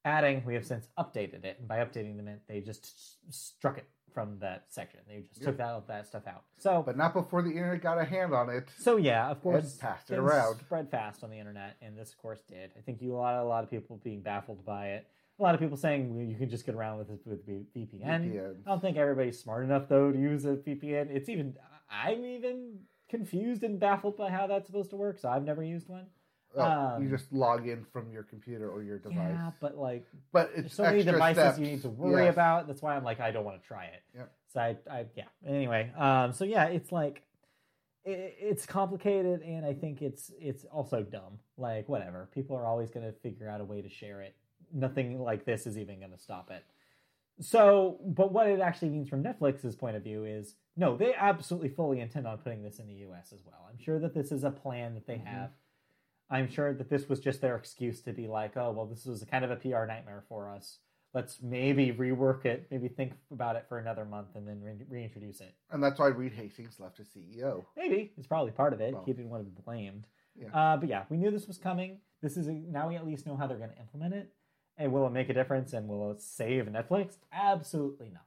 [0.04, 4.38] Adding, we have since updated it, and by updating them, they just struck it from
[4.40, 5.00] that section.
[5.08, 6.42] They just took that, that stuff out.
[6.58, 8.68] So, But not before the internet got a hand on it.
[8.78, 10.58] so yeah, of course, passed it around.
[10.58, 12.70] Spread fast on the internet, and this, of course, did.
[12.76, 15.06] I think you a lot, a lot of people being baffled by it.
[15.38, 17.66] A lot of people saying well, you can just get around with this with VPN.
[18.04, 18.56] VPNs.
[18.66, 21.10] I don't think everybody's smart enough though to use a VPN.
[21.10, 21.56] It's even
[21.90, 25.18] I'm even confused and baffled by how that's supposed to work.
[25.18, 26.06] So I've never used one.
[26.56, 29.16] Oh, um, you just log in from your computer or your device.
[29.34, 31.58] Yeah, but like but there's it's so many devices steps.
[31.58, 32.34] you need to worry Yes.
[32.34, 32.66] about.
[32.66, 34.02] That's why I'm like I don't want to try it.
[34.14, 34.32] Yep.
[34.52, 35.24] So I, I yeah.
[35.46, 37.22] Anyway, um, so yeah, it's like
[38.04, 41.38] it, it's complicated, and I think it's it's also dumb.
[41.56, 44.34] Like whatever, people are always going to figure out a way to share it.
[44.74, 46.64] Nothing like this is even going to stop it.
[47.40, 51.68] So, but what it actually means from Netflix's point of view is no, they absolutely
[51.70, 53.66] fully intend on putting this in the US as well.
[53.70, 55.24] I'm sure that this is a plan that they Mhm.
[55.26, 55.50] have.
[56.32, 59.22] I'm sure that this was just their excuse to be like, oh, well, this was
[59.30, 60.78] kind of a PR nightmare for us.
[61.12, 65.42] Let's maybe rework it, maybe think about it for another month and then re- reintroduce
[65.42, 65.54] it.
[65.70, 67.66] And that's why Reed Hastings left as CEO.
[67.76, 68.94] Maybe it's probably part of it.
[68.94, 69.04] Well.
[69.04, 70.06] he didn't want to be blamed.
[70.34, 70.48] Yeah.
[70.54, 71.98] Uh, but yeah, we knew this was coming.
[72.22, 74.32] This is a, now we at least know how they're going to implement it.
[74.78, 75.74] And will it make a difference?
[75.74, 77.18] And will it save Netflix?
[77.30, 78.24] Absolutely not.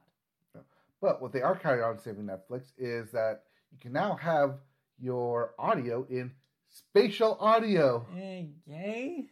[0.54, 0.60] No.
[1.02, 3.42] But what they are counting on saving Netflix is that
[3.72, 4.60] you can now have
[4.96, 6.30] your audio in
[6.76, 8.06] spatial audio.
[8.16, 9.26] Eh, yay?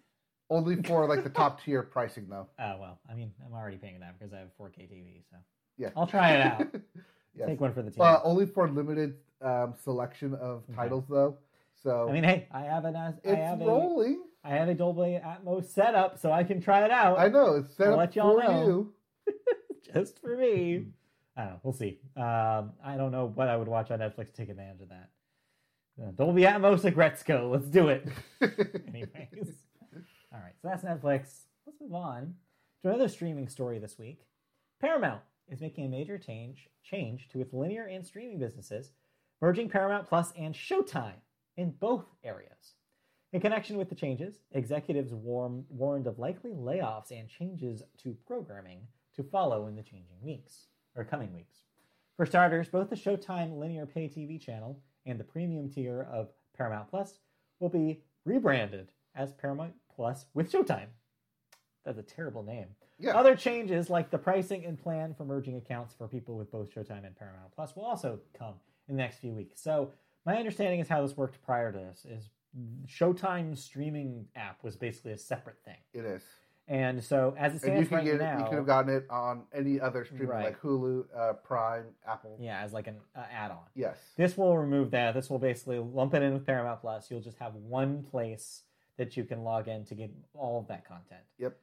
[0.51, 2.49] Only for like the top tier pricing though.
[2.59, 5.37] Oh well, I mean, I'm already paying that because I have 4K TV, so
[5.79, 5.91] Yeah.
[5.97, 6.67] I'll try it out.
[7.35, 7.49] yes.
[7.49, 8.03] Take one for the team.
[8.03, 10.77] Uh, only for limited um, selection of Okay.
[10.77, 11.39] titles though.
[11.83, 14.23] So I mean, hey, I have an I it's have rolling.
[14.45, 17.75] I have a Dolby Atmos setup, so I can try it out I know it's
[17.77, 18.67] set I'll up let y'all for know.
[18.67, 18.95] you.
[19.95, 20.87] just for me.
[21.37, 21.61] I don't know.
[21.63, 21.99] We'll see.
[22.17, 25.09] Um, I don't know what I would watch on Netflix to take advantage of that.
[26.01, 27.51] Uh, Dolby Atmos at Gretzko.
[27.51, 28.09] Let's do it.
[28.89, 29.55] Anyways.
[30.33, 30.55] All right.
[30.61, 31.45] So that's Netflix.
[31.67, 32.35] Let's move on
[32.83, 34.27] to another streaming story this week.
[34.81, 38.91] Paramount is making a major change change to its linear and streaming businesses,
[39.41, 41.21] merging Paramount Plus and Showtime
[41.57, 42.75] in both areas.
[43.33, 48.81] In connection with the changes, executives warm, warned of likely layoffs and changes to programming
[49.17, 50.67] to follow in the changing weeks
[50.97, 51.59] or coming weeks.
[52.17, 56.89] For starters, both the Showtime linear pay TV channel and the premium tier of Paramount
[56.89, 57.19] Plus
[57.61, 60.89] will be rebranded as Paramount Plus with Showtime.
[61.85, 62.67] That's a terrible name.
[62.99, 63.17] Yeah.
[63.17, 67.05] Other changes, like the pricing and plan for merging accounts for people with both Showtime
[67.07, 68.55] and Paramount Plus, will also come
[68.89, 69.61] in the next few weeks.
[69.61, 69.91] So,
[70.25, 72.31] my understanding is how this worked prior to this is
[72.87, 76.23] Showtime streaming app was basically a separate thing, It is.
[76.67, 79.81] And so as it stands right it, now, you could have gotten it on any
[79.81, 80.45] other streaming Right.
[80.47, 82.37] like Hulu, uh, Prime, Apple.
[82.41, 83.59] yeah, as like an uh, add-on.
[83.75, 83.99] Yes.
[84.17, 85.13] This will remove that.
[85.15, 87.11] This will basically lump it in with Paramount Plus.
[87.11, 88.63] You'll just have one place
[88.97, 91.21] that you can log in to get all of that content.
[91.39, 91.57] Yep.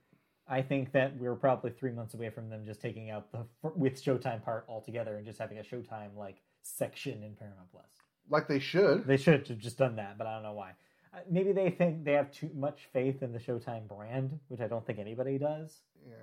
[0.47, 3.45] I think that we're probably three months away from them just taking out the
[3.75, 7.85] with Showtime part altogether and just having a Showtime like section in Paramount Plus.
[8.29, 9.07] Like they should.
[9.07, 10.71] They should have just done that, but I don't know why.
[11.13, 14.67] Uh, maybe they think they have too much faith in the Showtime brand, which I
[14.67, 15.79] don't think anybody does.
[16.07, 16.13] Yeah.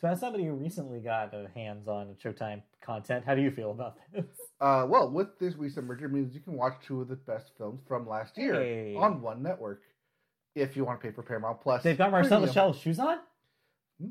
[0.00, 3.70] So, as somebody who recently got a hands on Showtime content, how do you feel
[3.70, 4.24] about this?
[4.60, 7.82] Uh, well, with this recent merger, means you can watch two of the best films
[7.86, 8.96] from last year Hey.
[8.96, 9.82] on one network.
[10.56, 12.40] If you want to pay for Paramount Plus, They've got Marcel.
[12.40, 13.18] Michel's shoes on.
[14.00, 14.08] Hmm?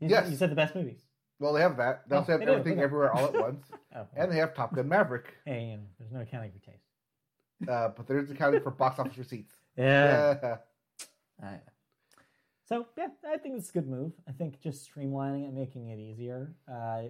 [0.00, 0.28] You, Yes.
[0.30, 1.00] you said the best movies.
[1.38, 2.06] Well, they have that.
[2.08, 2.82] They Oh, also have they everything okay.
[2.82, 3.64] everywhere all at once,
[3.96, 5.36] Oh, and they have Top Gun Maverick.
[5.46, 6.82] hey, know, there's no accounting for taste.
[7.70, 9.54] Uh, but there's accounting for box office receipts.
[9.76, 10.36] Yeah.
[10.42, 10.56] Yeah.
[11.42, 11.60] I.
[12.66, 14.12] So yeah, I think it's a good move.
[14.28, 17.02] I think just streamlining it, making it easier, uh,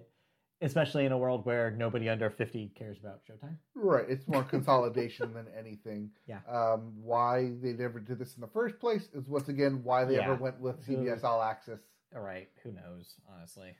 [0.62, 3.56] especially in a world where nobody under fifty cares about Showtime.
[3.74, 4.06] Right.
[4.08, 6.10] It's more consolidation than anything.
[6.26, 6.38] Yeah.
[6.48, 10.14] Um, why they never did this in the first place is once again why they
[10.14, 10.24] Yeah.
[10.24, 11.80] ever went with CBS All Access.
[12.14, 13.14] All right, who knows?
[13.36, 13.74] Honestly,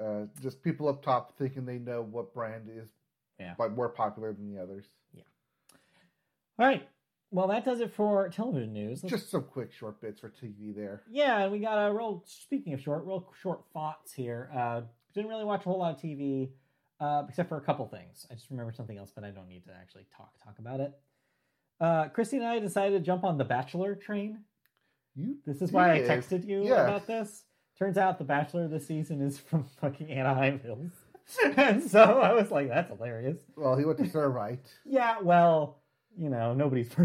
[0.00, 2.88] Uh, just people up top thinking they know what brand is
[3.38, 3.54] Yeah.
[3.58, 4.86] like more popular than the others.
[5.12, 5.22] Yeah.
[6.58, 6.88] All right.
[7.30, 9.02] Well, that does it for television news.
[9.02, 11.02] Let's- Just some quick short bits for TV there.
[11.10, 12.22] yeah, and we got a real.
[12.26, 14.50] Speaking of short, real short thoughts here.
[14.54, 14.82] Uh,
[15.14, 16.50] didn't really watch a whole lot of TV,
[17.00, 18.26] uh, except for a couple things.
[18.30, 20.92] I just remember something else, but I don't need to actually talk talk about it.
[21.80, 24.40] Uh, Christy and I decided to jump on the Bachelor train.
[25.14, 26.84] You This is why I texted you Yeah.
[26.84, 27.44] about this.
[27.78, 30.92] Turns out the Bachelor this season is from fucking Anaheim Hills.
[31.56, 33.38] and so I was like, that's hilarious.
[33.56, 34.58] Well, he went to Servite.
[34.84, 35.79] Yeah, well,
[36.16, 36.90] you know, nobody's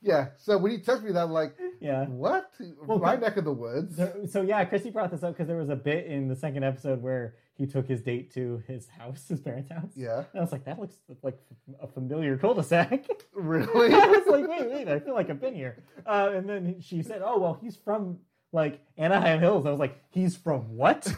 [0.00, 0.28] Yeah.
[0.36, 2.04] So when he texted me that, I'm like, Yeah.
[2.06, 2.52] what?
[2.86, 3.96] Well, My neck of the woods.
[3.96, 6.62] So, so yeah, Christy brought this up because there was a bit in the second
[6.62, 9.90] episode where he took his date to his house, his parents' house.
[9.96, 10.18] Yeah.
[10.32, 11.36] And I was like, that looks like
[11.82, 13.06] a familiar cul-de-sac.
[13.34, 13.92] Really?
[13.94, 15.82] I was like, wait, wait, I feel like I've been here.
[16.06, 18.18] Uh, and then she said, oh, well, he's from
[18.52, 19.64] like Anaheim Hills.
[19.66, 21.12] I was like, he's from what?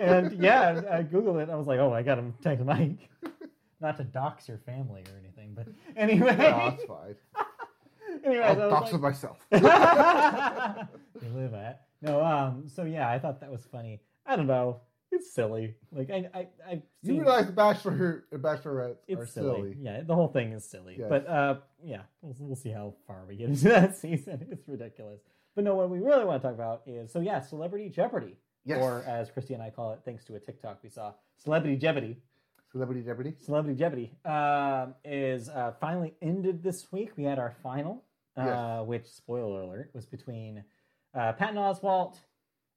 [0.00, 1.48] and yeah, I Googled it.
[1.50, 3.08] I was like, oh, I got him text Mike.
[3.80, 5.66] Not to dox your family or anything, but
[5.96, 6.36] anyway.
[6.36, 7.14] no, it's fine.
[8.24, 9.38] anyway, I'll so dox like- it myself.
[11.22, 14.80] you live at no um so yeah i thought that was funny i don't know
[15.12, 19.54] it's silly like i i i've You realize the Bachelor and Bachelorettes it's are silly.
[19.72, 19.76] silly.
[19.80, 21.08] yeah the whole thing is silly Yes.
[21.10, 25.20] but uh yeah we'll, we'll see how far we get into that season it's ridiculous
[25.54, 28.82] but no what we really want to talk about is so yeah celebrity jeopardy Yes.
[28.82, 32.16] or as christy and i call it thanks to a tiktok we saw celebrity jeopardy
[32.72, 33.34] Celebrity Jeopardy.
[33.44, 37.10] Celebrity Jeopardy um, is uh, finally ended this week.
[37.16, 38.04] We had our final,
[38.36, 38.86] uh, Yes.
[38.86, 40.62] which, spoiler alert, was between
[41.14, 42.16] uh, Patton Oswalt,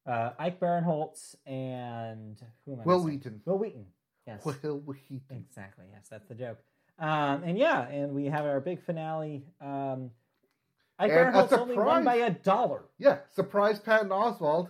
[0.08, 2.84] uh, Ike Barinholtz, and who am I?
[2.86, 3.12] Will missing?
[3.20, 3.42] Wheaton.
[3.46, 3.86] Wil Wheaton.
[4.26, 4.44] Yes.
[4.44, 5.22] Wil Wheaton.
[5.30, 5.86] Exactly.
[5.92, 6.58] Yes, that's the joke.
[6.98, 9.46] Um, and yeah, and we have our big finale.
[9.62, 10.10] Um,
[10.98, 12.84] Ike And Barinholtz only won by a dollar.
[12.98, 13.18] Yeah.
[13.36, 14.68] Surprise Patton Oswalt.
[14.68, 14.70] uh,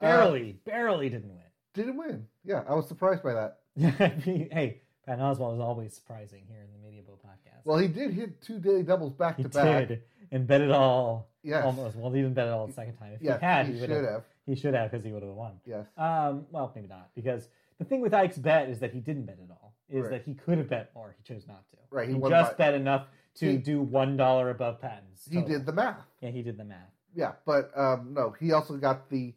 [0.00, 1.42] Barely, barely didn't win.
[1.74, 2.26] didn't win.
[2.44, 3.58] Yeah, I was surprised by that.
[3.78, 7.64] hey, Pat Oswalt is always surprising here in the Media Bowl podcast.
[7.64, 9.80] Well, he did hit two daily doubles back He to back.
[9.80, 11.28] He did, and bet it all.
[11.42, 11.64] Yes.
[11.64, 11.96] Almost.
[11.96, 13.12] Well, he didn't bet it all the second time.
[13.14, 14.22] If Yeah, he had, he he, should would have.
[14.46, 15.52] He should have because he would have won.
[15.66, 15.86] Yes.
[15.98, 17.48] Um, well, maybe not because
[17.78, 19.74] the thing with Ike's bet is that he didn't bet it all.
[19.90, 20.10] Is Right.
[20.12, 21.14] that he could have bet more.
[21.18, 21.76] He chose not to.
[21.90, 23.06] Right, he He, just by- bet enough
[23.36, 25.28] to He- do one dollar above Patton's.
[25.30, 26.06] He did the math.
[26.20, 26.90] Yeah, he did the math.
[27.14, 29.34] Yeah, but um, no, he also got the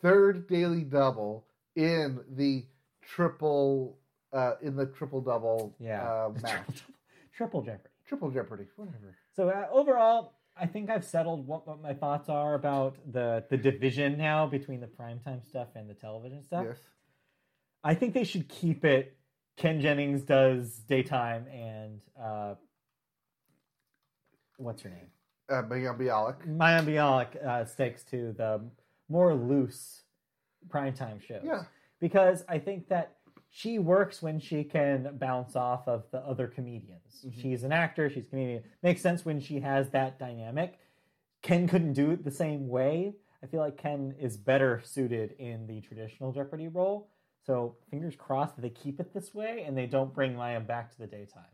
[0.00, 1.44] third daily double
[1.74, 2.64] in the
[3.08, 3.98] triple
[4.32, 6.02] uh, in the triple double Yeah.
[6.02, 6.66] uh, match.
[6.66, 6.84] triple,
[7.36, 7.88] triple Jeopardy.
[8.06, 9.16] Triple Jeopardy, whatever.
[9.34, 13.56] So uh, overall, I think I've settled what, what my thoughts are about the the
[13.56, 16.64] division now between the primetime stuff and the television stuff.
[16.68, 16.78] Yes.
[17.84, 19.14] I think they should keep it.
[19.56, 22.54] Ken Jennings does daytime, and uh,
[24.56, 25.08] what's her name?
[25.48, 26.46] Uh, Megan Bialik.
[26.46, 28.60] Mayim Bialik uh, sticks to the
[29.08, 30.02] more loose
[30.68, 31.42] primetime shows.
[31.44, 31.62] Yeah.
[32.00, 33.16] Because I think that
[33.50, 37.24] she works when she can bounce off of the other comedians.
[37.26, 37.32] Mhm.
[37.34, 38.62] She's an actor, she's a comedian.
[38.82, 40.78] Makes sense when she has that dynamic.
[41.42, 43.14] Ken couldn't do it the same way.
[43.42, 47.08] I feel like Ken is better suited in the traditional Jeopardy role.
[47.42, 50.90] So fingers crossed that they keep it this way and they don't bring Liam back
[50.92, 51.44] to the daytime.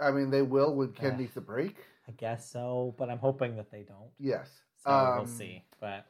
[0.00, 1.84] I mean, they will when Ken Uh, needs a break.
[2.08, 4.10] I guess so, but I'm hoping that they don't.
[4.18, 4.62] Yes.
[4.78, 5.64] So Um, we'll see.
[5.80, 6.06] But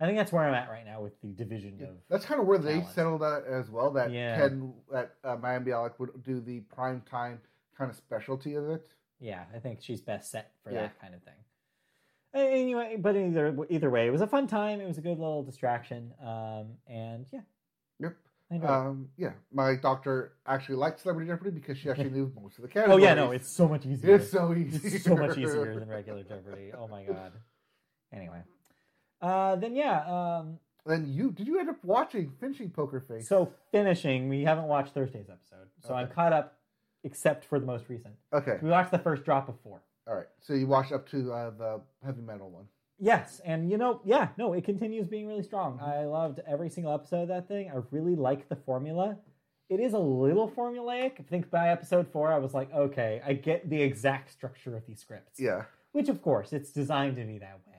[0.00, 1.94] I think that's where I'm at right now with the division Yeah, of.
[2.08, 2.94] That's kind of where they talent.
[2.94, 3.90] settled at as well.
[3.90, 4.38] That Yeah.
[4.38, 7.40] Ken, that uh, Megan Bialik would do the prime time
[7.76, 8.86] kind of specialty of it.
[9.20, 10.82] Yeah, I think she's best set for Yeah.
[10.82, 11.34] that kind of thing.
[12.32, 14.80] Anyway, but either either way, it was a fun time.
[14.80, 17.40] It was a good little distraction, um, and yeah,
[17.98, 18.16] Yep.
[18.50, 18.72] I enjoyed it.
[18.72, 22.68] Um, yeah, my doctor actually liked Celebrity Jeopardy because she actually knew most of the
[22.68, 23.02] categories.
[23.02, 24.14] Oh yeah, no, it's so much easier.
[24.14, 24.94] it's so easy.
[24.96, 26.70] It's so much easier than regular Jeopardy.
[26.72, 27.32] Oh my god.
[28.12, 28.42] Anyway,
[29.20, 33.28] uh, then yeah, um, Then you did you end up watching finishing Poker Face?
[33.28, 36.56] so finishing, we haven't watched Thursday's episode, so I'm caught up,
[37.04, 38.14] except for the most recent.
[38.32, 39.80] okay, We watched the first drop of four.
[40.06, 40.26] all right.
[40.40, 42.64] So you watched up to uh, the heavy metal one.
[43.02, 45.80] Yes, and you know, yeah, no, it continues being really strong.
[45.82, 47.70] I loved every single episode of that thing.
[47.74, 49.16] I really like the formula.
[49.70, 51.12] It is a little formulaic.
[51.20, 54.84] I think by episode four, I was like, okay, I get the exact structure of
[54.86, 55.38] these scripts.
[55.38, 57.69] Yeah, Which, of course, it's designed to be that way.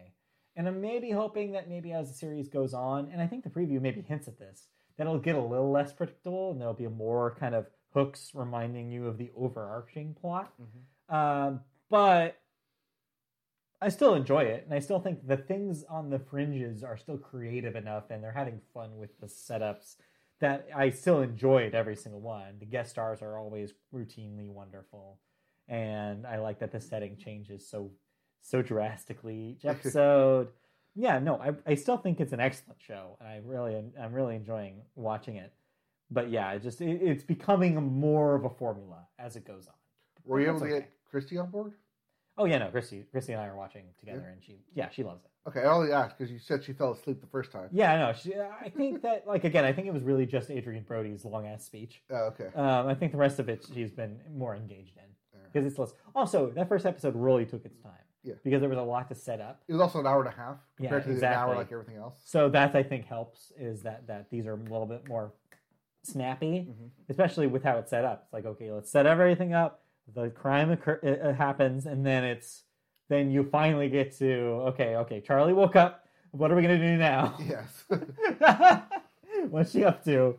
[0.56, 3.50] And I'm maybe hoping that maybe as the series goes on, and I think the
[3.50, 4.68] preview maybe hints at this,
[4.98, 8.92] that it'll get a little less predictable and there'll be more kind of hooks reminding
[8.92, 10.54] you of the overarching plot.
[11.10, 12.38] Um, but
[13.82, 17.18] I still enjoy it, and I still think the things on the fringes are still
[17.18, 19.96] creative enough, and they're having fun with the setups
[20.40, 22.60] that I still enjoyed every single one.
[22.60, 25.20] The guest stars are always routinely wonderful,
[25.68, 27.92] and I like that the setting changes so
[28.42, 30.50] so drastically each episode.
[30.96, 34.36] yeah, no, I, I still think it's an excellent show, and I really I'm really
[34.36, 35.54] enjoying watching it.
[36.10, 39.74] But yeah, it just it, it's becoming more of a formula as it goes on.
[40.26, 40.74] were you able to okay.
[40.80, 41.74] get Christy on board?
[42.38, 45.24] Oh yeah, no, Christy, Christy and I are watching together, and she, yeah, she loves
[45.26, 45.32] it.
[45.48, 47.70] Okay, I only asked because you said she fell asleep the first time.
[47.72, 50.84] Yeah, no, she, I think that like again, I think it was really just Adrien
[50.84, 52.02] Brody's long ass speech.
[52.10, 52.48] Oh, okay.
[52.56, 55.04] Um, I think the rest of it she's been more engaged in
[55.52, 55.94] because it's less.
[56.16, 57.92] Also, that first episode really took its time.
[58.24, 58.36] Yeah.
[58.44, 59.64] Because there was a lot to set up.
[59.68, 61.52] It was also an hour and a half Yeah, compared to an exactly.
[61.52, 62.16] hour like everything else.
[62.24, 65.34] So that I think helps is that that these are a little bit more
[66.04, 66.86] snappy, Mm-hmm.
[67.10, 68.24] especially with how it's set up.
[68.26, 69.82] It's like okay, let's set everything up.
[70.14, 72.64] The crime occur- uh, uh, happens, and then it's
[73.10, 74.34] then you finally get to
[74.70, 75.20] okay, okay.
[75.22, 76.06] Charlie woke up.
[76.32, 77.38] What are we gonna do now?
[77.48, 77.84] Yes.
[79.50, 80.38] What's she up to?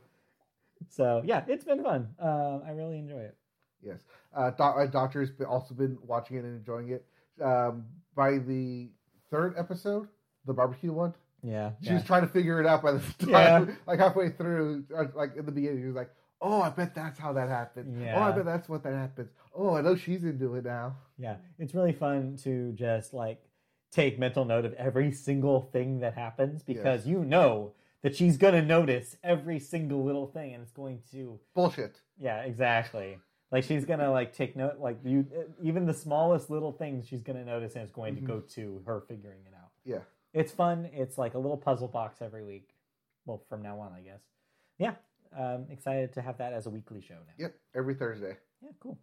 [0.89, 2.09] So yeah, it's been fun.
[2.23, 3.37] Uh, I really enjoy it.
[3.83, 3.99] yes.
[4.35, 7.05] Uh, doc- my doctor's also been watching it and enjoying it.
[7.41, 8.91] Um, by the
[9.31, 10.09] third episode,
[10.45, 11.95] the barbecue one, Yeah, she yeah.
[11.95, 13.75] was trying to figure it out by the time, Yeah.
[13.87, 16.11] like halfway through, or, like in the beginning, she was like,
[16.41, 18.01] "Oh, I bet that's how that happened.
[18.01, 18.19] Yeah.
[18.19, 19.31] Oh, I bet that's what that happens.
[19.55, 23.41] Oh, I know she's into it now." Yeah, it's really fun to just like
[23.91, 27.07] take mental note of every single thing that happens because Yes.
[27.07, 27.73] you know
[28.03, 32.01] that she's going to notice every single little thing and it's going to Bullshit.
[32.19, 33.19] yeah, exactly.
[33.53, 35.27] Like she's to like take note like you
[35.63, 39.03] even the smallest little things she's to notice and it's going to go to her
[39.07, 39.71] figuring it out.
[39.85, 39.99] Yeah.
[40.33, 40.89] It's fun.
[40.93, 42.71] It's like a little puzzle box every week.
[43.27, 44.23] Well, from now on, I guess.
[44.79, 44.95] Yeah.
[45.39, 47.35] Um excited to have that as a weekly show now.
[47.39, 47.55] Yep.
[47.77, 48.37] Every Thursday.
[48.63, 48.99] Yeah, cool.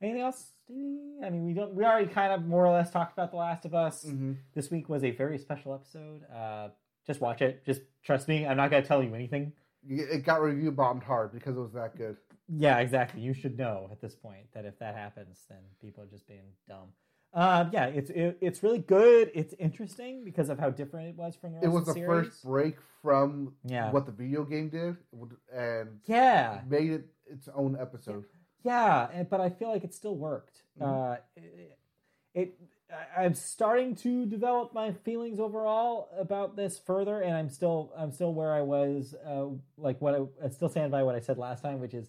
[0.00, 0.52] Anything else?
[0.64, 0.98] Stevie?
[1.24, 1.74] I mean, we don't.
[1.74, 4.04] We already kind of more or less talked about The Last of Us.
[4.04, 4.34] Mm-hmm.
[4.54, 6.22] This week was a very special episode.
[6.32, 6.68] Uh,
[7.06, 7.64] just watch it.
[7.66, 8.46] Just trust me.
[8.46, 9.52] I'm not to tell you anything.
[9.88, 12.16] It got review bombed hard because it was that good.
[12.48, 13.20] Yeah, exactly.
[13.20, 16.52] You should know at this point that if that happens, then people are just being
[16.68, 16.88] dumb.
[17.34, 19.30] Uh, yeah, it's it, it's really good.
[19.34, 22.06] It's interesting because of how different it was from the rest It was the the
[22.06, 23.90] first break from Yeah.
[23.92, 24.96] what the video game did,
[25.54, 28.24] and Yeah, made it its own episode.
[28.64, 30.62] Yeah, and- but I feel like it still worked.
[30.80, 30.90] Mm-hmm.
[30.90, 31.78] Uh, it,
[32.34, 32.60] it,
[33.14, 38.32] I'm starting to develop my feelings overall about this further, and I'm still, I'm still
[38.32, 39.14] where I was.
[39.26, 42.08] Uh, like what I, I still stand by what I said last time, which is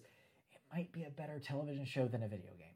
[0.72, 2.66] might be a better television show than a video game.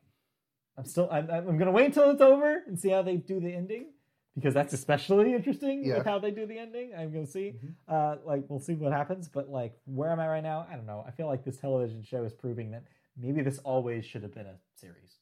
[0.76, 3.38] I'm still, I'm, I'm going to wait until it's over and see how they do
[3.40, 3.92] the ending
[4.34, 5.98] because that's especially interesting Yeah.
[5.98, 6.92] with how they do the ending.
[6.96, 7.54] I'm going to see.
[7.64, 7.74] Mhm.
[7.86, 10.66] Uh, like we'll see what happens, but like where am I right now?
[10.70, 11.04] I don't know.
[11.06, 12.82] I feel like this television show is proving that
[13.16, 15.16] maybe this always should have been a series.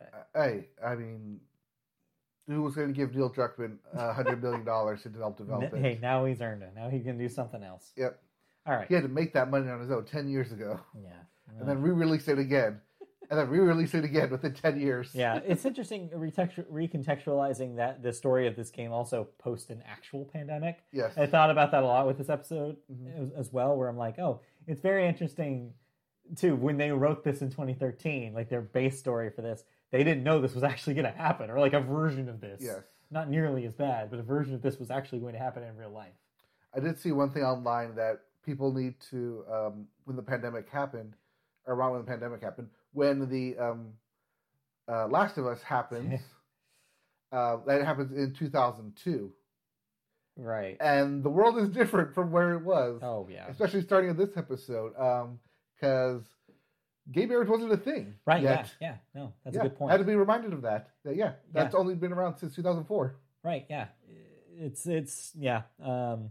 [0.00, 0.04] Uh,
[0.34, 1.40] Hey, I mean,
[2.48, 5.74] who was going to give Neil Druckmann a hundred million dollars to develop N- it?
[5.78, 6.72] Hey, now he's earned it.
[6.74, 7.92] Now he can do something else.
[7.96, 8.18] Yep,
[8.66, 8.88] All right.
[8.88, 11.10] he had to make that money on his own ten years ago, Yeah.
[11.58, 12.80] And then re-release it again,
[13.30, 15.10] and then re-release it again within ten years.
[15.14, 20.78] yeah, it's interesting recontextualizing that the story of this game also post an actual pandemic.
[20.92, 21.12] Yes.
[21.16, 23.20] I thought about that a lot with this episode Mhm.
[23.22, 25.74] as, as well, where I'm like, oh, it's very interesting
[26.36, 26.56] too.
[26.56, 30.40] When they wrote this in 2013, like their base story for this, they didn't know
[30.40, 32.60] this was actually going to happen, or like a version of this.
[32.62, 32.80] Yes.
[33.10, 35.76] Not nearly as bad, but a version of this was actually going to happen in
[35.76, 36.14] real life.
[36.74, 41.14] I did see one thing online that people need to um, when the pandemic happened,
[41.66, 43.88] or around when the pandemic happened, when the um,
[44.88, 46.20] uh, Last of Us happens.
[47.32, 49.32] uh, that happens in 2002,
[50.36, 50.76] Right.
[50.80, 53.00] and the world is different from where it was.
[53.02, 53.46] Oh yeah.
[53.48, 54.92] especially starting in this episode,
[55.74, 56.22] because
[57.10, 58.14] gay marriage wasn't a thing.
[58.26, 58.42] Right.
[58.42, 58.70] yet.
[58.80, 58.88] Yeah.
[59.14, 59.20] Yeah.
[59.22, 59.90] No, that's Yeah, a good point.
[59.90, 60.90] I Had to be reminded of that.
[61.04, 63.14] That yeah, that's only been around since 2004.
[63.42, 63.64] Right.
[63.68, 63.86] Yeah.
[64.58, 65.62] It's it's yeah.
[65.82, 66.30] Um,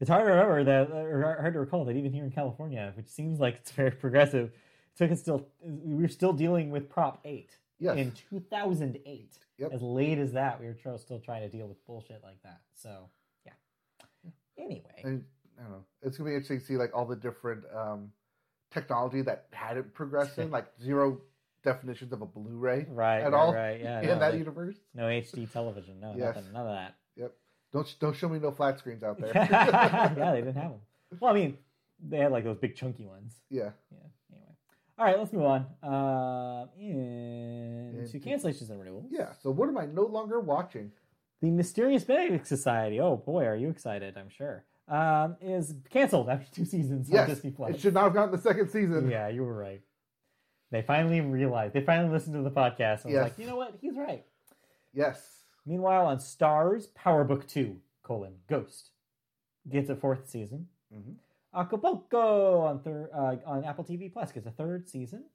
[0.00, 3.08] it's hard to remember that, or hard to recall that even here in California, which
[3.08, 5.46] seems like it's very progressive, it took us still.
[5.62, 7.96] We were still dealing with Prop Eight Yes.
[7.96, 9.38] in 2008.
[9.58, 9.72] Yep.
[9.72, 12.60] As late as that, we were still trying to deal with bullshit like that.
[12.74, 13.08] So
[13.46, 13.52] yeah.
[14.58, 15.00] Anyway.
[15.04, 15.24] and
[15.58, 15.84] I don't know.
[16.02, 18.12] It's gonna be interesting to see like all the different um,
[18.70, 21.20] technology that hadn't progressed in, like zero
[21.62, 23.20] definitions of a Blu-ray Right.
[23.22, 23.80] at right, all Right.
[23.80, 24.00] Yeah.
[24.02, 24.76] in no, that like, universe.
[24.94, 26.00] no HD television.
[26.00, 26.14] No.
[26.16, 26.36] Yes.
[26.36, 26.52] Nothing.
[26.52, 26.94] None of that.
[27.16, 27.32] Yep.
[27.72, 29.30] Don't don't show me no flat screens out there.
[29.34, 30.80] yeah, they didn't have them.
[31.20, 31.56] Well, I mean,
[32.08, 33.34] they had like those big chunky ones.
[33.48, 33.70] yeah.
[33.90, 33.98] Yeah.
[34.32, 34.52] Anyway,
[34.98, 35.66] all right, let's move on.
[35.82, 39.06] Uh, into Into- cancellations and renewals.
[39.10, 39.32] Yeah.
[39.42, 40.92] So what am I no longer watching?
[41.42, 43.00] The Mysterious Benedict Society.
[43.00, 44.16] Oh boy, are you excited?
[44.18, 44.64] I'm sure.
[44.88, 47.74] Um, is canceled after two seasons on Disney Plus.
[47.76, 49.08] It should not have gotten the second season.
[49.08, 49.80] Yeah, you were right.
[50.72, 51.74] They finally realized.
[51.74, 53.22] They finally listened to the podcast and Yes.
[53.22, 53.74] was like, you know what?
[53.80, 54.24] He's right.
[54.92, 55.39] Yes.
[55.70, 58.90] Meanwhile, on Starz, Power Book Two: colon Ghost
[59.68, 60.66] gets a fourth season.
[60.92, 61.12] hmm
[61.54, 65.26] Acapulco on third uh, on Apple TV Plus gets a third season.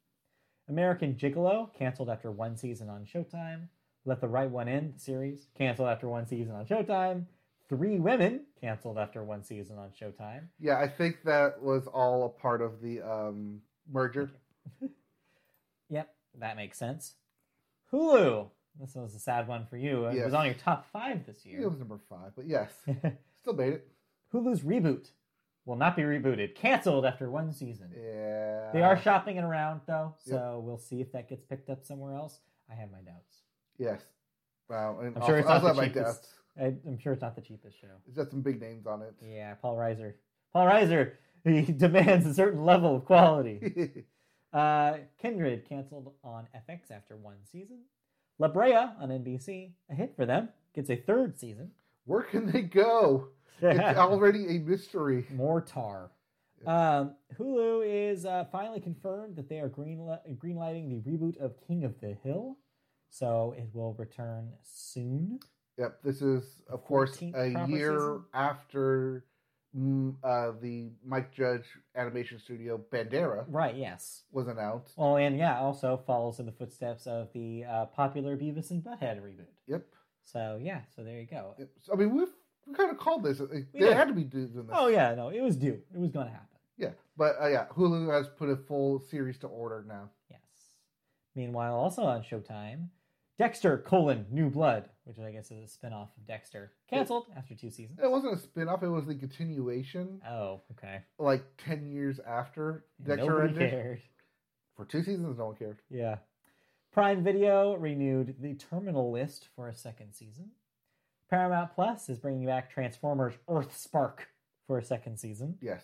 [0.68, 3.70] American Gigolo canceled after one season on Showtime.
[4.04, 7.28] Let the Right One In series canceled after one season on Showtime.
[7.70, 10.48] Three Women canceled after one season on Showtime.
[10.60, 14.32] Yeah, I think that was all a part of the um, merger.
[15.90, 16.10] Yep,
[16.40, 17.14] that makes sense.
[17.94, 18.50] Hulu.
[18.80, 20.06] This was a sad one for you.
[20.06, 20.26] It Yes.
[20.26, 21.58] was on your top five this year.
[21.58, 21.70] It year.
[21.70, 22.72] was number five, but yes,
[23.42, 23.88] still made it.
[24.34, 25.12] Hulu's reboot
[25.66, 26.56] will not be rebooted.
[26.56, 27.90] Canceled after one season.
[27.96, 28.72] Yeah.
[28.74, 32.14] They are shopping it around though, so we'll see if that gets picked up somewhere
[32.16, 32.40] else.
[32.70, 33.38] I have my doubts.
[33.78, 34.02] Yes.
[34.70, 34.98] Wow.
[35.00, 36.28] And I'm also, sure it's not also the my cheapest.
[36.60, 37.88] I, I'm sure it's not the cheapest show.
[38.08, 39.14] It's got some big names on it.
[39.22, 40.14] Yeah, Paul Reiser.
[40.54, 41.12] Paul Reiser.
[41.44, 44.06] He demands a certain level of quality.
[44.54, 47.80] Uh, Kindred canceled on FX after one season.
[48.38, 51.72] La Brea on NBC, a hit for them, gets a third season.
[52.06, 53.30] Where can they go?
[53.62, 55.26] It's already a mystery.
[55.34, 56.12] More tar.
[56.68, 59.98] Um, Hulu is uh, finally confirmed that they are green
[60.36, 62.58] greenlighting the reboot of King of the Hill,
[63.10, 65.40] so it will return soon.
[65.78, 66.00] Yep.
[66.04, 68.24] This is, of course, a year season?
[68.34, 69.26] after
[70.24, 71.66] uh, the Mike Judge
[71.96, 73.76] animation studio Bandera Right?
[73.76, 74.24] Yes.
[74.32, 74.94] was announced.
[74.98, 79.22] Well, and yeah, also follows in the footsteps of the uh, popular Beavis and Butthead
[79.22, 79.48] reboot.
[79.68, 79.86] Yep.
[80.24, 81.56] So yeah, so there you go.
[81.60, 81.70] Yep.
[81.82, 82.30] So, I mean, we've
[82.66, 83.40] we kind of called this.
[83.40, 83.94] They did.
[83.94, 84.66] had to be doing this.
[84.72, 85.82] Oh yeah, no, it was due.
[85.94, 86.48] It was going to happen.
[86.78, 86.92] Yeah.
[87.18, 90.10] But uh, yeah, Hulu has put a full series to order now.
[90.30, 90.40] Yes.
[91.36, 92.88] Meanwhile, also on Showtime,
[93.38, 97.70] Dexter: colon New Blood, which I guess is a spin-off of Dexter, canceled after two
[97.70, 98.00] seasons.
[98.02, 101.02] It wasn't a spinoff; it was the continuation, Oh, okay.
[101.20, 103.70] like 10 years after Dexter Nobody ended.
[103.72, 104.02] cared.
[104.78, 105.80] For two seasons, no one cared.
[105.90, 106.18] Yeah.
[106.92, 110.52] Prime Video renewed the Terminal List for a second season.
[111.30, 114.30] Paramount Plus is bringing back Transformers Earth Spark
[114.68, 115.58] for a second season.
[115.62, 115.84] Yes.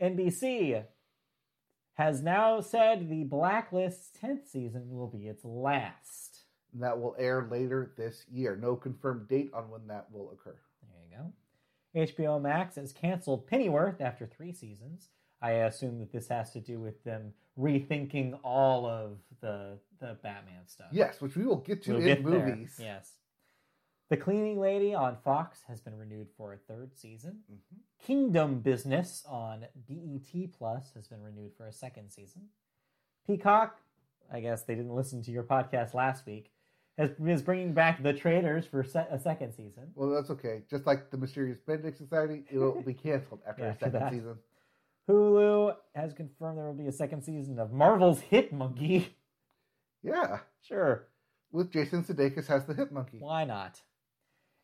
[0.00, 0.84] NBC
[1.94, 6.29] has now said the Blacklist's 10th season will be its last.
[6.72, 8.56] And that will air later this year.
[8.56, 10.56] No confirmed date on when that will occur.
[10.82, 11.32] There you go.
[12.16, 15.08] HBO Max has canceled Pennyworth after three seasons.
[15.42, 20.66] I assume that this has to do with them rethinking all of the the Batman
[20.66, 20.88] stuff.
[20.92, 22.46] Yes, which we will get to We'll in get there.
[22.46, 22.78] movies.
[22.80, 23.16] Yes.
[24.08, 27.42] The Cleaning Lady on Fox has been renewed for a third season.
[27.50, 27.78] Mhm.
[27.98, 32.48] Kingdom Business on BET Plus has been renewed for a second season.
[33.26, 33.80] Peacock,
[34.30, 36.50] I guess they didn't listen to your podcast last week,
[36.98, 39.90] is bringing back The Traitors for se- a second season.
[39.94, 40.62] Well, that's okay.
[40.70, 44.12] Just like the Mysterious Benedict Society, it will be canceled after a second that.
[44.12, 44.36] season.
[45.08, 49.16] Hulu has confirmed there will be a second season of Marvel's Hit Monkey.
[50.02, 50.38] Yeah.
[50.66, 51.08] sure,
[51.52, 53.18] With Jason Sudeikis as the Hit Monkey.
[53.18, 53.82] why not?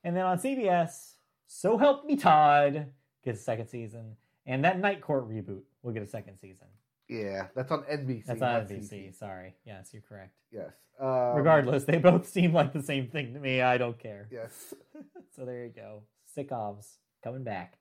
[0.03, 1.15] And then on CBS,
[1.47, 2.87] So Help Me Todd
[3.25, 4.17] gets a second season,
[4.47, 6.69] and that Night Court reboot will get a second season.
[7.09, 8.27] Yeah, that's on NBC.
[8.27, 9.15] That's on NBC.
[9.15, 9.55] Sorry.
[9.65, 10.35] Yes, you're correct.
[10.53, 10.73] Yes.
[10.99, 13.61] Um, Regardless, they both seem like the same thing to me.
[13.63, 14.29] I don't care.
[14.31, 14.75] Yes.
[15.37, 16.03] so there you go.
[16.37, 17.79] Sitcoms coming back.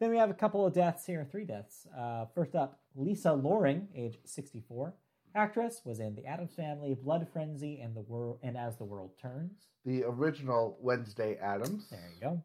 [0.00, 1.86] Then we have a couple of deaths here, three deaths.
[1.96, 4.94] Uh, first up, Lisa Loring, age 64.
[5.34, 9.12] Actress was in The Addams Family, Blood Frenzy, and the World and As the World
[9.20, 9.68] Turns.
[9.84, 11.88] The original Wednesday Addams.
[11.90, 12.42] There you go.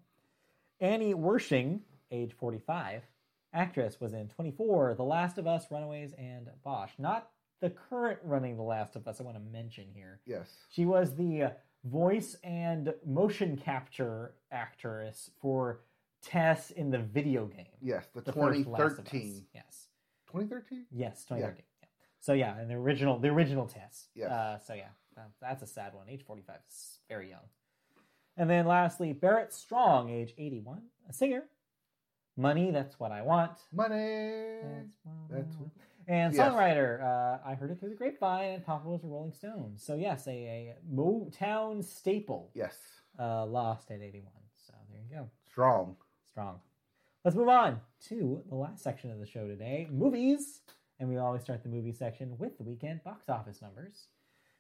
[0.81, 1.79] Annie Wersching,
[2.11, 3.01] age 45.
[3.59, 6.91] Actress was in 24, The Last of Us, Runaways, and Bosch.
[6.99, 7.29] Not
[7.61, 10.19] the current running The Last of Us, I want to mention here.
[10.25, 10.49] Yes.
[10.69, 11.53] She was the
[11.85, 15.79] voice and motion capture actress for
[16.21, 17.65] Tess in the video game.
[17.81, 18.95] Yes, the, The first Last of Us.
[19.11, 19.45] 2013.
[19.53, 19.87] Yes.
[20.27, 20.85] 2013?
[20.91, 21.63] Yes, 2013.
[21.81, 21.87] Yeah.
[22.19, 24.07] So yeah, and the original, the original Tess.
[24.15, 24.31] Yes.
[24.31, 26.09] Uh, so yeah, that, that's a sad one.
[26.09, 27.41] Age 45 is very young.
[28.35, 31.43] And then lastly, Barrett Strong, age 81, a singer.
[32.37, 33.51] Money, that's what I want.
[33.71, 33.95] Money.
[34.61, 35.71] That's what I That's want.
[36.07, 36.51] And Yes.
[36.53, 39.81] songwriter, uh, I heard it through the grapevine and popular with the Rolling Stones.
[39.83, 42.77] So yes, a, a Motown staple, Yes.
[43.17, 44.31] uh, lost at 81.
[44.55, 45.29] So there you go.
[45.49, 45.95] Strong.
[46.29, 46.59] Strong.
[47.23, 47.79] Let's move on
[48.09, 50.59] to the last section of the show today movies.
[50.99, 54.07] And we always start the movie section with the weekend box office numbers.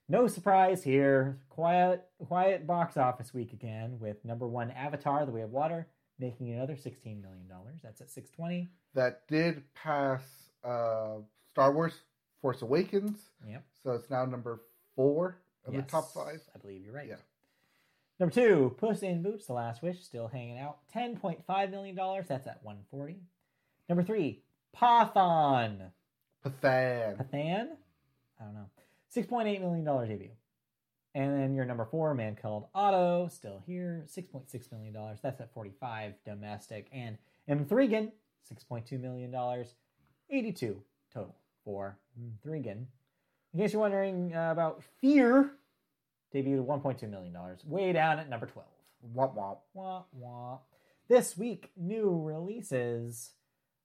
[0.09, 1.39] No surprise here.
[1.49, 5.87] Quiet, quiet box office week again with number one Avatar: The Way of Water
[6.19, 7.49] making another $16 million.
[7.83, 8.69] That's at 620.
[8.93, 10.21] That did pass
[10.63, 11.17] uh,
[11.49, 11.93] Star Wars
[12.41, 13.19] Force Awakens.
[13.47, 13.63] Yep.
[13.83, 14.61] So it's now number
[14.95, 16.41] four of Yes, the top five.
[16.53, 17.07] I believe you're right.
[17.07, 17.15] Yeah.
[18.19, 20.77] Number two, Puss in Boots: The Last Wish, still hanging out.
[20.91, 22.27] Ten point five million dollars.
[22.29, 23.17] That's at one forty.
[23.89, 24.41] Number three,
[24.73, 25.91] Python.
[26.45, 27.17] Pathan.
[27.17, 27.67] Pathan.
[28.39, 28.69] I don't know.
[29.09, 30.29] Six point eight million dollar debut.
[31.15, 34.03] And then your number four, Man Called Otto, still here.
[34.05, 35.19] Six point six million dollars.
[35.23, 36.87] That's at forty five domestic.
[36.91, 37.17] And
[37.49, 38.11] M3gan,
[38.43, 39.73] six point two million dollars.
[40.29, 40.83] Eighty two
[41.13, 41.97] total for
[42.45, 42.85] M3gan.
[43.53, 45.51] In case you're wondering uh, about Fear,
[46.33, 47.33] debuted $1.2 million,
[47.65, 48.67] way down at number 12.
[49.15, 49.57] Womp womp.
[49.73, 50.59] Wah, wah.
[51.07, 53.31] This week, new releases.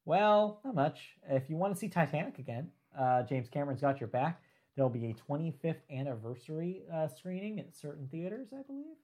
[0.04, 1.10] Well, not much.
[1.28, 4.42] If you want to see Titanic again, uh, James Cameron's got your back.
[4.80, 8.96] There'll be a 25th anniversary uh, screening at certain theaters, I believe.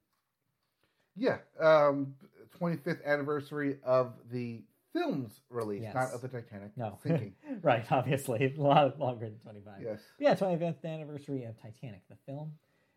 [1.15, 2.15] Yeah, um,
[2.59, 4.63] 25th anniversary of the
[4.95, 5.95] film's release, Yes.
[5.95, 6.71] not of the Titanic.
[6.79, 7.35] No, sinking.
[7.63, 7.85] right?
[7.93, 9.83] Obviously, a lot longer than 25.
[9.83, 10.01] yes.
[10.19, 12.53] Yeah, 25th anniversary of Titanic, the film,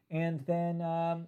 [0.10, 1.28] and then um,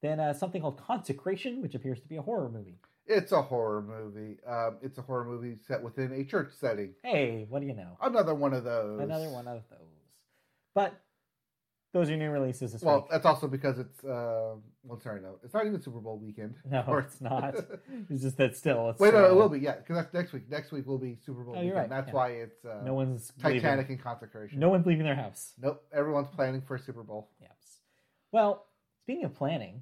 [0.00, 2.78] then uh, something called Consecration, which appears to be a horror movie.
[3.06, 4.38] It's a horror movie.
[4.48, 6.94] Um, it's a horror movie set within a church setting.
[7.04, 7.98] Hey, what do you know?
[8.00, 9.02] Another one of those.
[9.02, 9.95] Another one of those.
[10.76, 10.94] But
[11.94, 13.04] those are new releases this Well, week.
[13.10, 16.54] that's also because it's uh, well, sorry, no, it's not even Super Bowl weekend.
[16.70, 17.54] No, Or- it's not.
[18.10, 18.90] It's just that still.
[18.90, 19.58] It's, Wait, no, uh, it will be.
[19.60, 20.50] Yeah, because that's next week.
[20.50, 21.76] Next week will be Super Bowl Oh, weekend.
[21.76, 22.12] right, That's yeah.
[22.14, 23.92] why it's uh, No one's Titanic Leaving.
[23.94, 24.58] and consecration.
[24.60, 25.54] No one's leaving their house.
[25.60, 25.82] Nope.
[25.92, 27.30] Everyone's planning for Super Bowl.
[27.40, 27.50] Yes.
[28.32, 28.66] Well,
[29.04, 29.80] speaking of planning,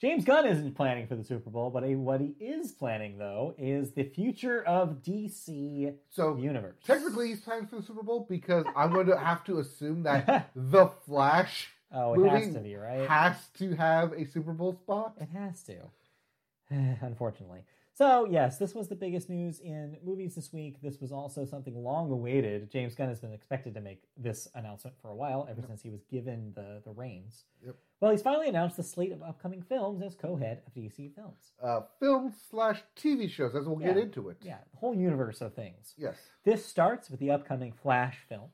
[0.00, 3.92] James Gunn isn't planning for the Super Bowl, but what he is planning though is
[3.92, 6.76] the future of DC So universe.
[6.86, 10.52] technically, he's planning for the Super Bowl because I'm going to have to assume that
[10.56, 13.06] the Flash oh, it has to be right.
[13.08, 15.16] has to have a Super Bowl spot.
[15.20, 15.76] It has to.
[17.02, 17.64] Unfortunately.
[17.92, 20.80] So, yes, this was the biggest news in movies this week.
[20.80, 22.70] This was also something long awaited.
[22.70, 25.90] James Gunn has been expected to make this announcement for a while, ever since he
[25.90, 27.44] was given the, the reins.
[27.62, 27.76] Yep.
[28.00, 31.52] Well, he's finally announced the slate of upcoming films as co head of DC Films.
[31.62, 34.38] Uh, film slash TV shows, as we'll get into it.
[34.42, 35.92] Yeah, the whole universe of things.
[35.98, 36.16] Yes.
[36.44, 38.48] This starts with the upcoming Flash film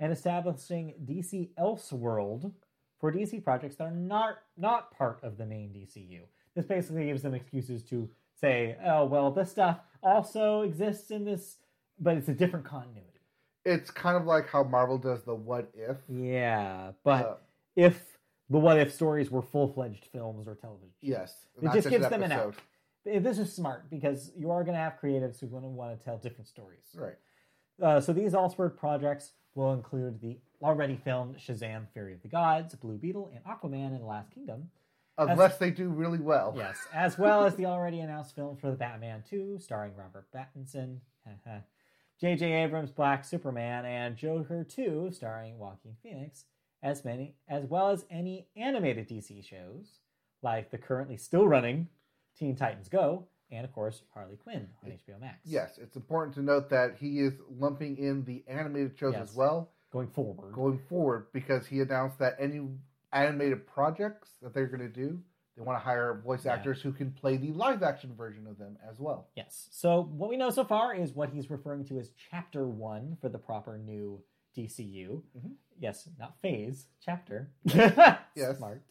[0.00, 2.52] and establishing DC Elseworld
[2.98, 6.22] for DC projects that are not not part of the main DCU.
[6.56, 11.58] This basically gives them excuses to say, "Oh, well, this stuff also exists in this,
[12.00, 13.06] but it's a different continuity."
[13.64, 15.98] It's kind of like how Marvel does the what if.
[16.08, 17.34] Yeah, but Uh,
[17.76, 18.09] if
[18.50, 21.46] the what if stories were full fledged films or television, yes.
[21.62, 22.56] it just gives them an out.
[23.04, 25.98] This is smart because you are going to have creatives who are going to want
[25.98, 26.84] to tell different stories.
[26.94, 27.16] Right.
[27.80, 32.74] Uh, so these Elseworld projects will include the already filmed Shazam: Fury of the Gods,
[32.74, 34.70] Blue Beetle, and Aquaman and the Last Kingdom.
[35.16, 36.54] Unless they do really well.
[36.56, 40.98] Yes, as well as the already announced film for the Batman 2, starring Robert Pattinson,
[42.20, 42.52] J.J.
[42.52, 46.44] Abrams' Black Superman, and Joker 2, starring Joaquin Phoenix,
[46.82, 49.98] as many as well as any animated DC shows
[50.42, 51.88] like the currently still running
[52.38, 55.38] Teen Titans Go, and of course Harley Quinn on HBO Max.
[55.44, 59.30] Yes, it's important to note that he is lumping in the animated shows Yes.
[59.30, 60.54] as well going forward.
[60.54, 62.66] going forward because he announced that any
[63.12, 65.20] animated projects that they're going to do,
[65.56, 66.54] they want to hire voice Yeah.
[66.54, 69.28] actors who can play the live action version of them as well.
[69.34, 69.68] Yes.
[69.72, 73.28] So what we know so far is what he's referring to as Chapter One for
[73.28, 74.22] the proper new
[74.56, 75.22] DCU.
[75.36, 75.52] Mhm.
[75.78, 76.86] Yes, not phase.
[77.04, 77.50] Chapter.
[78.34, 78.56] Yes.
[78.58, 78.82] Smart.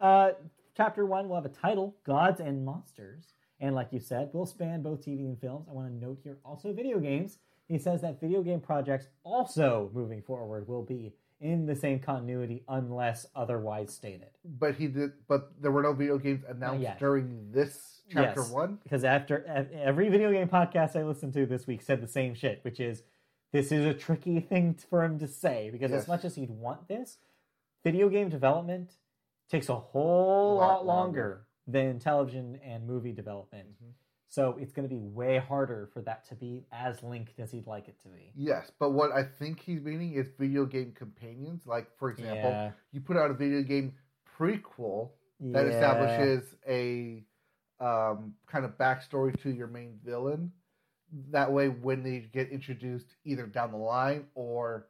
[0.00, 0.32] Uh,
[0.76, 4.82] chapter One will have a title: Gods and Monsters, and like you said, will span
[4.82, 5.66] both TV and films.
[5.70, 7.38] I want to note here also video games.
[7.66, 12.62] He says that video game projects also moving forward will be in the same continuity
[12.68, 14.28] unless otherwise stated.
[14.44, 15.12] But he did.
[15.28, 18.50] But there were no video games announced during this chapter Yes.
[18.50, 18.78] one.
[18.82, 22.58] because after every video game podcast I listened to this week said the same shit,
[22.62, 23.02] which is
[23.54, 26.02] this is a tricky thing for him to say because Yes.
[26.02, 27.18] as much as he'd want this,
[27.84, 28.96] video game development
[29.48, 33.68] takes a whole Lot lot, longer, than television and movie development.
[33.80, 33.92] Mhm.
[34.26, 37.68] So it's going to be way harder for that to be as linked as he'd
[37.68, 38.32] like it to be.
[38.34, 41.64] Yes, but what I think he's meaning is video game companions.
[41.64, 42.72] Like, for example, Yeah.
[42.90, 43.94] you put out a video game
[44.36, 45.72] prequel that Yeah.
[45.72, 47.24] establishes a
[47.80, 50.52] um, kind of backstory to your main villain.
[51.30, 54.88] That way, when they get introduced either down the line or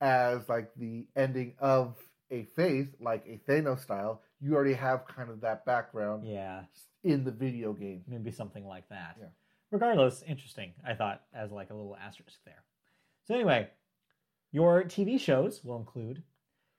[0.00, 1.96] as like the ending of
[2.30, 6.62] a phase, like a Thanos style, you already have kind of that background Yeah,
[7.02, 8.04] in the video game.
[8.06, 9.16] maybe something like that.
[9.18, 9.26] Yeah.
[9.70, 10.72] Regardless, interesting.
[10.86, 12.62] I thought as like a little asterisk there.
[13.26, 13.68] So anyway,
[14.52, 16.22] your TV shows will include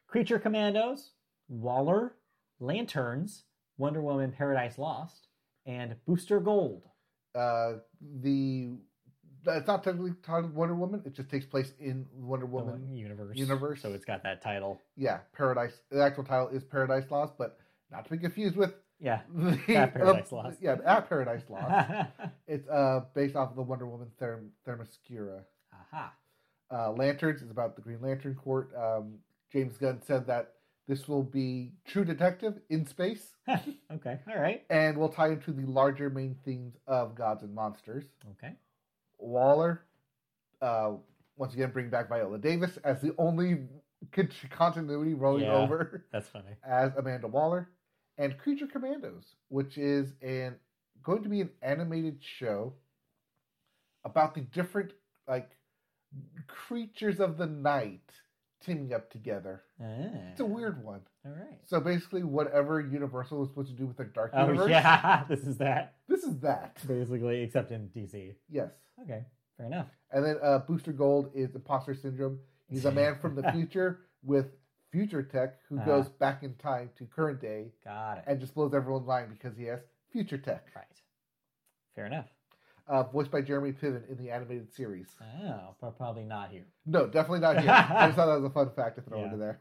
[0.07, 1.11] Creature Commandos,
[1.49, 2.15] Waller,
[2.59, 3.43] Lanterns,
[3.77, 5.27] Wonder Woman: Paradise Lost,
[5.65, 6.83] and Booster Gold.
[7.35, 7.73] Uh,
[8.21, 8.69] the
[9.47, 12.93] it's not technically titled Wonder Woman; it just takes place in Wonder Woman.
[12.95, 13.37] universe.
[13.37, 13.81] universe.
[13.81, 14.81] So it's got that title.
[14.97, 15.79] Yeah, Paradise.
[15.91, 17.57] The actual title is Paradise Lost, but
[17.91, 19.21] not to be confused with Yeah.
[19.33, 20.57] the At Paradise uh, Lost.
[20.61, 22.09] Yeah, at Paradise Lost.
[22.47, 25.41] It's uh based off of the Wonder Woman Therm- Themyscira.
[25.93, 26.13] Aha.
[26.71, 28.67] Uh, Lanterns is about the Green Lantern Corps.
[28.77, 29.19] Um,
[29.53, 30.53] James Gunn said that
[30.89, 33.35] this will be True Detective in space
[33.93, 34.19] okay.
[34.27, 34.63] All right.
[34.69, 38.03] and we'll tie into the larger main themes of gods and monsters.
[38.37, 38.53] Okay.
[39.19, 39.83] Waller,
[40.61, 40.93] uh,
[41.37, 43.59] once again, bring back Viola Davis as the only
[44.49, 45.53] continuity rolling Yeah.
[45.53, 46.55] over That's funny.
[46.67, 47.69] as Amanda Waller,
[48.17, 50.55] and Creature Commandos, which is an
[51.03, 52.73] going to be an animated show
[54.03, 54.91] about the different
[55.27, 55.49] like
[56.47, 58.01] creatures of the night
[58.65, 59.61] teaming up together.
[59.81, 59.85] Ah,
[60.31, 61.01] It's a weird one.
[61.25, 61.59] All right.
[61.65, 65.41] So basically, whatever Universal was supposed to do with their Dark Oh Universe, yeah, this
[65.41, 66.77] is that this is that.
[66.87, 68.35] basically, except in DC.
[68.49, 68.71] Yes.
[69.01, 69.23] Okay,
[69.57, 69.87] fair enough.
[70.11, 72.39] And then uh, Booster Gold is Imposter Syndrome.
[72.69, 74.47] He's a man from the future with
[74.91, 75.85] future tech who Ah.
[75.85, 78.23] goes back in time to current day Got it.
[78.27, 79.79] and just blows everyone's mind because he has
[80.11, 80.65] future tech.
[80.75, 80.85] right.
[81.95, 82.25] Fair enough.
[82.89, 85.05] Uh, voiced by Jeremy Piven in the animated series.
[85.45, 86.65] Oh, but probably not here.
[86.87, 87.69] No, definitely not here.
[87.71, 89.25] I just thought that was a fun fact to throw Yeah.
[89.25, 89.59] into there.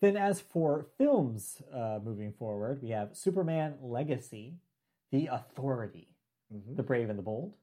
[0.00, 4.54] Then, as for films uh, moving forward, we have Superman Legacy,
[5.10, 6.14] The Authority,
[6.54, 6.76] Mhm.
[6.76, 7.54] The Brave and the Bold,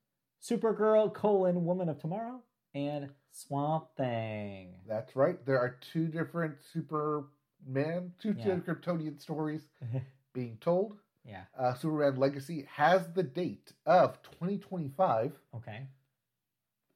[0.41, 2.41] Supergirl: colon, Woman of Tomorrow,
[2.75, 4.75] and Swamp Thing.
[4.85, 5.43] That's right.
[5.45, 8.55] There are two different Superman, two Yeah.
[8.55, 9.69] different Kryptonian stories
[10.33, 10.97] being told.
[11.25, 11.43] Yeah.
[11.57, 15.33] Uh, Superman Legacy has the date of 2025.
[15.55, 15.87] Okay.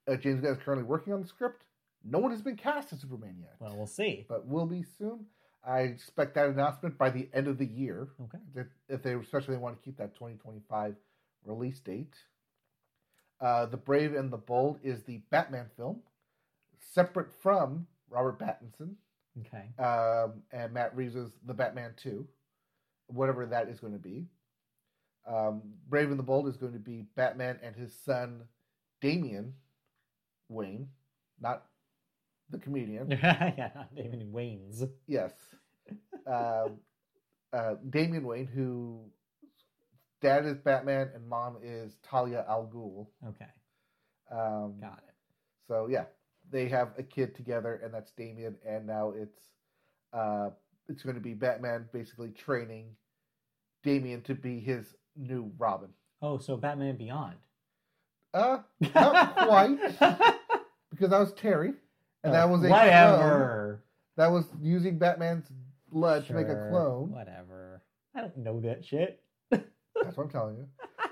[0.07, 1.63] Uh, James Gunn is currently working on the script.
[2.03, 4.25] No one has been cast as Superman yet, Well, we'll see.
[4.29, 5.25] but will be soon.
[5.65, 8.07] I expect that announcement by the end of the year.
[8.21, 8.37] Okay.
[8.55, 10.95] If- If they especially want to keep that 2025
[11.43, 12.15] release date.
[13.41, 16.01] Uh, the Brave and the Bold is the Batman film,
[16.79, 18.95] separate from Robert Pattinson
[19.41, 19.69] Okay.
[19.83, 22.27] um, and Matt Reeves' The Batman 2,
[23.07, 24.25] whatever that is going to be.
[25.27, 28.43] Um, Brave and the Bold is going to be Batman and his son
[29.01, 29.53] Damian
[30.49, 30.87] Wayne,
[31.41, 31.65] not
[32.49, 33.11] the comedian.
[33.11, 34.83] yeah, not David Wayne's.
[35.05, 35.33] yes.
[36.25, 36.79] Um,
[37.53, 39.01] uh, Damian Wayne, who
[40.21, 43.07] dad is Batman and mom is Talia al Ghul.
[43.29, 43.51] Okay.
[44.31, 45.15] Um, Got it.
[45.67, 46.05] So yeah,
[46.49, 48.55] they have a kid together, and that's Damien.
[48.65, 49.39] And now it's
[50.13, 50.49] uh,
[50.89, 52.85] it's going to be Batman basically training
[53.83, 55.89] Damien to be his new Robin.
[56.21, 57.35] Oh, so Batman Beyond.
[58.33, 58.59] Uh,
[58.93, 59.77] not quite,
[60.91, 61.73] because that was Terry,
[62.23, 62.79] and that was a clone.
[62.79, 63.83] whatever.
[64.17, 65.47] That was using Batman's
[65.91, 67.11] blood to make a clone.
[67.11, 67.83] Whatever.
[68.15, 69.21] I don't know that shit.
[69.51, 70.67] That's what I'm telling you.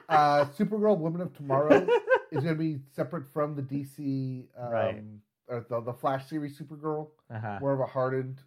[0.10, 1.88] Uh, Supergirl, Woman of Tomorrow,
[2.32, 5.04] is going to be separate from the DC, um, Right.
[5.48, 7.08] or the, the Flash series Supergirl.
[7.34, 7.58] Uh-huh.
[7.62, 8.40] more of a hardened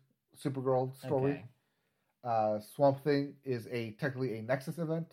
[0.42, 1.32] Supergirl story.
[1.32, 1.44] Okay.
[2.24, 5.06] Uh, Swamp Thing is a technically a Nexus event,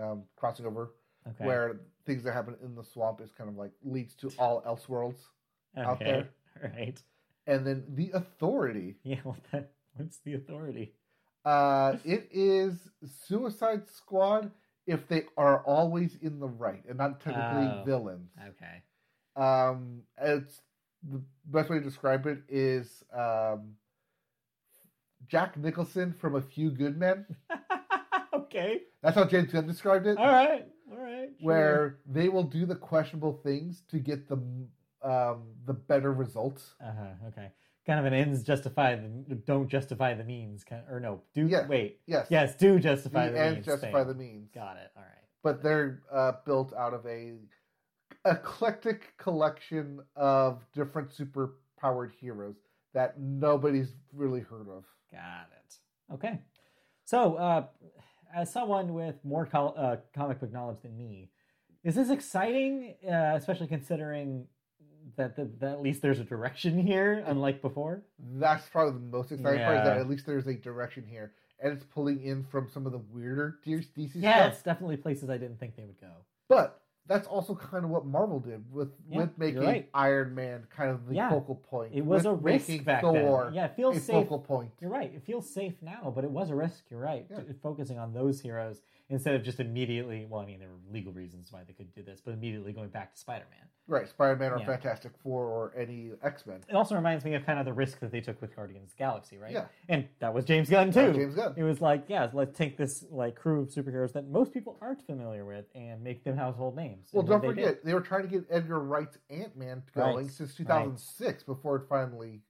[0.00, 0.92] um, crossing over
[1.28, 1.44] Okay.
[1.44, 5.20] where things that happen in the swamp is kind of like leads to all Elseworlds,
[5.76, 6.28] out there.
[6.62, 7.00] Right.
[7.46, 8.96] and then the Authority.
[9.04, 9.20] Yeah.
[9.22, 10.94] What that, what's the authority?
[11.44, 12.88] Uh, it is
[13.26, 14.50] Suicide Squad
[14.86, 17.82] if they are always in the right and not technically Oh.
[17.84, 18.32] villains.
[18.48, 18.82] Okay.
[19.36, 20.62] Um, it's
[21.08, 23.74] the best way to describe it is um,
[25.28, 27.26] Jack Nicholson from A Few Good Men.
[28.34, 28.80] okay.
[29.02, 30.18] That's how James Gunn described it.
[30.18, 30.66] All right.
[30.90, 31.28] All right.
[31.38, 31.46] sure.
[31.46, 34.36] Where they will do the questionable things to get the
[35.02, 36.74] um, the better results.
[36.84, 37.28] Uh-huh.
[37.28, 37.50] Okay.
[37.86, 40.64] Kind of an ends justify the don't justify the means.
[40.64, 41.22] Kind or no.
[41.34, 41.66] Do Yeah.
[41.66, 42.00] wait.
[42.06, 42.54] Yes, Yes.
[42.56, 43.66] Do justify the the, ends means.
[43.66, 44.08] justify thing.
[44.08, 44.50] the means.
[44.54, 44.90] Got it.
[44.96, 45.12] All right.
[45.42, 47.34] But they're uh, built out of a
[48.24, 52.56] eclectic collection of different super powered heroes
[52.92, 54.84] that nobody's really heard of.
[55.12, 56.14] Got it.
[56.14, 56.38] Okay.
[57.04, 57.66] So, uh,
[58.34, 61.30] as someone with more col- uh, comic book knowledge than me,
[61.84, 62.94] is this exciting?
[63.06, 64.46] Uh, especially considering
[65.16, 68.02] that, that, that at least there's a direction here, unlike before.
[68.34, 69.78] That's probably the most exciting part.
[69.78, 72.92] Is that at least there's a direction here, and it's pulling in from some of
[72.92, 74.64] the weirder DC Yes, stuff.
[74.64, 76.12] definitely places I didn't think they would go.
[76.48, 76.77] But
[77.08, 79.88] that's also kind of what Marvel did with Yeah, with making right.
[79.94, 81.30] Iron Man kind of the Yeah.
[81.30, 81.94] focal point.
[81.94, 83.54] It was with a risk back Thor then.
[83.54, 84.14] Yeah, it feels safe.
[84.14, 84.70] focal point.
[84.80, 85.12] You're right.
[85.12, 86.84] It feels safe now, but it was a risk.
[86.90, 87.26] You're right.
[87.30, 87.40] Yeah.
[87.62, 90.26] Focusing on those heroes instead of just immediately.
[90.28, 92.90] Well, I mean, there were legal reasons why they could do this, but immediately going
[92.90, 93.66] back to Spider-Man.
[93.86, 94.58] Right, Spider Man or.
[94.60, 96.60] Fantastic Four or any X Men.
[96.68, 98.98] It also reminds me of kind of the risk that they took with Guardians of
[98.98, 99.50] the Galaxy, right?
[99.50, 99.64] Yeah.
[99.88, 101.14] And that was James Gunn too.
[101.14, 101.54] James Gunn.
[101.56, 105.00] It was like, yeah, let's take this like crew of superheroes that most people aren't
[105.06, 106.97] familiar with and make them household names.
[107.12, 107.84] Well, don't forget, did.
[107.84, 111.82] they were trying to get Edgar Wright's Ant Man going Right, since 2006 before it
[111.88, 112.40] finally.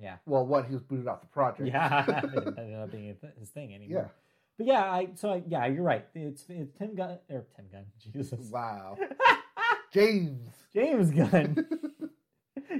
[0.00, 0.16] Yeah.
[0.26, 1.68] Well, one, he was booted off the project.
[1.68, 2.24] Yeah, it
[2.58, 4.02] ended up being his thing anymore.
[4.02, 4.08] Yeah.
[4.58, 6.06] But yeah, I so I, yeah, you're right.
[6.14, 8.96] It's it's Tim Gunn or Tim Gunn, Jesus, Wow.
[9.92, 10.48] James.
[10.72, 11.66] James Gunn.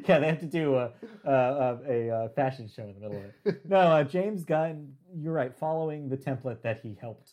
[0.09, 0.91] yeah, they have to do a
[1.25, 3.25] a, a, a fashion show in the middle of
[3.55, 3.67] it.
[3.69, 4.95] No, uh, James Gunn.
[5.17, 5.55] You're right.
[5.57, 7.33] Following the template that he helped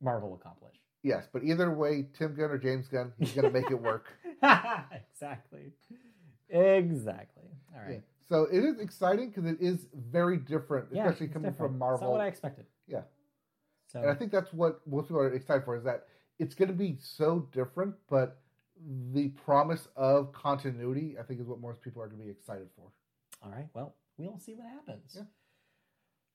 [0.00, 0.76] Marvel accomplish.
[1.02, 4.06] Yes, but either way, Tim Gunn or James Gunn, he's going to make it work.
[4.42, 5.72] exactly.
[6.50, 7.44] Exactly.
[7.74, 7.92] All right.
[7.92, 7.98] Yeah.
[8.28, 11.56] So it is exciting because it is very different, Yeah, especially coming different.
[11.56, 12.12] from It's not Marvel.
[12.12, 12.66] what I expected.
[12.86, 13.02] Yeah.
[13.86, 16.04] So And I think that's what most people are excited for is that
[16.38, 18.38] it's going to be so different, but
[19.12, 22.68] the promise of continuity, I think, is what most people are going to be excited
[22.76, 22.90] for.
[23.42, 23.66] All right.
[23.74, 25.16] Well, we'll see what happens.
[25.16, 25.22] Yeah.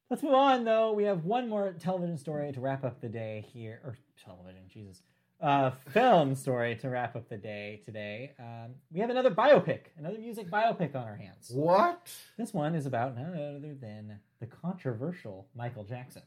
[0.10, 0.92] Let's move on, though.
[0.94, 5.02] We have one more television story to wrap up the day here, or television, Jesus,
[5.42, 8.34] uh, film story to wrap up the day today.
[8.40, 11.52] Um, we have another biopic, another music biopic on our hands.
[11.54, 12.14] What?
[12.38, 16.24] This one is about none other than the controversial Michael Jackson.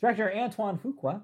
[0.00, 1.22] Director Antoine Fuqua,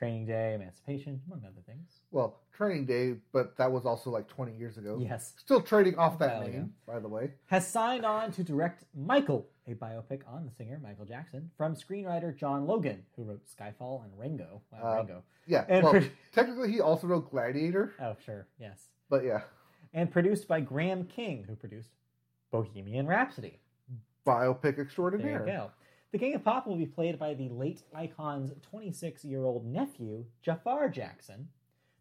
[0.00, 2.00] Training Day, Emancipation, among other things.
[2.10, 4.98] Well, Training Day, but that was also like 20 years ago.
[4.98, 5.34] Yes.
[5.36, 6.50] Still trading off that ago.
[6.50, 7.32] name, by the way.
[7.48, 12.34] has signed on to direct Michael, a biopic on the singer Michael Jackson, from screenwriter
[12.34, 14.62] John Logan, who wrote Skyfall and Ringo.
[14.72, 15.22] Wow, Uh, Ringo.
[15.46, 15.66] Yeah.
[15.68, 18.86] And well, pro- technically, he also wrote Gladiator, Oh, sure, yes.
[19.10, 19.42] but yeah,
[19.92, 21.90] And produced by Graham King, who produced
[22.50, 23.58] Bohemian Rhapsody.
[24.26, 25.40] biopic There extraordinaire.
[25.40, 25.70] you go.
[26.12, 30.24] The King of Pop will be played by the late icon's 26 year old nephew,
[30.42, 31.48] Jafar Jackson.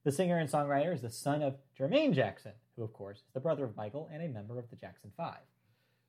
[0.04, 3.40] The singer and songwriter is the son of Jermaine Jackson, who, of course, is the
[3.40, 5.42] brother of Michael and a member of the Jackson Five.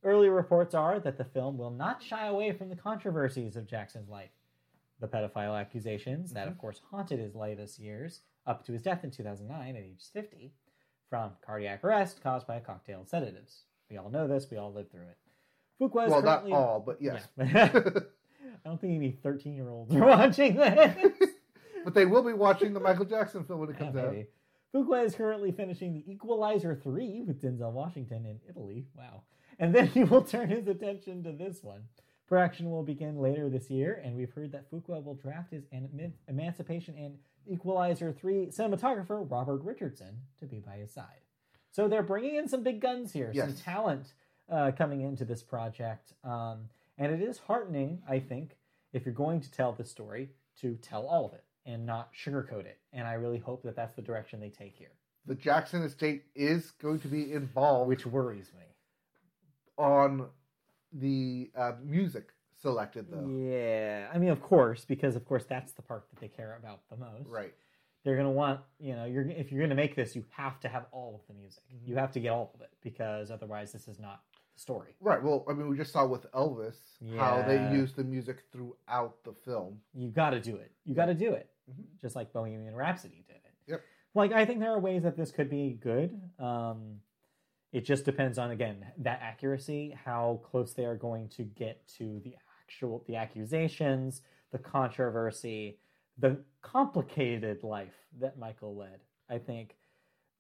[0.03, 4.09] Early reports are that the film will not shy away from the controversies of Jackson's
[4.09, 4.31] life.
[5.01, 6.61] The pedophile accusations that, of mm-hmm.
[6.61, 10.55] course, haunted his latest years up to his death in 2009 at age 50
[11.11, 13.65] from cardiac arrest caused by a cocktail of sedatives.
[13.91, 15.19] We all know this, we all lived through it.
[15.81, 17.27] Fuqua is Well, not all, but yes.
[17.39, 17.71] yeah.
[18.65, 21.15] I don't think any 13 year olds are watching this.
[21.85, 24.17] but they will be watching the Michael Jackson film when it comes Yeah, out.
[24.75, 28.87] Fuqua is currently finishing The Equalizer 3 with Denzel Washington in Italy.
[28.95, 29.23] Wow.
[29.59, 31.85] And then he will turn his attention to this one.
[32.29, 36.13] Production will begin later this year, and we've heard that Fuqua will draft his Eman-
[36.29, 37.17] Emancipation and
[37.47, 41.25] Equalizer 3 cinematographer Robert Richardson to be by his side.
[41.73, 44.13] So they're bringing in some big guns here, some talent
[44.51, 46.13] uh, coming into this project.
[46.25, 46.69] Um,
[46.99, 48.57] and it is heartening, I think,
[48.93, 52.67] if you're going to tell this story, to tell all of it and not sugarcoat
[52.67, 52.79] it.
[52.93, 54.93] And I really hope that that's the direction they take here,
[55.27, 58.65] The Jackson estate is going to be involved which worries me.
[59.79, 60.27] on
[60.93, 63.27] the uh, music selected, though.
[63.27, 66.81] Yeah, I mean, of course, because of course that's the part that they care about
[66.91, 67.29] the most.
[67.29, 67.55] Right.
[68.05, 70.87] They're gonna want, you know, you're if you're gonna make this, you have to have
[70.91, 71.63] all of the music.
[71.73, 71.87] Mhm.
[71.89, 74.30] You have to get all of it because otherwise, this is not the
[74.61, 74.95] story.
[75.01, 75.23] Right.
[75.23, 76.77] Well, I mean, we just saw with Elvis
[77.17, 77.73] how they Yeah.
[77.73, 79.81] used the music throughout the film.
[79.95, 80.71] You got to do it.
[80.85, 81.85] You got to do it, Mhm.
[82.01, 83.55] just like Bohemian Rhapsody did it.
[83.67, 83.81] Yep.
[84.15, 86.21] Like I think there are ways that this could be good.
[86.39, 87.01] Um,
[87.73, 92.21] it just depends on again that accuracy, how close they are going to get to
[92.21, 95.79] the actual the accusations, the controversy,
[96.19, 99.01] the complicated life that Michael led.
[99.29, 99.77] I think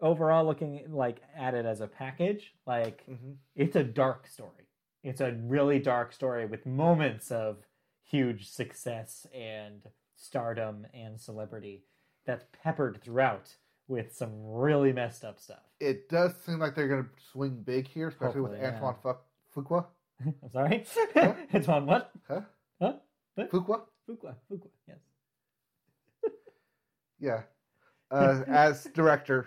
[0.01, 3.33] overall, looking like at it as a package, like Mm-hmm.
[3.57, 4.69] it's a dark story.
[5.03, 7.59] It's a really dark story with moments of
[8.05, 9.83] huge success and
[10.17, 11.85] stardom and celebrity
[12.27, 13.55] that's peppered throughout
[13.89, 15.63] with some really messed up stuff.
[15.81, 18.75] It does seem like they're going to swing big here, especially with Hopefully, yeah.
[18.87, 19.17] Antoine
[19.55, 19.87] Fu- Fuqua.
[20.43, 20.85] I'm sorry.
[21.15, 21.35] Huh?
[21.53, 22.11] it's on what?
[22.29, 22.41] Huh?
[22.81, 22.93] Huh?
[23.37, 23.51] What?
[23.51, 23.81] Fuqua?
[24.09, 24.35] Fuqua.
[24.51, 24.69] Fuqua.
[24.87, 24.99] Yes.
[27.19, 27.43] Yeah.
[28.11, 29.47] Uh, as director,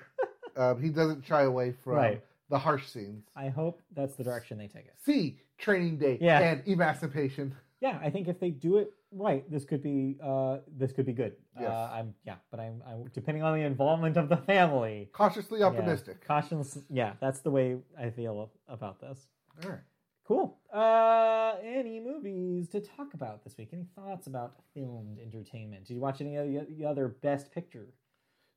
[0.57, 2.23] um, he doesn't shy away from Right.
[2.49, 3.25] the harsh scenes.
[3.35, 4.95] I hope that's the direction they take it.
[5.03, 6.39] See Training Day Yeah.
[6.39, 7.55] and Emancipation.
[7.81, 11.11] Yeah, I think if they do it right, this could be uh, this could be
[11.13, 11.33] good.
[11.59, 11.69] Yes.
[11.69, 15.09] Uh, I'm yeah, but I'm, I'm depending on the involvement of the family.
[15.11, 16.17] Cautiously optimistic.
[16.21, 16.77] Yeah, cautious.
[16.89, 19.27] Yeah, that's the way I feel about this.
[19.63, 19.79] All right.
[20.25, 20.57] Cool.
[20.73, 23.69] Uh, any movies to talk about this week?
[23.73, 25.85] Any thoughts about filmed entertainment?
[25.85, 26.47] Did you watch any of
[26.77, 27.87] the other Best Picture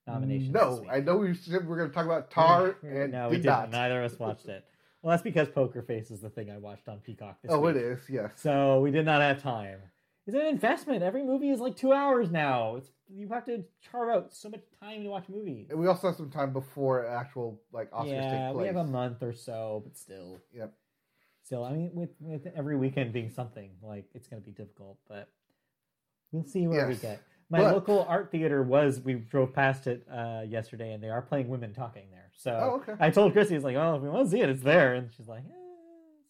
[0.07, 0.53] nominations?
[0.53, 0.85] this No.
[0.91, 3.43] I know we said we were going to talk about Tar, and no, we did
[3.43, 3.57] didn't.
[3.59, 3.70] not.
[3.70, 4.65] Neither of us watched it.
[5.03, 7.77] Well, that's because Poker Face is the thing I watched on Peacock this Oh, week.
[7.77, 7.99] it is.
[8.09, 8.33] Yes.
[8.37, 9.78] So we did not have time.
[10.27, 11.05] It's an investment.
[11.05, 12.77] Every movie is like two hours now.
[12.77, 13.62] It's you have to
[13.93, 15.69] carve out so much time to watch movies.
[15.70, 18.62] And we also have some time before actual like Oscars yeah, take place.
[18.62, 20.41] we have a month or so, but still.
[20.53, 20.73] Yep.
[21.45, 24.99] Still, I mean, with with every weekend being something, like it's going to be difficult,
[25.09, 25.28] but
[26.33, 27.20] we'll see where we get.
[27.48, 31.48] My local art theater was we drove past it uh, yesterday, and they are playing
[31.48, 32.31] Women Talking there.
[32.36, 32.94] So Oh, okay.
[32.98, 35.10] I told Chrissy, "It's like, oh, if we want to see it, it's there," and
[35.12, 35.52] she's like, eh.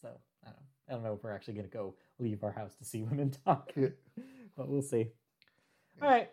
[0.02, 0.08] "So
[0.44, 0.62] I don't, know.
[0.88, 3.30] I don't know if we're actually going to go leave our house to see Women
[3.46, 3.88] Talk, Yeah.
[4.56, 5.08] but we'll see."
[6.02, 6.30] All right,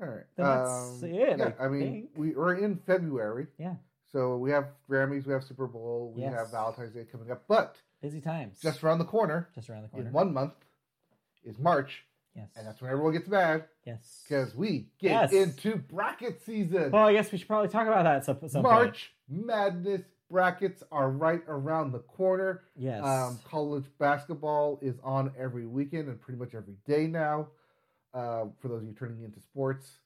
[0.00, 0.24] All right.
[0.36, 2.10] Then that's Um, it, Yeah, I I, mean, think.
[2.16, 3.48] we are in February.
[3.58, 3.74] Yeah.
[4.12, 6.34] So we have Grammys, we have Super Bowl, we Yes.
[6.34, 7.42] have Valentine's Day coming up.
[7.48, 10.06] But busy times just around the corner, just around the corner.
[10.06, 10.54] in one month,
[11.44, 12.04] is March.
[12.34, 14.22] Yes, And that's when everyone gets mad yes.
[14.26, 15.32] because we get Yes.
[15.32, 16.90] into bracket season.
[16.92, 18.74] Well, I guess we should probably talk about that at some, some point.
[18.74, 22.62] March Madness brackets are right around the corner.
[22.76, 23.04] Yes.
[23.04, 27.48] Um, college basketball is on every weekend and pretty much every day now.
[28.12, 29.98] Uh, for those of you turning into sports,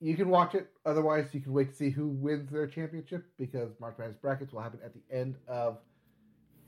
[0.00, 0.68] you can watch it.
[0.86, 4.60] Otherwise, you can wait to see who wins their championship because March Madness brackets will
[4.60, 5.78] happen at the end of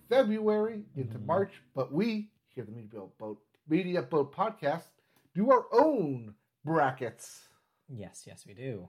[0.08, 1.26] February into Mhm.
[1.26, 4.82] March, but we here at the Media Boat Media Boat Podcast
[5.34, 6.34] do our own
[6.64, 7.42] brackets.
[7.88, 8.88] Yes, yes, we do.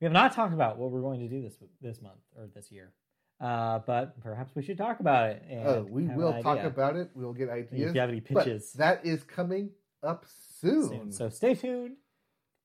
[0.00, 2.70] We have not talked about what we're going to do this this month or this
[2.70, 2.92] year,
[3.40, 5.42] uh, but perhaps we should talk about it.
[5.48, 7.10] And Oh, we will talk about it.
[7.14, 7.94] We'll get If ideas.
[7.94, 9.70] you have any pitches, that is coming
[10.02, 10.26] up
[10.60, 10.88] soon.
[10.88, 11.12] soon.
[11.12, 11.96] So stay tuned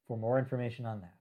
[0.07, 1.13] for more information on that.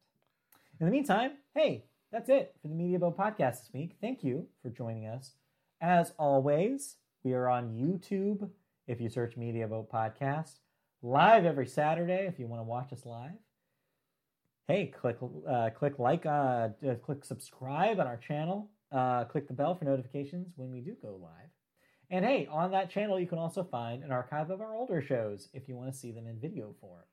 [0.80, 3.96] In the meantime, hey, that's it for the Media Boat Podcast this week.
[4.00, 5.34] Thank you for joining us.
[5.80, 8.48] As always, we are on YouTube
[8.90, 10.58] if you search Media Boat Podcast,
[11.00, 13.38] live every Saturday if you want to watch us live.
[14.66, 15.16] Hey, click
[15.48, 18.68] uh, click like, uh, uh, click subscribe on our channel.
[18.90, 21.50] Uh, click the bell for notifications when we do go live.
[22.10, 25.48] And hey, on that channel, you can also find an archive of our older shows
[25.54, 27.04] if you want to see them in video form.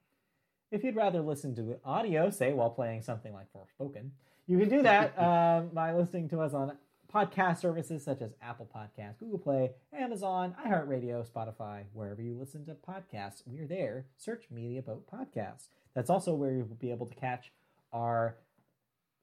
[0.71, 4.09] If you'd rather listen to audio, say while playing something like Forspoken,
[4.47, 6.75] you can do that um, by listening to us on
[7.13, 12.75] podcast services such as Apple Podcasts, Google Play, Amazon, iHeartRadio, Spotify, wherever you listen to
[12.75, 13.43] podcasts.
[13.45, 14.05] We're there.
[14.17, 15.67] Search Media Boat Podcasts.
[15.95, 17.51] That's also where you'll be able to catch
[17.91, 18.37] our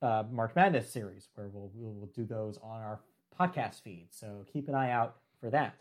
[0.03, 3.01] uh, March Madness series, where we'll, we'll do those on our
[3.39, 4.09] podcast feed.
[4.11, 5.77] So keep an eye out for that.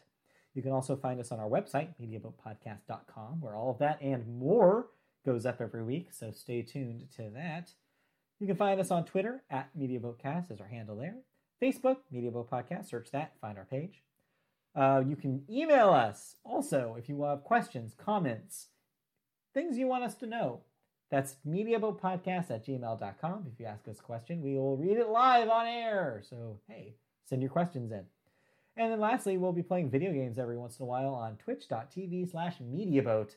[0.53, 4.88] You can also find us on our website, mediaboatpodcast.com, where all of that and more
[5.25, 6.09] goes up every week.
[6.11, 7.71] So stay tuned to that.
[8.39, 11.15] You can find us on Twitter at MediaBoatCast is our handle there.
[11.64, 14.03] Facebook, MediaBoat Podcast, search that, find our page.
[14.76, 18.68] Uh, you can email us also if you have questions, comments,
[19.53, 20.60] things you want us to know.
[21.10, 23.48] That's MediaBoatPodcast at gmail.com.
[23.53, 26.22] If you ask us a question, we will read it live on air.
[26.30, 28.03] So, hey, send your questions in.
[28.76, 32.30] And then lastly, we'll be playing video games every once in a while on twitch.tv
[32.30, 33.35] slash MediaBoat.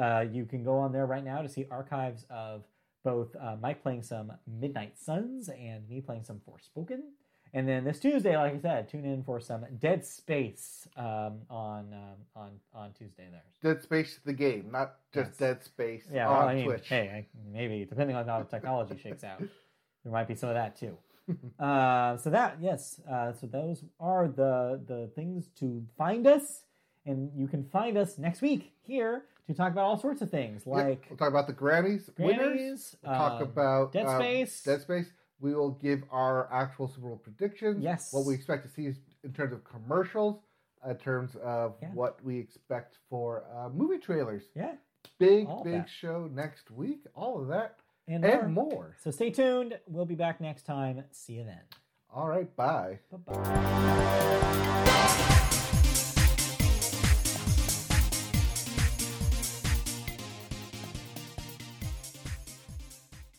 [0.00, 2.64] Uh, you can go on there right now to see archives of
[3.04, 7.00] both uh, Mike playing some Midnight Suns and me playing some Forspoken.
[7.56, 11.86] And then this Tuesday, like I said, tune in for some Dead Space um, on
[11.90, 13.44] um, on on Tuesday there.
[13.62, 15.36] Dead Space the game, not just Yes.
[15.38, 16.86] Dead Space Yeah, on well, I mean, Twitch.
[16.90, 20.54] hey, I, maybe depending on how the technology shakes out, there might be some of
[20.54, 20.98] that too.
[21.58, 26.64] uh, so that yes, uh, so those are the the things to find us,
[27.06, 30.64] and you can find us next week here to talk about all sorts of things
[30.66, 32.96] Yeah, like we'll talk about the Grammys, winners.
[33.02, 34.62] We'll talk um, about Dead um, Space.
[34.62, 35.06] Dead Space.
[35.40, 37.82] We will give our actual Super Bowl predictions.
[37.82, 38.12] Yes.
[38.12, 38.86] What we expect to see
[39.24, 40.40] in terms of commercials,
[40.88, 41.88] in terms of Yeah.
[41.92, 44.44] what we expect for uh, movie trailers.
[44.54, 44.76] yeah,
[45.18, 45.90] Big, big that.
[45.90, 47.04] show next week.
[47.14, 47.76] All of that
[48.08, 48.70] and, and more.
[48.70, 48.96] more.
[49.02, 49.78] So stay tuned.
[49.86, 51.04] We'll be back next time.
[51.12, 51.60] See you then.
[52.12, 52.54] All right.
[52.56, 53.00] Bye.
[53.10, 55.42] Bye bye.